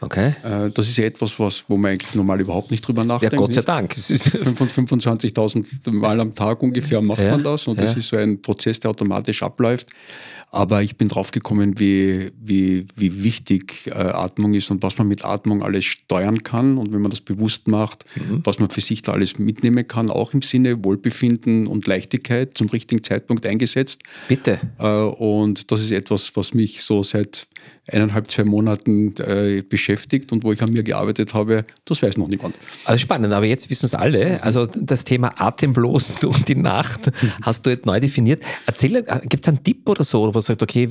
Okay. 0.00 0.34
Äh, 0.42 0.70
das 0.70 0.88
ist 0.88 0.96
ja 0.96 1.04
etwas, 1.04 1.38
was, 1.38 1.64
wo 1.68 1.76
man 1.76 1.92
eigentlich 1.92 2.14
normal 2.14 2.40
überhaupt 2.40 2.70
nicht 2.70 2.86
drüber 2.86 3.04
nachdenkt. 3.04 3.32
Ja, 3.32 3.38
Gott 3.38 3.52
sei 3.52 3.62
Dank. 3.62 3.92
25.000 3.94 5.92
Mal 5.92 6.20
am 6.20 6.34
Tag 6.34 6.62
ungefähr 6.62 7.00
macht 7.00 7.22
ja, 7.22 7.30
man 7.32 7.44
das 7.44 7.66
und 7.66 7.78
ja. 7.78 7.84
das 7.84 7.96
ist 7.96 8.08
so 8.08 8.16
ein 8.16 8.40
Prozess, 8.40 8.80
der 8.80 8.90
automatisch 8.90 9.42
abläuft. 9.42 9.88
Aber 10.54 10.82
ich 10.82 10.96
bin 10.96 11.08
drauf 11.08 11.32
gekommen, 11.32 11.80
wie, 11.80 12.30
wie, 12.40 12.86
wie 12.94 13.24
wichtig 13.24 13.88
äh, 13.88 13.90
Atmung 13.90 14.54
ist 14.54 14.70
und 14.70 14.84
was 14.84 14.96
man 14.98 15.08
mit 15.08 15.24
Atmung 15.24 15.64
alles 15.64 15.84
steuern 15.84 16.44
kann. 16.44 16.78
Und 16.78 16.92
wenn 16.92 17.00
man 17.00 17.10
das 17.10 17.20
bewusst 17.20 17.66
macht, 17.66 18.04
mhm. 18.14 18.40
was 18.44 18.60
man 18.60 18.70
für 18.70 18.80
sich 18.80 19.02
da 19.02 19.14
alles 19.14 19.36
mitnehmen 19.40 19.88
kann, 19.88 20.10
auch 20.10 20.32
im 20.32 20.42
Sinne 20.42 20.84
Wohlbefinden 20.84 21.66
und 21.66 21.88
Leichtigkeit 21.88 22.56
zum 22.56 22.68
richtigen 22.68 23.02
Zeitpunkt 23.02 23.44
eingesetzt. 23.48 24.04
Bitte. 24.28 24.60
Äh, 24.78 24.86
und 24.86 25.72
das 25.72 25.80
ist 25.80 25.90
etwas, 25.90 26.36
was 26.36 26.54
mich 26.54 26.84
so 26.84 27.02
seit 27.02 27.48
eineinhalb, 27.86 28.30
zwei 28.30 28.44
Monaten 28.44 29.14
äh, 29.18 29.62
beschäftigt 29.62 30.32
und 30.32 30.42
wo 30.42 30.52
ich 30.52 30.62
an 30.62 30.72
mir 30.72 30.82
gearbeitet 30.82 31.34
habe, 31.34 31.64
das 31.84 32.02
weiß 32.02 32.16
noch 32.16 32.28
niemand. 32.28 32.58
Also 32.84 32.98
spannend, 32.98 33.32
aber 33.32 33.46
jetzt 33.46 33.68
wissen 33.68 33.86
es 33.86 33.94
alle. 33.94 34.42
Also 34.42 34.66
das 34.66 35.04
Thema 35.04 35.34
Atemlos 35.36 36.14
durch 36.20 36.42
die 36.44 36.54
Nacht 36.54 37.12
hast 37.42 37.66
du 37.66 37.70
jetzt 37.70 37.84
neu 37.84 38.00
definiert. 38.00 38.42
Erzähl, 38.66 38.96
äh, 38.96 39.20
gibt 39.28 39.44
es 39.44 39.48
einen 39.48 39.62
Tipp 39.62 39.86
oder 39.88 40.02
so, 40.02 40.22
wo 40.22 40.30
du 40.30 40.40
sagst, 40.40 40.62
okay, 40.62 40.88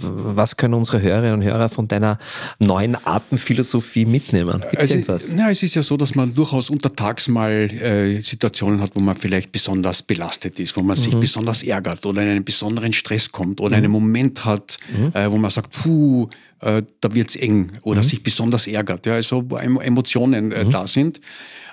was 0.00 0.56
können 0.56 0.74
unsere 0.74 1.00
Hörerinnen 1.00 1.34
und 1.34 1.44
Hörer 1.44 1.68
von 1.68 1.86
deiner 1.86 2.18
neuen 2.58 2.96
Atemphilosophie 3.04 4.04
mitnehmen? 4.04 4.64
Gibt 4.70 4.82
es 4.82 5.08
also? 5.08 5.34
Na, 5.36 5.50
es 5.50 5.62
ist 5.62 5.76
ja 5.76 5.82
so, 5.82 5.96
dass 5.96 6.14
man 6.16 6.34
durchaus 6.34 6.70
untertags 6.70 7.28
mal 7.28 7.52
äh, 7.52 8.20
Situationen 8.20 8.80
hat, 8.80 8.96
wo 8.96 9.00
man 9.00 9.14
vielleicht 9.14 9.52
besonders 9.52 10.02
belastet 10.02 10.58
ist, 10.58 10.76
wo 10.76 10.82
man 10.82 10.98
mhm. 10.98 11.02
sich 11.02 11.14
besonders 11.14 11.62
ärgert 11.62 12.04
oder 12.04 12.22
in 12.22 12.28
einen 12.28 12.44
besonderen 12.44 12.92
Stress 12.92 13.30
kommt 13.30 13.60
oder 13.60 13.76
mhm. 13.76 13.84
einen 13.84 13.92
Moment 13.92 14.44
hat, 14.44 14.78
mhm. 14.96 15.12
äh, 15.14 15.30
wo 15.30 15.36
man 15.36 15.50
sagt, 15.50 15.70
puh, 15.70 16.28
äh, 16.60 16.82
da 17.00 17.14
wird 17.14 17.30
es 17.30 17.36
eng 17.36 17.72
oder 17.82 18.02
mhm. 18.02 18.06
sich 18.06 18.22
besonders 18.22 18.66
ärgert, 18.66 19.06
ja, 19.06 19.14
also 19.14 19.44
wo 19.48 19.56
Emotionen 19.56 20.52
äh, 20.52 20.64
mhm. 20.64 20.70
da 20.70 20.86
sind. 20.86 21.20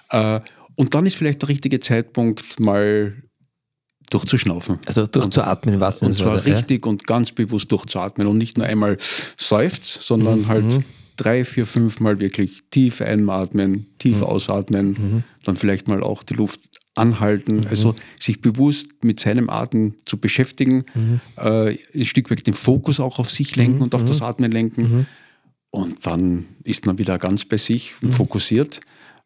Äh, 0.09 0.39
und 0.75 0.95
dann 0.95 1.05
ist 1.05 1.15
vielleicht 1.15 1.41
der 1.41 1.49
richtige 1.49 1.79
Zeitpunkt, 1.79 2.59
mal 2.59 3.13
durchzuschnaufen. 4.09 4.79
Also 4.85 5.05
durchzuatmen, 5.07 5.79
was 5.79 6.01
Und 6.01 6.17
zwar 6.17 6.43
richtig 6.45 6.85
ja? 6.85 6.89
und 6.89 7.05
ganz 7.05 7.31
bewusst 7.31 7.71
durchzuatmen 7.71 8.27
und 8.27 8.37
nicht 8.37 8.57
nur 8.57 8.65
einmal 8.65 8.97
seufzt, 9.37 10.01
sondern 10.01 10.41
mhm. 10.41 10.47
halt 10.47 10.65
mhm. 10.65 10.83
drei, 11.15 11.45
vier, 11.45 11.65
fünf 11.65 11.99
Mal 11.99 12.19
wirklich 12.19 12.61
tief 12.71 13.01
einatmen, 13.01 13.87
tief 13.99 14.17
mhm. 14.17 14.23
ausatmen, 14.23 14.87
mhm. 14.87 15.23
dann 15.43 15.55
vielleicht 15.55 15.87
mal 15.87 16.01
auch 16.01 16.23
die 16.23 16.33
Luft 16.33 16.61
anhalten, 16.99 17.61
mhm. 17.61 17.67
also 17.67 17.95
sich 18.19 18.41
bewusst 18.41 19.03
mit 19.03 19.19
seinem 19.19 19.49
Atem 19.49 19.95
zu 20.05 20.17
beschäftigen, 20.17 20.85
mhm. 20.93 21.19
äh, 21.37 21.77
ein 21.93 22.05
Stück 22.05 22.29
weit 22.29 22.45
den 22.45 22.53
Fokus 22.53 22.99
auch 22.99 23.19
auf 23.19 23.31
sich 23.31 23.55
lenken 23.55 23.77
mhm. 23.77 23.83
und 23.83 23.95
auf 23.95 24.03
das 24.03 24.19
mhm. 24.19 24.25
Atmen 24.25 24.51
lenken. 24.51 24.81
Mhm. 24.81 25.05
Und 25.71 26.05
dann 26.05 26.45
ist 26.63 26.85
man 26.85 26.97
wieder 26.97 27.17
ganz 27.19 27.45
bei 27.45 27.57
sich 27.57 27.93
und 28.01 28.09
mhm. 28.09 28.13
fokussiert 28.13 28.79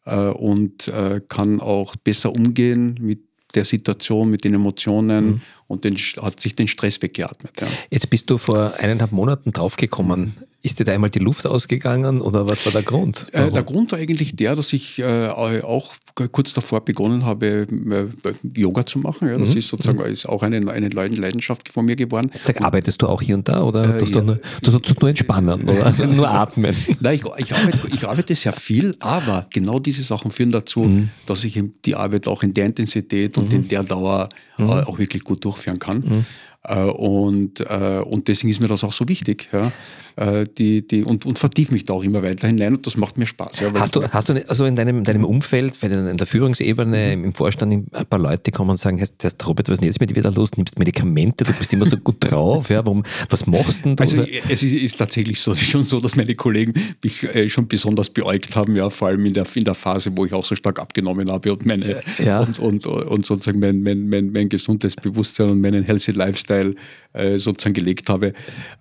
äh, 0.05 0.15
und 0.15 0.87
äh, 0.87 1.21
kann 1.27 1.61
auch 1.61 1.95
besser 1.95 2.33
umgehen 2.33 2.97
mit 2.99 3.19
der 3.55 3.65
Situation, 3.65 4.29
mit 4.29 4.43
den 4.43 4.55
Emotionen 4.55 5.41
und 5.67 5.83
den, 5.83 5.95
hat 5.95 6.39
sich 6.39 6.55
den 6.55 6.67
Stress 6.67 7.01
weggeatmet. 7.01 7.61
Ja. 7.61 7.67
Jetzt 7.91 8.09
bist 8.09 8.29
du 8.29 8.37
vor 8.37 8.73
eineinhalb 8.79 9.11
Monaten 9.11 9.51
draufgekommen. 9.51 10.33
Ist 10.65 10.79
dir 10.79 10.85
da 10.85 10.93
einmal 10.93 11.09
die 11.09 11.19
Luft 11.19 11.45
ausgegangen 11.45 12.21
oder 12.21 12.49
was 12.49 12.65
war 12.65 12.71
der 12.71 12.83
Grund? 12.83 13.27
Äh, 13.33 13.51
der 13.51 13.63
Grund 13.63 13.91
war 13.91 13.99
eigentlich 13.99 14.33
der, 14.33 14.55
dass 14.55 14.71
ich 14.71 14.97
äh, 14.99 15.27
auch 15.27 15.95
kurz 16.31 16.53
davor 16.53 16.85
begonnen 16.85 17.25
habe, 17.25 17.67
äh, 17.67 18.33
Yoga 18.57 18.85
zu 18.85 18.99
machen. 18.99 19.27
Ja, 19.27 19.37
das 19.37 19.51
mhm. 19.51 19.57
ist 19.57 19.67
sozusagen 19.67 19.97
mhm. 19.97 20.05
ist 20.05 20.25
auch 20.25 20.41
eine, 20.41 20.71
eine 20.71 20.87
Leidenschaft 20.87 21.67
von 21.67 21.85
mir 21.85 21.97
geworden. 21.97 22.31
Sag, 22.43 22.61
arbeitest 22.61 23.01
du 23.01 23.07
auch 23.07 23.21
hier 23.21 23.35
und 23.35 23.49
da 23.49 23.61
oder 23.61 23.95
äh, 23.95 23.97
tust 23.97 24.15
ja, 24.15 24.21
du, 24.21 24.39
nur, 24.61 24.81
tust 24.81 25.01
nur 25.01 25.09
entspannen 25.09 25.67
oder 25.67 26.07
nur 26.07 26.29
atmen? 26.29 26.73
Nein, 27.01 27.15
ich, 27.15 27.25
ich, 27.39 27.53
arbeite, 27.53 27.87
ich 27.93 28.07
arbeite 28.07 28.33
sehr 28.33 28.53
viel, 28.53 28.95
aber 28.99 29.47
genau 29.49 29.79
diese 29.79 30.01
Sachen 30.01 30.31
führen 30.31 30.51
dazu, 30.51 30.83
mhm. 30.83 31.09
dass 31.25 31.43
ich 31.43 31.61
die 31.83 31.95
Arbeit 31.95 32.25
auch 32.29 32.41
in 32.41 32.53
der 32.53 32.67
Intensität 32.67 33.37
und 33.37 33.51
in 33.51 33.63
mhm. 33.63 33.67
der 33.67 33.83
Dauer 33.83 34.29
äh, 34.57 34.61
mhm. 34.61 34.69
auch 34.69 34.97
wirklich 34.97 35.25
gut 35.25 35.43
durchführen 35.43 35.79
kann. 35.79 36.25
Äh, 36.65 36.83
und, 36.83 37.59
äh, 37.59 38.01
und 38.05 38.27
deswegen 38.27 38.49
ist 38.49 38.61
mir 38.61 38.67
das 38.67 38.83
auch 38.83 38.93
so 38.93 39.07
wichtig. 39.09 39.49
Ja? 39.51 39.71
Äh, 40.15 40.45
die, 40.57 40.87
die, 40.87 41.03
und, 41.03 41.25
und 41.25 41.37
vertiefe 41.39 41.73
mich 41.73 41.85
da 41.85 41.93
auch 41.93 42.03
immer 42.03 42.23
weiter 42.23 42.47
hinein 42.47 42.75
und 42.75 42.85
das 42.85 42.95
macht 42.95 43.17
mir 43.17 43.25
Spaß. 43.25 43.59
Ja, 43.59 43.71
hast, 43.75 43.95
du, 43.95 44.07
hast 44.07 44.29
du 44.29 44.47
also 44.47 44.65
in 44.65 44.75
deinem, 44.75 45.03
deinem 45.03 45.25
Umfeld, 45.25 45.81
in 45.83 46.15
der 46.15 46.27
Führungsebene, 46.27 47.17
mhm. 47.17 47.23
im 47.25 47.33
Vorstand 47.33 47.73
ein 47.91 48.05
paar 48.05 48.19
Leute 48.19 48.51
kommen 48.51 48.71
und 48.71 48.77
sagen, 48.77 49.01
heißt, 49.01 49.23
heißt 49.23 49.45
Robert, 49.47 49.67
was 49.69 49.79
ist 49.79 49.85
jetzt 49.85 49.99
mit 49.99 50.11
dir 50.11 50.15
wieder 50.15 50.31
los? 50.31 50.51
Nimmst 50.55 50.79
Medikamente, 50.79 51.43
du 51.43 51.51
bist 51.53 51.73
immer 51.73 51.85
so 51.85 51.97
gut 51.97 52.17
drauf, 52.19 52.69
ja, 52.69 52.85
warum, 52.85 53.03
was 53.29 53.45
machst 53.47 53.85
du? 53.85 53.95
Also 53.99 54.23
es 54.49 54.63
ist, 54.63 54.73
ist, 54.83 54.97
tatsächlich 54.97 55.41
so, 55.41 55.55
schon 55.55 55.83
so, 55.83 55.99
dass 55.99 56.15
meine 56.15 56.35
Kollegen 56.35 56.73
mich 57.01 57.23
äh, 57.23 57.49
schon 57.49 57.67
besonders 57.67 58.09
beäugt 58.09 58.55
haben, 58.55 58.75
ja, 58.75 58.89
vor 58.89 59.09
allem 59.09 59.25
in 59.25 59.33
der, 59.33 59.47
in 59.55 59.63
der 59.63 59.75
Phase, 59.75 60.11
wo 60.15 60.25
ich 60.25 60.33
auch 60.33 60.45
so 60.45 60.55
stark 60.55 60.79
abgenommen 60.79 61.29
habe 61.29 61.51
und, 61.51 61.65
meine, 61.65 62.01
ja. 62.23 62.39
und, 62.39 62.59
und, 62.59 62.85
und 62.85 63.25
sozusagen 63.25 63.59
mein, 63.59 63.79
mein, 63.79 64.07
mein, 64.07 64.31
mein 64.31 64.47
gesundes 64.47 64.95
Bewusstsein 64.95 65.49
und 65.49 65.59
meinen 65.59 65.83
healthy 65.83 66.11
Lifestyle 66.11 66.52
está 66.53 66.61
el 66.61 66.77
äh, 67.13 67.37
sozusagen 67.37 67.73
gelegt 67.73 68.09
habe. 68.09 68.33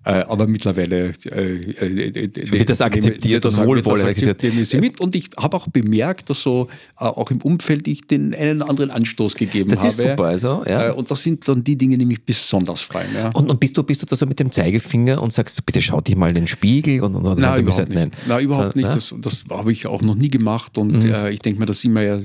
Äh, 0.05 0.11
aber 0.11 0.47
mittlerweile 0.47 1.11
äh, 1.27 2.51
wird 2.51 2.71
das 2.71 2.81
akzeptiert 2.81 3.45
und 3.45 3.57
wohlwollend 3.59 4.09
akzeptiert. 4.09 4.81
mit. 4.81 5.01
Und 5.01 5.15
ich 5.15 5.29
habe 5.39 5.55
auch 5.55 5.69
bemerkt, 5.69 6.31
dass 6.31 6.43
so 6.43 6.69
auch 6.97 7.31
im 7.31 7.43
Umfeld 7.43 7.87
ich 7.87 8.07
den 8.07 8.35
einen 8.35 8.63
oder 8.63 8.71
anderen 8.71 8.91
Anstoß 8.91 9.35
gegeben 9.35 9.69
das 9.69 9.81
habe. 9.81 9.89
Das 9.89 9.99
ist 9.99 10.11
super, 10.11 10.25
also. 10.25 10.65
Ja. 10.67 10.93
Und 10.93 11.11
das 11.11 11.23
sind 11.23 11.47
dann 11.47 11.63
die 11.63 11.77
Dinge, 11.77 11.99
die 11.99 12.07
mich 12.07 12.25
besonders 12.25 12.81
freuen. 12.81 13.13
Ja. 13.15 13.29
Und, 13.35 13.51
und 13.51 13.61
bist 13.61 13.77
du 13.77 13.83
bist 13.83 14.01
du 14.01 14.07
da 14.07 14.17
so 14.17 14.25
mit 14.25 14.41
dem 14.41 14.51
Zeigefinger 14.51 15.21
und 15.21 15.33
sagst, 15.33 15.65
bitte 15.67 15.83
schau 15.83 16.01
dich 16.01 16.17
mal 16.17 16.31
in 16.31 16.37
den 16.37 16.47
Spiegel? 16.47 17.03
Und, 17.03 17.15
und, 17.15 17.39
nein, 17.39 17.61
überhaupt 17.61 17.89
nicht. 17.89 17.95
Nein. 17.95 18.11
nein, 18.27 18.45
überhaupt 18.45 18.77
nicht. 18.77 18.89
Das, 18.89 19.15
das 19.21 19.45
habe 19.51 19.73
ich 19.73 19.87
auch 19.87 20.01
noch 20.01 20.15
nie 20.15 20.31
gemacht. 20.31 20.79
Und 20.79 21.05
mhm. 21.05 21.27
ich 21.27 21.41
denke 21.41 21.61
mir, 21.61 21.67
dass 21.67 21.85
immer 21.85 22.01
ja, 22.03 22.19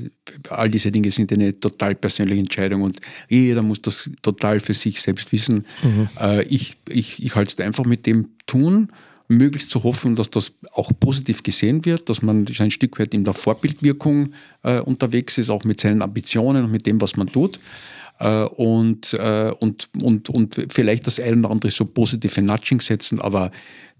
all 0.49 0.69
diese 0.69 0.89
Dinge 0.89 1.11
sind 1.11 1.33
eine 1.33 1.59
total 1.59 1.95
persönliche 1.95 2.39
Entscheidung 2.39 2.83
und 2.83 2.99
jeder 3.27 3.61
muss 3.61 3.81
das 3.81 4.09
total 4.21 4.61
für 4.61 4.73
sich 4.73 5.01
selbst 5.01 5.31
wissen. 5.31 5.65
Mhm. 5.83 5.96
Ich 6.47 6.77
ich, 6.89 7.23
ich 7.23 7.35
halte 7.35 7.53
es 7.57 7.65
einfach 7.65 7.85
mit 7.85 8.05
dem 8.05 8.29
tun, 8.45 8.91
möglichst 9.27 9.69
zu 9.69 9.83
hoffen, 9.83 10.15
dass 10.15 10.29
das 10.29 10.53
auch 10.71 10.91
positiv 10.99 11.43
gesehen 11.43 11.85
wird, 11.85 12.09
dass 12.09 12.21
man 12.21 12.47
ein 12.59 12.71
Stück 12.71 12.99
weit 12.99 13.13
in 13.13 13.25
der 13.25 13.33
Vorbildwirkung 13.33 14.33
äh, 14.63 14.79
unterwegs 14.79 15.37
ist, 15.37 15.49
auch 15.49 15.63
mit 15.63 15.79
seinen 15.79 16.01
Ambitionen 16.01 16.65
und 16.65 16.71
mit 16.71 16.85
dem, 16.85 17.01
was 17.01 17.17
man 17.17 17.27
tut. 17.27 17.59
Äh, 18.19 18.43
und, 18.43 19.13
äh, 19.13 19.53
und, 19.59 19.89
und, 20.01 20.29
und 20.29 20.55
vielleicht 20.69 21.07
das 21.07 21.19
eine 21.19 21.37
oder 21.37 21.51
andere 21.51 21.71
so 21.71 21.85
positive 21.85 22.41
Nudging 22.41 22.81
setzen, 22.81 23.21
aber 23.21 23.51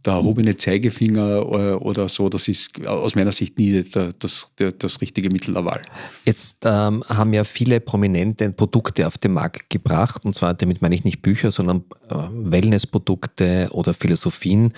der 0.06 0.14
erhobene 0.14 0.56
Zeigefinger 0.56 1.40
äh, 1.40 1.74
oder 1.74 2.08
so, 2.08 2.30
das 2.30 2.48
ist 2.48 2.86
aus 2.86 3.16
meiner 3.16 3.32
Sicht 3.32 3.58
nie 3.58 3.84
das, 3.84 4.16
das, 4.18 4.54
das 4.78 5.02
richtige 5.02 5.30
Mittel 5.30 5.54
der 5.54 5.66
Wahl. 5.66 5.82
Jetzt 6.26 6.60
ähm, 6.64 7.04
haben 7.08 7.34
ja 7.34 7.44
viele 7.44 7.80
prominente 7.80 8.52
Produkte 8.52 9.08
auf 9.08 9.18
den 9.18 9.34
Markt 9.34 9.70
gebracht 9.70 10.24
und 10.24 10.34
zwar 10.34 10.54
damit 10.54 10.82
meine 10.82 10.96
ich 10.96 11.04
nicht 11.04 11.22
Bücher, 11.22 11.52
sondern 11.52 11.84
äh, 12.10 12.16
Wellnessprodukte 12.32 13.70
oder 13.72 13.94
Philosophien. 13.94 14.74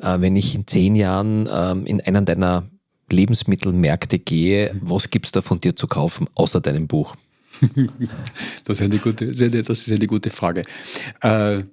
Äh, 0.00 0.20
wenn 0.20 0.36
ich 0.36 0.54
in 0.54 0.66
zehn 0.66 0.96
Jahren 0.96 1.48
ähm, 1.50 1.86
in 1.86 2.00
einen 2.02 2.24
deiner 2.24 2.68
Lebensmittelmärkte 3.10 4.18
gehe, 4.18 4.74
was 4.80 5.10
gibt 5.10 5.26
es 5.26 5.32
da 5.32 5.40
von 5.40 5.60
dir 5.60 5.76
zu 5.76 5.86
kaufen, 5.86 6.26
außer 6.34 6.60
deinem 6.60 6.86
Buch? 6.86 7.14
Das, 8.64 8.80
ist 8.80 8.82
eine 8.82 8.98
gute, 8.98 9.26
das 9.26 9.78
ist 9.86 9.90
eine 9.90 10.06
gute 10.06 10.30
Frage. 10.30 10.62
Äh, 11.22 11.64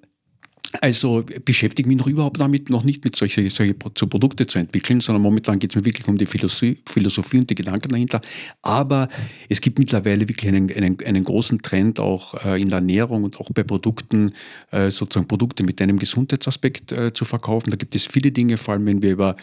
also 0.81 1.23
beschäftige 1.45 1.87
mich 1.87 1.97
noch 1.97 2.07
überhaupt 2.07 2.39
damit, 2.39 2.69
noch 2.69 2.83
nicht 2.83 3.03
mit 3.03 3.15
solchen 3.15 3.49
solche 3.49 3.75
so 3.97 4.07
Produkte 4.07 4.47
zu 4.47 4.59
entwickeln, 4.59 5.01
sondern 5.01 5.21
momentan 5.21 5.59
geht 5.59 5.71
es 5.71 5.75
mir 5.75 5.85
wirklich 5.85 6.07
um 6.07 6.17
die 6.17 6.25
Philosophie, 6.25 7.37
und 7.37 7.49
die 7.49 7.55
Gedanken 7.55 7.89
dahinter. 7.89 8.21
Aber 8.61 9.07
es 9.49 9.61
gibt 9.61 9.77
mittlerweile 9.79 10.27
wirklich 10.27 10.47
einen, 10.47 10.71
einen, 10.71 10.97
einen 11.05 11.23
großen 11.23 11.59
Trend 11.59 11.99
auch 11.99 12.33
äh, 12.45 12.61
in 12.61 12.69
der 12.69 12.79
Ernährung 12.79 13.23
und 13.23 13.39
auch 13.39 13.49
bei 13.53 13.63
Produkten, 13.63 14.33
äh, 14.71 14.89
sozusagen 14.89 15.27
Produkte 15.27 15.63
mit 15.63 15.81
einem 15.81 15.99
Gesundheitsaspekt 15.99 16.91
äh, 16.91 17.13
zu 17.13 17.25
verkaufen. 17.25 17.69
Da 17.69 17.75
gibt 17.75 17.95
es 17.95 18.07
viele 18.07 18.31
Dinge, 18.31 18.57
vor 18.57 18.73
allem 18.73 18.85
wenn 18.85 19.01
wir 19.01 19.11
über 19.11 19.35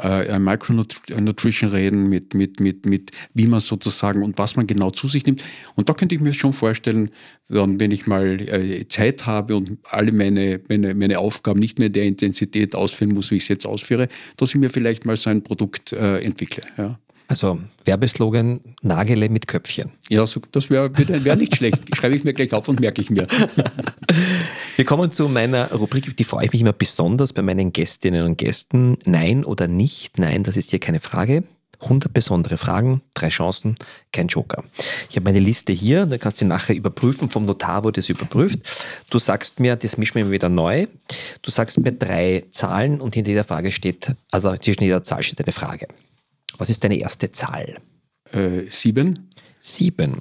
Micronutrition 0.00 1.70
reden, 1.70 2.08
mit, 2.08 2.32
mit, 2.32 2.60
mit, 2.60 2.86
mit 2.86 3.10
wie 3.34 3.48
man 3.48 3.58
sozusagen 3.58 4.22
und 4.22 4.38
was 4.38 4.54
man 4.54 4.64
genau 4.68 4.92
zu 4.92 5.08
sich 5.08 5.26
nimmt. 5.26 5.42
Und 5.74 5.88
da 5.88 5.92
könnte 5.92 6.14
ich 6.14 6.20
mir 6.20 6.32
schon 6.32 6.52
vorstellen, 6.52 7.10
dann, 7.48 7.80
wenn 7.80 7.90
ich 7.90 8.06
mal 8.06 8.40
äh, 8.40 8.86
Zeit 8.88 9.26
habe 9.26 9.56
und 9.56 9.78
alle 9.84 10.12
meine, 10.12 10.60
meine, 10.68 10.94
meine 10.94 11.18
Aufgaben 11.18 11.60
nicht 11.60 11.78
mehr 11.78 11.86
in 11.86 11.92
der 11.94 12.04
Intensität 12.04 12.74
ausführen 12.74 13.14
muss, 13.14 13.30
wie 13.30 13.36
ich 13.36 13.44
es 13.44 13.48
jetzt 13.48 13.66
ausführe, 13.66 14.08
dass 14.36 14.50
ich 14.50 14.56
mir 14.56 14.70
vielleicht 14.70 15.06
mal 15.06 15.16
so 15.16 15.30
ein 15.30 15.42
Produkt 15.42 15.92
äh, 15.92 16.18
entwickle. 16.18 16.62
Ja. 16.76 16.98
Also 17.28 17.60
Werbeslogan 17.84 18.60
Nagele 18.80 19.28
mit 19.28 19.46
Köpfchen. 19.46 19.90
Ja, 20.08 20.26
so, 20.26 20.40
das 20.50 20.70
wäre 20.70 20.90
wär 20.96 21.36
nicht 21.36 21.56
schlecht. 21.56 21.78
Schreibe 21.96 22.16
ich 22.16 22.24
mir 22.24 22.32
gleich 22.32 22.54
auf 22.54 22.68
und 22.68 22.80
merke 22.80 23.02
ich 23.02 23.10
mir. 23.10 23.26
Wir 24.76 24.84
kommen 24.86 25.10
zu 25.10 25.28
meiner 25.28 25.72
Rubrik, 25.72 26.16
die 26.16 26.24
freue 26.24 26.46
ich 26.46 26.52
mich 26.52 26.62
immer 26.62 26.72
besonders 26.72 27.34
bei 27.34 27.42
meinen 27.42 27.72
Gästinnen 27.72 28.24
und 28.24 28.38
Gästen. 28.38 28.96
Nein 29.04 29.44
oder 29.44 29.68
nicht? 29.68 30.18
Nein, 30.18 30.42
das 30.42 30.56
ist 30.56 30.70
hier 30.70 30.78
keine 30.78 31.00
Frage. 31.00 31.44
100 31.80 32.12
besondere 32.12 32.56
Fragen, 32.56 33.02
drei 33.14 33.28
Chancen, 33.28 33.76
kein 34.12 34.28
Joker. 34.28 34.64
Ich 35.08 35.16
habe 35.16 35.24
meine 35.24 35.38
Liste 35.38 35.72
hier, 35.72 36.06
da 36.06 36.18
kannst 36.18 36.40
du 36.40 36.44
nachher 36.44 36.74
überprüfen, 36.74 37.30
vom 37.30 37.46
Notar 37.46 37.84
wurde 37.84 38.00
es 38.00 38.08
überprüft. 38.08 38.60
Du 39.10 39.18
sagst 39.18 39.60
mir, 39.60 39.76
das 39.76 39.96
mischen 39.96 40.16
wir 40.16 40.30
wieder 40.30 40.48
neu, 40.48 40.86
du 41.42 41.50
sagst 41.50 41.78
mir 41.78 41.92
drei 41.92 42.44
Zahlen 42.50 43.00
und 43.00 43.14
hinter 43.14 43.30
jeder 43.30 43.44
Frage 43.44 43.70
steht, 43.70 44.12
also 44.30 44.56
zwischen 44.56 44.82
jeder 44.82 45.02
Zahl 45.04 45.22
steht 45.22 45.40
eine 45.40 45.52
Frage. 45.52 45.88
Was 46.56 46.70
ist 46.70 46.82
deine 46.82 46.98
erste 46.98 47.30
Zahl? 47.32 47.76
Äh, 48.32 48.62
sieben. 48.68 49.30
Sieben. 49.60 50.20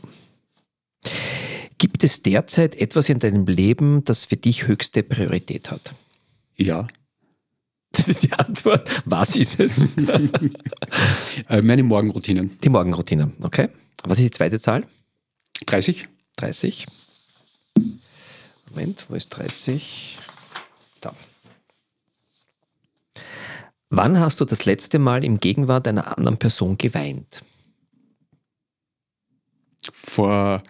Gibt 1.77 2.03
es 2.03 2.23
derzeit 2.23 2.75
etwas 2.75 3.09
in 3.09 3.19
deinem 3.19 3.45
Leben, 3.45 4.03
das 4.03 4.25
für 4.25 4.37
dich 4.37 4.67
höchste 4.67 5.03
Priorität 5.03 5.69
hat? 5.71 5.93
Ja. 6.55 6.87
Das 7.97 8.07
ist 8.07 8.23
die 8.23 8.31
Antwort. 8.33 8.89
Was 9.05 9.35
ist 9.35 9.59
es? 9.59 9.85
Äh, 11.49 11.61
meine 11.61 11.83
Morgenroutinen. 11.83 12.57
Die 12.59 12.69
Morgenroutine, 12.69 13.31
okay. 13.41 13.69
Was 14.03 14.19
ist 14.19 14.25
die 14.25 14.31
zweite 14.31 14.59
Zahl? 14.59 14.87
30. 15.65 16.07
30. 16.35 16.87
Moment, 18.69 19.05
wo 19.07 19.15
ist 19.15 19.29
30? 19.29 20.17
Da. 21.01 21.13
Wann 23.89 24.19
hast 24.19 24.39
du 24.39 24.45
das 24.45 24.65
letzte 24.65 24.99
Mal 24.99 25.23
im 25.23 25.39
Gegenwart 25.39 25.87
einer 25.87 26.17
anderen 26.17 26.37
Person 26.37 26.77
geweint? 26.77 27.43
Vor 29.93 30.63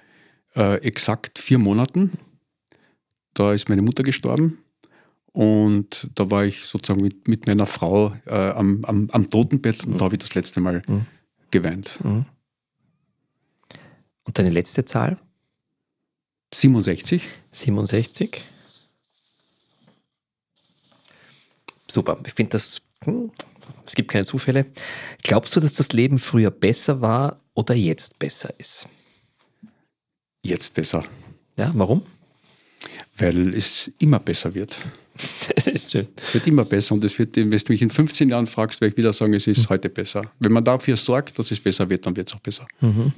äh, 0.56 0.76
exakt 0.82 1.40
vier 1.40 1.58
Monaten. 1.58 2.20
Da 3.34 3.54
ist 3.54 3.70
meine 3.70 3.82
Mutter 3.82 4.04
gestorben. 4.04 4.60
Und 5.38 6.10
da 6.16 6.32
war 6.32 6.46
ich 6.46 6.66
sozusagen 6.66 7.00
mit, 7.00 7.28
mit 7.28 7.46
meiner 7.46 7.68
Frau 7.68 8.12
äh, 8.26 8.32
am, 8.32 8.84
am, 8.86 9.08
am, 9.12 9.30
Totenbett 9.30 9.84
und 9.84 9.94
mhm. 9.94 9.98
da 10.00 10.06
habe 10.06 10.16
ich 10.16 10.20
das 10.22 10.34
letzte 10.34 10.60
Mal 10.60 10.82
mhm. 10.88 11.06
geweint. 11.52 12.04
Mhm. 12.04 12.26
Und 14.24 14.40
deine 14.40 14.50
letzte 14.50 14.84
Zahl? 14.84 15.20
67. 16.56 17.22
67. 17.52 18.42
Super. 21.88 22.20
Ich 22.26 22.34
finde 22.34 22.54
das, 22.54 22.82
hm, 23.04 23.30
es 23.86 23.94
gibt 23.94 24.10
keine 24.10 24.26
Zufälle. 24.26 24.66
Glaubst 25.22 25.56
du, 25.56 25.60
dass 25.60 25.76
das 25.76 25.94
Leben 25.94 26.18
früher 26.18 26.50
besser 26.50 27.00
war 27.00 27.42
oder 27.54 27.76
jetzt 27.76 28.18
besser 28.18 28.52
ist? 28.58 28.90
Jetzt 30.42 30.74
besser. 30.74 31.06
Ja, 31.58 31.72
warum? 31.76 32.02
Weil 33.16 33.54
es 33.54 33.92
immer 34.00 34.20
besser 34.20 34.56
wird. 34.56 34.80
Das 35.56 35.68
ist 35.68 35.92
schön. 35.92 36.08
Es 36.16 36.34
wird 36.34 36.48
immer 36.48 36.66
besser 36.66 36.94
und 36.96 37.04
es 37.04 37.18
wird, 37.18 37.36
wenn 37.36 37.50
du 37.50 37.64
mich 37.68 37.82
in 37.82 37.90
15 37.90 38.30
Jahren 38.30 38.48
fragst, 38.48 38.80
werde 38.82 38.94
ich 38.94 38.98
wieder 38.98 39.14
sagen, 39.14 39.34
es 39.34 39.48
ist 39.48 39.64
mhm. 39.64 39.70
heute 39.70 39.90
besser. 39.90 40.22
Wenn 40.40 40.52
man 40.52 40.64
dafür 40.64 40.98
sorgt, 40.98 41.38
dass 41.40 41.52
es 41.52 41.60
besser 41.60 41.90
wird, 41.90 42.06
dann 42.06 42.16
wird 42.16 42.30
es 42.30 42.36
auch 42.36 42.40
besser. 42.40 42.68
Mhm. 42.82 43.14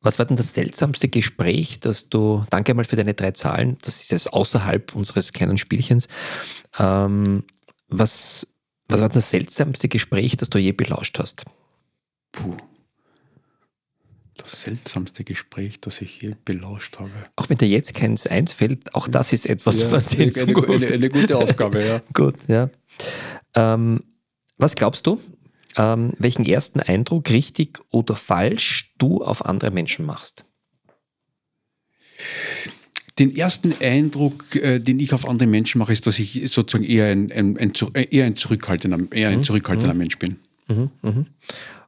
Was 0.00 0.18
war 0.18 0.24
denn 0.24 0.36
das 0.36 0.54
seltsamste 0.54 1.08
Gespräch, 1.08 1.80
dass 1.80 2.08
du, 2.08 2.44
danke 2.48 2.72
mal 2.72 2.84
für 2.84 2.96
deine 2.96 3.12
drei 3.12 3.32
Zahlen, 3.32 3.76
das 3.82 4.02
ist 4.02 4.10
jetzt 4.10 4.32
außerhalb 4.32 4.94
unseres 4.94 5.32
kleinen 5.32 5.58
Spielchens, 5.58 6.08
ähm, 6.78 7.42
was, 7.88 8.46
was 8.88 9.00
war 9.00 9.08
denn 9.08 9.16
das 9.16 9.30
seltsamste 9.30 9.88
Gespräch, 9.88 10.36
das 10.38 10.48
du 10.48 10.58
je 10.58 10.72
belauscht 10.72 11.18
hast? 11.18 11.44
Puh 12.32 12.56
das 14.42 14.62
seltsamste 14.62 15.24
Gespräch, 15.24 15.80
das 15.80 16.00
ich 16.00 16.20
je 16.20 16.34
belauscht 16.44 16.98
habe. 16.98 17.10
Auch 17.36 17.48
wenn 17.48 17.58
dir 17.58 17.68
jetzt 17.68 17.94
keins 17.94 18.26
einfällt, 18.26 18.94
auch 18.94 19.08
das 19.08 19.32
ist 19.32 19.46
etwas, 19.46 19.80
ja, 19.80 19.92
was 19.92 20.06
dir 20.06 20.22
eine, 20.22 20.56
eine, 20.56 20.74
eine, 20.74 20.86
eine, 20.86 21.08
gute 21.08 21.36
Aufgabe, 21.36 21.84
ja. 21.84 22.02
Gut, 22.12 22.36
ja. 22.48 22.70
Ähm, 23.54 24.04
was 24.58 24.74
glaubst 24.74 25.06
du, 25.06 25.20
ähm, 25.76 26.12
welchen 26.18 26.44
ersten 26.44 26.80
Eindruck, 26.80 27.30
richtig 27.30 27.78
oder 27.90 28.16
falsch, 28.16 28.94
du 28.98 29.22
auf 29.22 29.44
andere 29.44 29.70
Menschen 29.70 30.06
machst? 30.06 30.44
Den 33.18 33.36
ersten 33.36 33.74
Eindruck, 33.80 34.54
äh, 34.56 34.78
den 34.78 34.98
ich 34.98 35.12
auf 35.12 35.28
andere 35.28 35.48
Menschen 35.48 35.78
mache, 35.78 35.92
ist, 35.92 36.06
dass 36.06 36.18
ich 36.18 36.50
sozusagen 36.50 36.84
eher 36.84 37.06
ein, 37.06 37.30
ein, 37.32 37.58
ein 37.58 37.72
eher 37.94 38.24
ein 38.24 38.36
zurückhaltender, 38.36 38.98
eher 39.10 39.28
ein 39.28 39.38
mhm. 39.38 39.44
zurückhaltender 39.44 39.94
mhm. 39.94 39.98
Mensch 39.98 40.18
bin. 40.18 40.36
Mhm. 40.68 40.90
Mhm. 41.02 41.26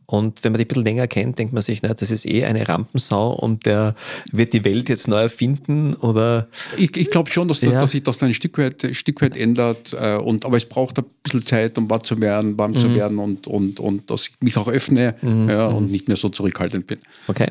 Und 0.06 0.44
wenn 0.44 0.52
man 0.52 0.58
die 0.58 0.64
ein 0.64 0.68
bisschen 0.68 0.84
länger 0.84 1.06
kennt, 1.06 1.38
denkt 1.38 1.54
man 1.54 1.62
sich, 1.62 1.82
na, 1.82 1.94
das 1.94 2.10
ist 2.10 2.26
eh 2.26 2.44
eine 2.44 2.68
Rampensau 2.68 3.32
und 3.32 3.64
der 3.66 3.94
wird 4.30 4.52
die 4.52 4.64
Welt 4.64 4.88
jetzt 4.88 5.08
neu 5.08 5.22
erfinden 5.22 5.94
oder. 5.94 6.48
Ich, 6.76 6.96
ich 6.96 7.10
glaube 7.10 7.32
schon, 7.32 7.48
dass, 7.48 7.60
das, 7.60 7.72
ja. 7.72 7.80
dass 7.80 7.92
sich 7.92 8.02
das 8.02 8.18
dann 8.18 8.28
ein 8.28 8.34
Stück 8.34 8.58
weit, 8.58 8.84
ein 8.84 8.94
Stück 8.94 9.22
weit 9.22 9.36
ändert. 9.36 9.94
Äh, 9.98 10.16
und, 10.16 10.44
aber 10.44 10.56
es 10.56 10.66
braucht 10.66 10.98
ein 10.98 11.04
bisschen 11.22 11.46
Zeit, 11.46 11.78
um 11.78 11.88
warm 11.88 12.04
zu 12.04 12.20
werden, 12.20 12.58
warm 12.58 12.72
mhm. 12.72 12.78
zu 12.78 12.94
werden 12.94 13.18
und, 13.18 13.46
und, 13.46 13.80
und 13.80 14.10
dass 14.10 14.28
ich 14.28 14.34
mich 14.40 14.56
auch 14.56 14.68
öffne 14.68 15.14
mhm. 15.22 15.48
ja, 15.48 15.66
und 15.66 15.90
nicht 15.90 16.08
mehr 16.08 16.16
so 16.16 16.28
zurückhaltend 16.28 16.86
bin. 16.86 16.98
Okay. 17.28 17.50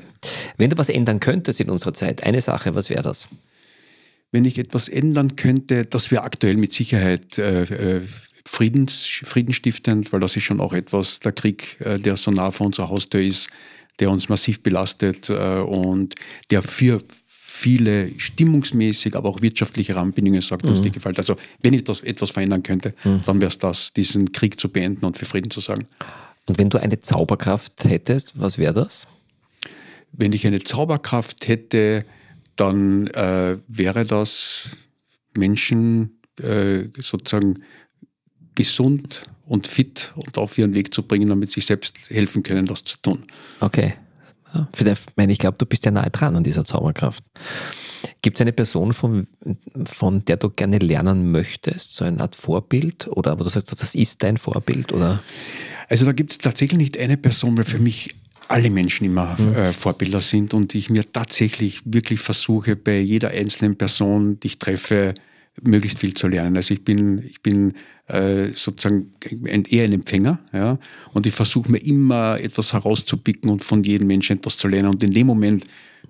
Wenn 0.57 0.69
du 0.69 0.77
was 0.77 0.89
ändern 0.89 1.19
könntest 1.19 1.59
in 1.61 1.69
unserer 1.69 1.93
Zeit, 1.93 2.23
eine 2.23 2.41
Sache, 2.41 2.75
was 2.75 2.89
wäre 2.89 3.01
das? 3.01 3.29
Wenn 4.31 4.45
ich 4.45 4.57
etwas 4.59 4.87
ändern 4.87 5.35
könnte, 5.35 5.85
das 5.85 6.11
wäre 6.11 6.23
aktuell 6.23 6.55
mit 6.55 6.73
Sicherheit 6.73 7.37
äh, 7.37 7.63
äh 7.63 8.01
Friedens, 8.45 9.05
friedenstiftend, 9.23 10.11
weil 10.11 10.19
das 10.19 10.35
ist 10.35 10.43
schon 10.43 10.59
auch 10.59 10.73
etwas, 10.73 11.19
der 11.19 11.31
Krieg, 11.31 11.77
äh, 11.81 11.99
der 11.99 12.17
so 12.17 12.31
nah 12.31 12.51
vor 12.51 12.67
unserer 12.67 12.89
Haustür 12.89 13.21
ist, 13.21 13.49
der 13.99 14.09
uns 14.09 14.29
massiv 14.29 14.61
belastet 14.61 15.29
äh, 15.29 15.59
und 15.59 16.15
der 16.49 16.61
für 16.63 17.01
viele 17.61 18.17
stimmungsmäßig, 18.17 19.15
aber 19.15 19.29
auch 19.29 19.41
wirtschaftliche 19.41 19.95
Rahmenbedingungen 19.95 20.41
sorgt, 20.41 20.65
uns 20.65 20.79
mhm. 20.79 20.83
die 20.83 20.91
gefällt. 20.91 21.19
Also 21.19 21.35
wenn 21.61 21.73
ich 21.73 21.83
das 21.83 22.01
etwas 22.01 22.31
verändern 22.31 22.63
könnte, 22.63 22.95
mhm. 23.03 23.21
dann 23.25 23.39
wäre 23.39 23.49
es 23.49 23.59
das, 23.59 23.93
diesen 23.93 24.31
Krieg 24.31 24.59
zu 24.59 24.69
beenden 24.69 25.05
und 25.05 25.17
für 25.17 25.25
Frieden 25.25 25.51
zu 25.51 25.59
sorgen. 25.59 25.85
Und 26.47 26.57
wenn 26.57 26.69
du 26.69 26.81
eine 26.81 26.99
Zauberkraft 26.99 27.85
hättest, 27.85 28.39
was 28.39 28.57
wäre 28.57 28.73
das? 28.73 29.07
Wenn 30.11 30.33
ich 30.33 30.47
eine 30.47 30.63
Zauberkraft 30.63 31.47
hätte, 31.47 32.03
dann 32.55 33.07
äh, 33.07 33.57
wäre 33.67 34.05
das 34.05 34.69
Menschen 35.37 36.19
äh, 36.41 36.85
sozusagen 36.97 37.63
gesund 38.55 39.25
und 39.45 39.67
fit 39.67 40.13
und 40.15 40.37
auf 40.37 40.57
ihren 40.57 40.73
Weg 40.75 40.93
zu 40.93 41.03
bringen, 41.03 41.29
damit 41.29 41.49
sie 41.49 41.55
sich 41.55 41.65
selbst 41.65 41.97
helfen 42.09 42.43
können, 42.43 42.65
das 42.65 42.83
zu 42.83 42.97
tun. 43.01 43.25
Okay. 43.59 43.93
Ja, 44.53 44.67
ich 45.27 45.39
glaube, 45.39 45.57
du 45.57 45.65
bist 45.65 45.85
ja 45.85 45.91
nahe 45.91 46.09
dran 46.09 46.35
an 46.35 46.43
dieser 46.43 46.65
Zauberkraft. 46.65 47.23
Gibt 48.21 48.37
es 48.37 48.41
eine 48.41 48.51
Person, 48.51 48.93
von, 48.93 49.27
von 49.85 50.25
der 50.25 50.37
du 50.37 50.49
gerne 50.49 50.79
lernen 50.79 51.31
möchtest, 51.31 51.95
so 51.95 52.03
eine 52.03 52.19
Art 52.19 52.35
Vorbild? 52.35 53.07
Oder 53.07 53.39
wo 53.39 53.43
du 53.43 53.49
sagst, 53.49 53.71
das 53.71 53.95
ist 53.95 54.23
dein 54.23 54.37
Vorbild? 54.37 54.91
Oder? 54.91 55.23
Also 55.89 56.05
da 56.05 56.11
gibt 56.11 56.31
es 56.31 56.37
tatsächlich 56.37 56.77
nicht 56.77 56.97
eine 56.97 57.17
Person, 57.17 57.57
weil 57.57 57.65
für 57.65 57.79
mich 57.79 58.15
alle 58.47 58.69
Menschen 58.69 59.05
immer 59.05 59.39
mhm. 59.39 59.55
äh, 59.55 59.73
Vorbilder 59.73 60.21
sind 60.21 60.53
und 60.53 60.75
ich 60.75 60.89
mir 60.89 61.09
tatsächlich 61.11 61.81
wirklich 61.85 62.19
versuche, 62.19 62.75
bei 62.75 62.99
jeder 62.99 63.29
einzelnen 63.29 63.77
Person, 63.77 64.39
die 64.39 64.47
ich 64.47 64.59
treffe, 64.59 65.13
möglichst 65.61 65.99
viel 65.99 66.13
zu 66.13 66.27
lernen. 66.27 66.55
Also 66.55 66.73
ich 66.73 66.83
bin, 66.83 67.23
ich 67.25 67.41
bin 67.41 67.73
äh, 68.07 68.49
sozusagen 68.53 69.11
eher 69.43 69.85
ein 69.85 69.93
Empfänger, 69.93 70.39
ja, 70.53 70.79
und 71.13 71.27
ich 71.27 71.33
versuche 71.33 71.71
mir 71.71 71.79
immer 71.79 72.39
etwas 72.39 72.73
herauszupicken 72.73 73.49
und 73.49 73.63
von 73.63 73.83
jedem 73.83 74.07
Menschen 74.07 74.37
etwas 74.37 74.57
zu 74.57 74.67
lernen. 74.67 74.89
Und 74.89 75.03
in 75.03 75.13
dem 75.13 75.27
Moment 75.27 75.65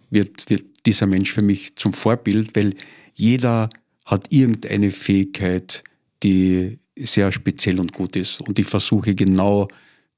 wird, 0.10 0.50
wird 0.50 0.66
dieser 0.86 1.08
Mensch 1.08 1.32
für 1.34 1.42
mich 1.42 1.76
zum 1.76 1.94
Vorbild, 1.94 2.56
weil 2.56 2.74
jeder 3.14 3.70
hat 4.06 4.28
irgendeine 4.30 4.92
Fähigkeit, 4.92 5.84
die 6.24 6.80
sehr 6.98 7.32
speziell 7.32 7.80
und 7.80 7.94
gut 7.94 8.16
ist. 8.16 8.42
Und 8.42 8.60
ich 8.60 8.68
versuche 8.68 9.16
genau 9.16 9.68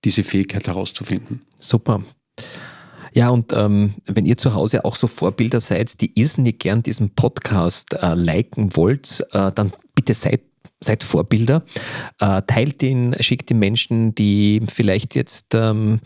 diese 0.03 0.23
Fähigkeit 0.23 0.67
herauszufinden. 0.67 1.41
Super. 1.57 2.03
Ja, 3.13 3.29
und 3.29 3.53
ähm, 3.53 3.93
wenn 4.05 4.25
ihr 4.25 4.37
zu 4.37 4.55
Hause 4.55 4.85
auch 4.85 4.95
so 4.95 5.07
Vorbilder 5.07 5.59
seid, 5.59 6.01
die 6.01 6.19
irrsinnig 6.19 6.59
gern 6.59 6.81
diesen 6.81 7.11
Podcast 7.11 7.93
äh, 7.93 8.15
liken 8.15 8.75
wollt, 8.75 9.23
äh, 9.31 9.51
dann 9.51 9.71
bitte 9.93 10.15
seid 10.15 10.41
seid 10.83 11.03
Vorbilder, 11.03 11.63
äh, 12.19 12.41
teilt 12.45 12.83
ihn, 12.83 13.15
schickt 13.19 13.49
den 13.49 13.57
Menschen, 13.59 14.13
die 14.15 14.61
vielleicht 14.67 15.15
jetzt 15.15 15.55
ähm, 15.55 16.01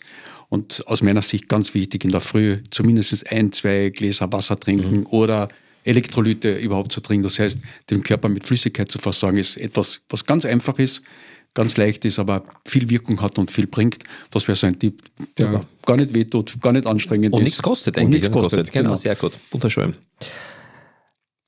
Und 0.50 0.84
aus 0.88 1.02
meiner 1.02 1.22
Sicht 1.22 1.50
ganz 1.50 1.74
wichtig, 1.74 2.06
in 2.06 2.12
der 2.12 2.22
Früh 2.22 2.60
zumindest 2.72 3.30
ein, 3.32 3.52
zwei 3.52 3.90
Gläser 3.90 4.32
Wasser 4.32 4.60
trinken 4.60 5.00
mhm. 5.00 5.08
oder 5.08 5.50
Elektrolyte 5.84 6.58
überhaupt 6.58 6.92
zu 6.92 7.02
trinken. 7.02 7.24
Das 7.24 7.40
heißt, 7.40 7.58
den 7.90 8.04
Körper 8.04 8.30
mit 8.30 8.46
Flüssigkeit 8.46 8.92
zu 8.92 9.00
versorgen, 9.00 9.38
ist 9.38 9.58
etwas, 9.58 10.02
was 10.10 10.26
ganz 10.26 10.46
einfach 10.46 10.78
ist, 10.80 11.02
ganz 11.54 11.78
leicht 11.78 12.06
ist, 12.06 12.20
aber 12.20 12.44
viel 12.66 12.90
Wirkung 12.90 13.22
hat 13.22 13.40
und 13.40 13.52
viel 13.52 13.68
bringt. 13.68 14.04
Das 14.32 14.48
wäre 14.48 14.56
so 14.56 14.68
ein 14.68 14.78
Tipp, 14.78 15.02
der 15.38 15.52
ja. 15.52 15.62
gar 15.86 15.98
nicht 15.98 16.14
wehtut, 16.14 16.60
gar 16.62 16.74
nicht 16.74 16.86
anstrengend 16.86 17.34
und 17.34 17.42
ist. 17.42 17.46
Nichts 17.46 17.62
kostet, 17.62 17.98
und 17.98 18.10
nichts 18.10 18.30
kostet. 18.30 18.60
kostet. 18.60 18.74
Genau, 18.74 18.90
genau, 18.90 18.96
sehr 18.98 19.16
gut. 19.16 19.34
Wunderschön. 19.52 19.96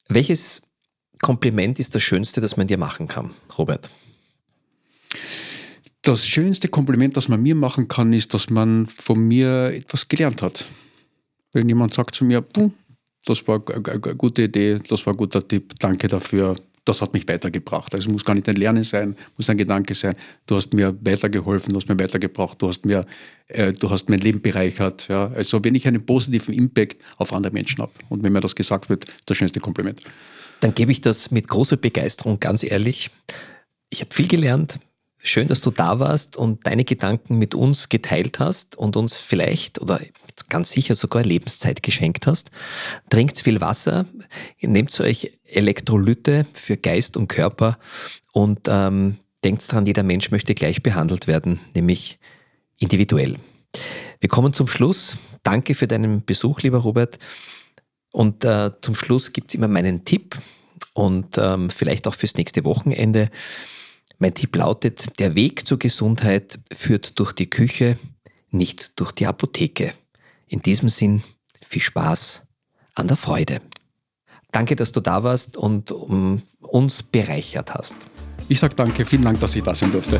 Welches 0.07 0.61
Kompliment 1.21 1.79
ist 1.79 1.95
das 1.95 2.03
Schönste, 2.03 2.41
das 2.41 2.57
man 2.57 2.67
dir 2.67 2.77
machen 2.77 3.07
kann, 3.07 3.31
Robert? 3.57 3.89
Das 6.01 6.25
schönste 6.25 6.69
Kompliment, 6.69 7.17
das 7.17 7.27
man 7.27 7.41
mir 7.41 7.55
machen 7.55 7.87
kann, 7.87 8.13
ist, 8.13 8.33
dass 8.33 8.49
man 8.49 8.87
von 8.87 9.19
mir 9.19 9.73
etwas 9.73 10.07
gelernt 10.07 10.41
hat. 10.41 10.65
Wenn 11.51 11.67
jemand 11.67 11.93
sagt 11.93 12.15
zu 12.15 12.23
mir, 12.23 12.45
das 13.25 13.45
war 13.47 13.61
eine 13.67 13.99
gute 13.99 14.43
Idee, 14.43 14.79
das 14.87 15.05
war 15.05 15.13
ein 15.13 15.17
guter 15.17 15.45
Tipp, 15.45 15.73
danke 15.79 16.07
dafür, 16.07 16.55
das 16.85 17.01
hat 17.01 17.13
mich 17.13 17.27
weitergebracht. 17.27 17.93
Also 17.93 18.07
es 18.07 18.11
muss 18.11 18.23
gar 18.23 18.33
nicht 18.33 18.47
ein 18.49 18.55
Lernen 18.55 18.83
sein, 18.83 19.15
muss 19.37 19.49
ein 19.49 19.57
Gedanke 19.57 19.93
sein. 19.93 20.15
Du 20.47 20.55
hast 20.55 20.73
mir 20.73 20.97
weitergeholfen, 21.01 21.73
du 21.73 21.79
hast 21.79 21.87
mir 21.89 21.99
weitergebracht, 21.99 22.61
du 22.61 22.69
hast 22.69 22.85
mir, 22.85 23.05
äh, 23.47 23.73
du 23.73 23.89
hast 23.89 24.09
mein 24.09 24.19
Leben 24.19 24.41
bereichert. 24.41 25.07
Ja. 25.07 25.27
Also 25.27 25.63
wenn 25.63 25.75
ich 25.75 25.87
einen 25.87 26.05
positiven 26.05 26.53
Impact 26.53 27.01
auf 27.17 27.33
andere 27.33 27.53
Menschen 27.53 27.81
habe 27.81 27.91
und 28.09 28.23
wenn 28.23 28.33
mir 28.33 28.39
das 28.39 28.55
gesagt 28.55 28.89
wird, 28.89 29.05
das 29.25 29.37
schönste 29.37 29.59
Kompliment. 29.59 30.01
Dann 30.59 30.75
gebe 30.75 30.91
ich 30.91 31.01
das 31.01 31.31
mit 31.31 31.47
großer 31.47 31.77
Begeisterung, 31.77 32.39
ganz 32.39 32.63
ehrlich. 32.63 33.11
Ich 33.89 34.01
habe 34.01 34.13
viel 34.13 34.27
gelernt. 34.27 34.79
Schön, 35.21 35.47
dass 35.47 35.59
du 35.61 35.71
da 35.71 35.99
warst 35.99 36.37
und 36.37 36.65
deine 36.65 36.85
Gedanken 36.85 37.37
mit 37.37 37.53
uns 37.53 37.89
geteilt 37.89 38.39
hast 38.39 38.77
und 38.77 38.95
uns 38.95 39.19
vielleicht 39.19 39.81
oder 39.81 39.99
ganz 40.47 40.71
sicher 40.71 40.95
sogar 40.95 41.23
Lebenszeit 41.23 41.83
geschenkt 41.83 42.25
hast. 42.25 42.51
Trinkt 43.09 43.37
viel 43.39 43.59
Wasser, 43.59 44.05
nehmt 44.61 44.97
euch 45.01 45.33
Elektrolyte 45.45 46.45
für 46.53 46.77
Geist 46.77 47.17
und 47.17 47.27
Körper 47.27 47.77
und 48.31 48.61
ähm, 48.67 49.17
denkt 49.43 49.69
dran, 49.69 49.85
jeder 49.85 50.03
Mensch 50.03 50.31
möchte 50.31 50.55
gleich 50.55 50.81
behandelt 50.81 51.27
werden, 51.27 51.59
nämlich 51.75 52.19
individuell. 52.77 53.37
Wir 54.19 54.29
kommen 54.29 54.53
zum 54.53 54.67
Schluss. 54.67 55.17
Danke 55.43 55.75
für 55.75 55.87
deinen 55.87 56.23
Besuch, 56.25 56.61
lieber 56.61 56.79
Robert. 56.79 57.19
Und 58.11 58.43
äh, 58.43 58.71
zum 58.81 58.95
Schluss 58.95 59.33
gibt 59.33 59.51
es 59.51 59.55
immer 59.55 59.67
meinen 59.67 60.03
Tipp 60.03 60.37
und 60.93 61.37
ähm, 61.37 61.69
vielleicht 61.69 62.07
auch 62.07 62.15
fürs 62.15 62.35
nächste 62.35 62.63
Wochenende. 62.63 63.29
Mein 64.17 64.33
Tipp 64.33 64.55
lautet, 64.55 65.19
der 65.19 65.35
Weg 65.35 65.65
zur 65.65 65.79
Gesundheit 65.79 66.59
führt 66.73 67.17
durch 67.19 67.31
die 67.31 67.49
Küche, 67.49 67.97
nicht 68.51 68.99
durch 68.99 69.11
die 69.11 69.27
Apotheke. 69.27 69.93
In 70.47 70.61
diesem 70.61 70.89
Sinn, 70.89 71.23
viel 71.61 71.81
Spaß 71.81 72.43
an 72.95 73.07
der 73.07 73.17
Freude. 73.17 73.61
Danke, 74.51 74.75
dass 74.75 74.91
du 74.91 74.99
da 74.99 75.23
warst 75.23 75.55
und 75.55 75.91
um, 75.91 76.41
uns 76.59 77.03
bereichert 77.03 77.73
hast. 77.73 77.95
Ich 78.47 78.59
sage 78.59 78.75
danke, 78.75 79.05
vielen 79.05 79.23
Dank, 79.23 79.39
dass 79.39 79.55
ich 79.55 79.63
da 79.63 79.75
sein 79.75 79.91
durfte. 79.91 80.19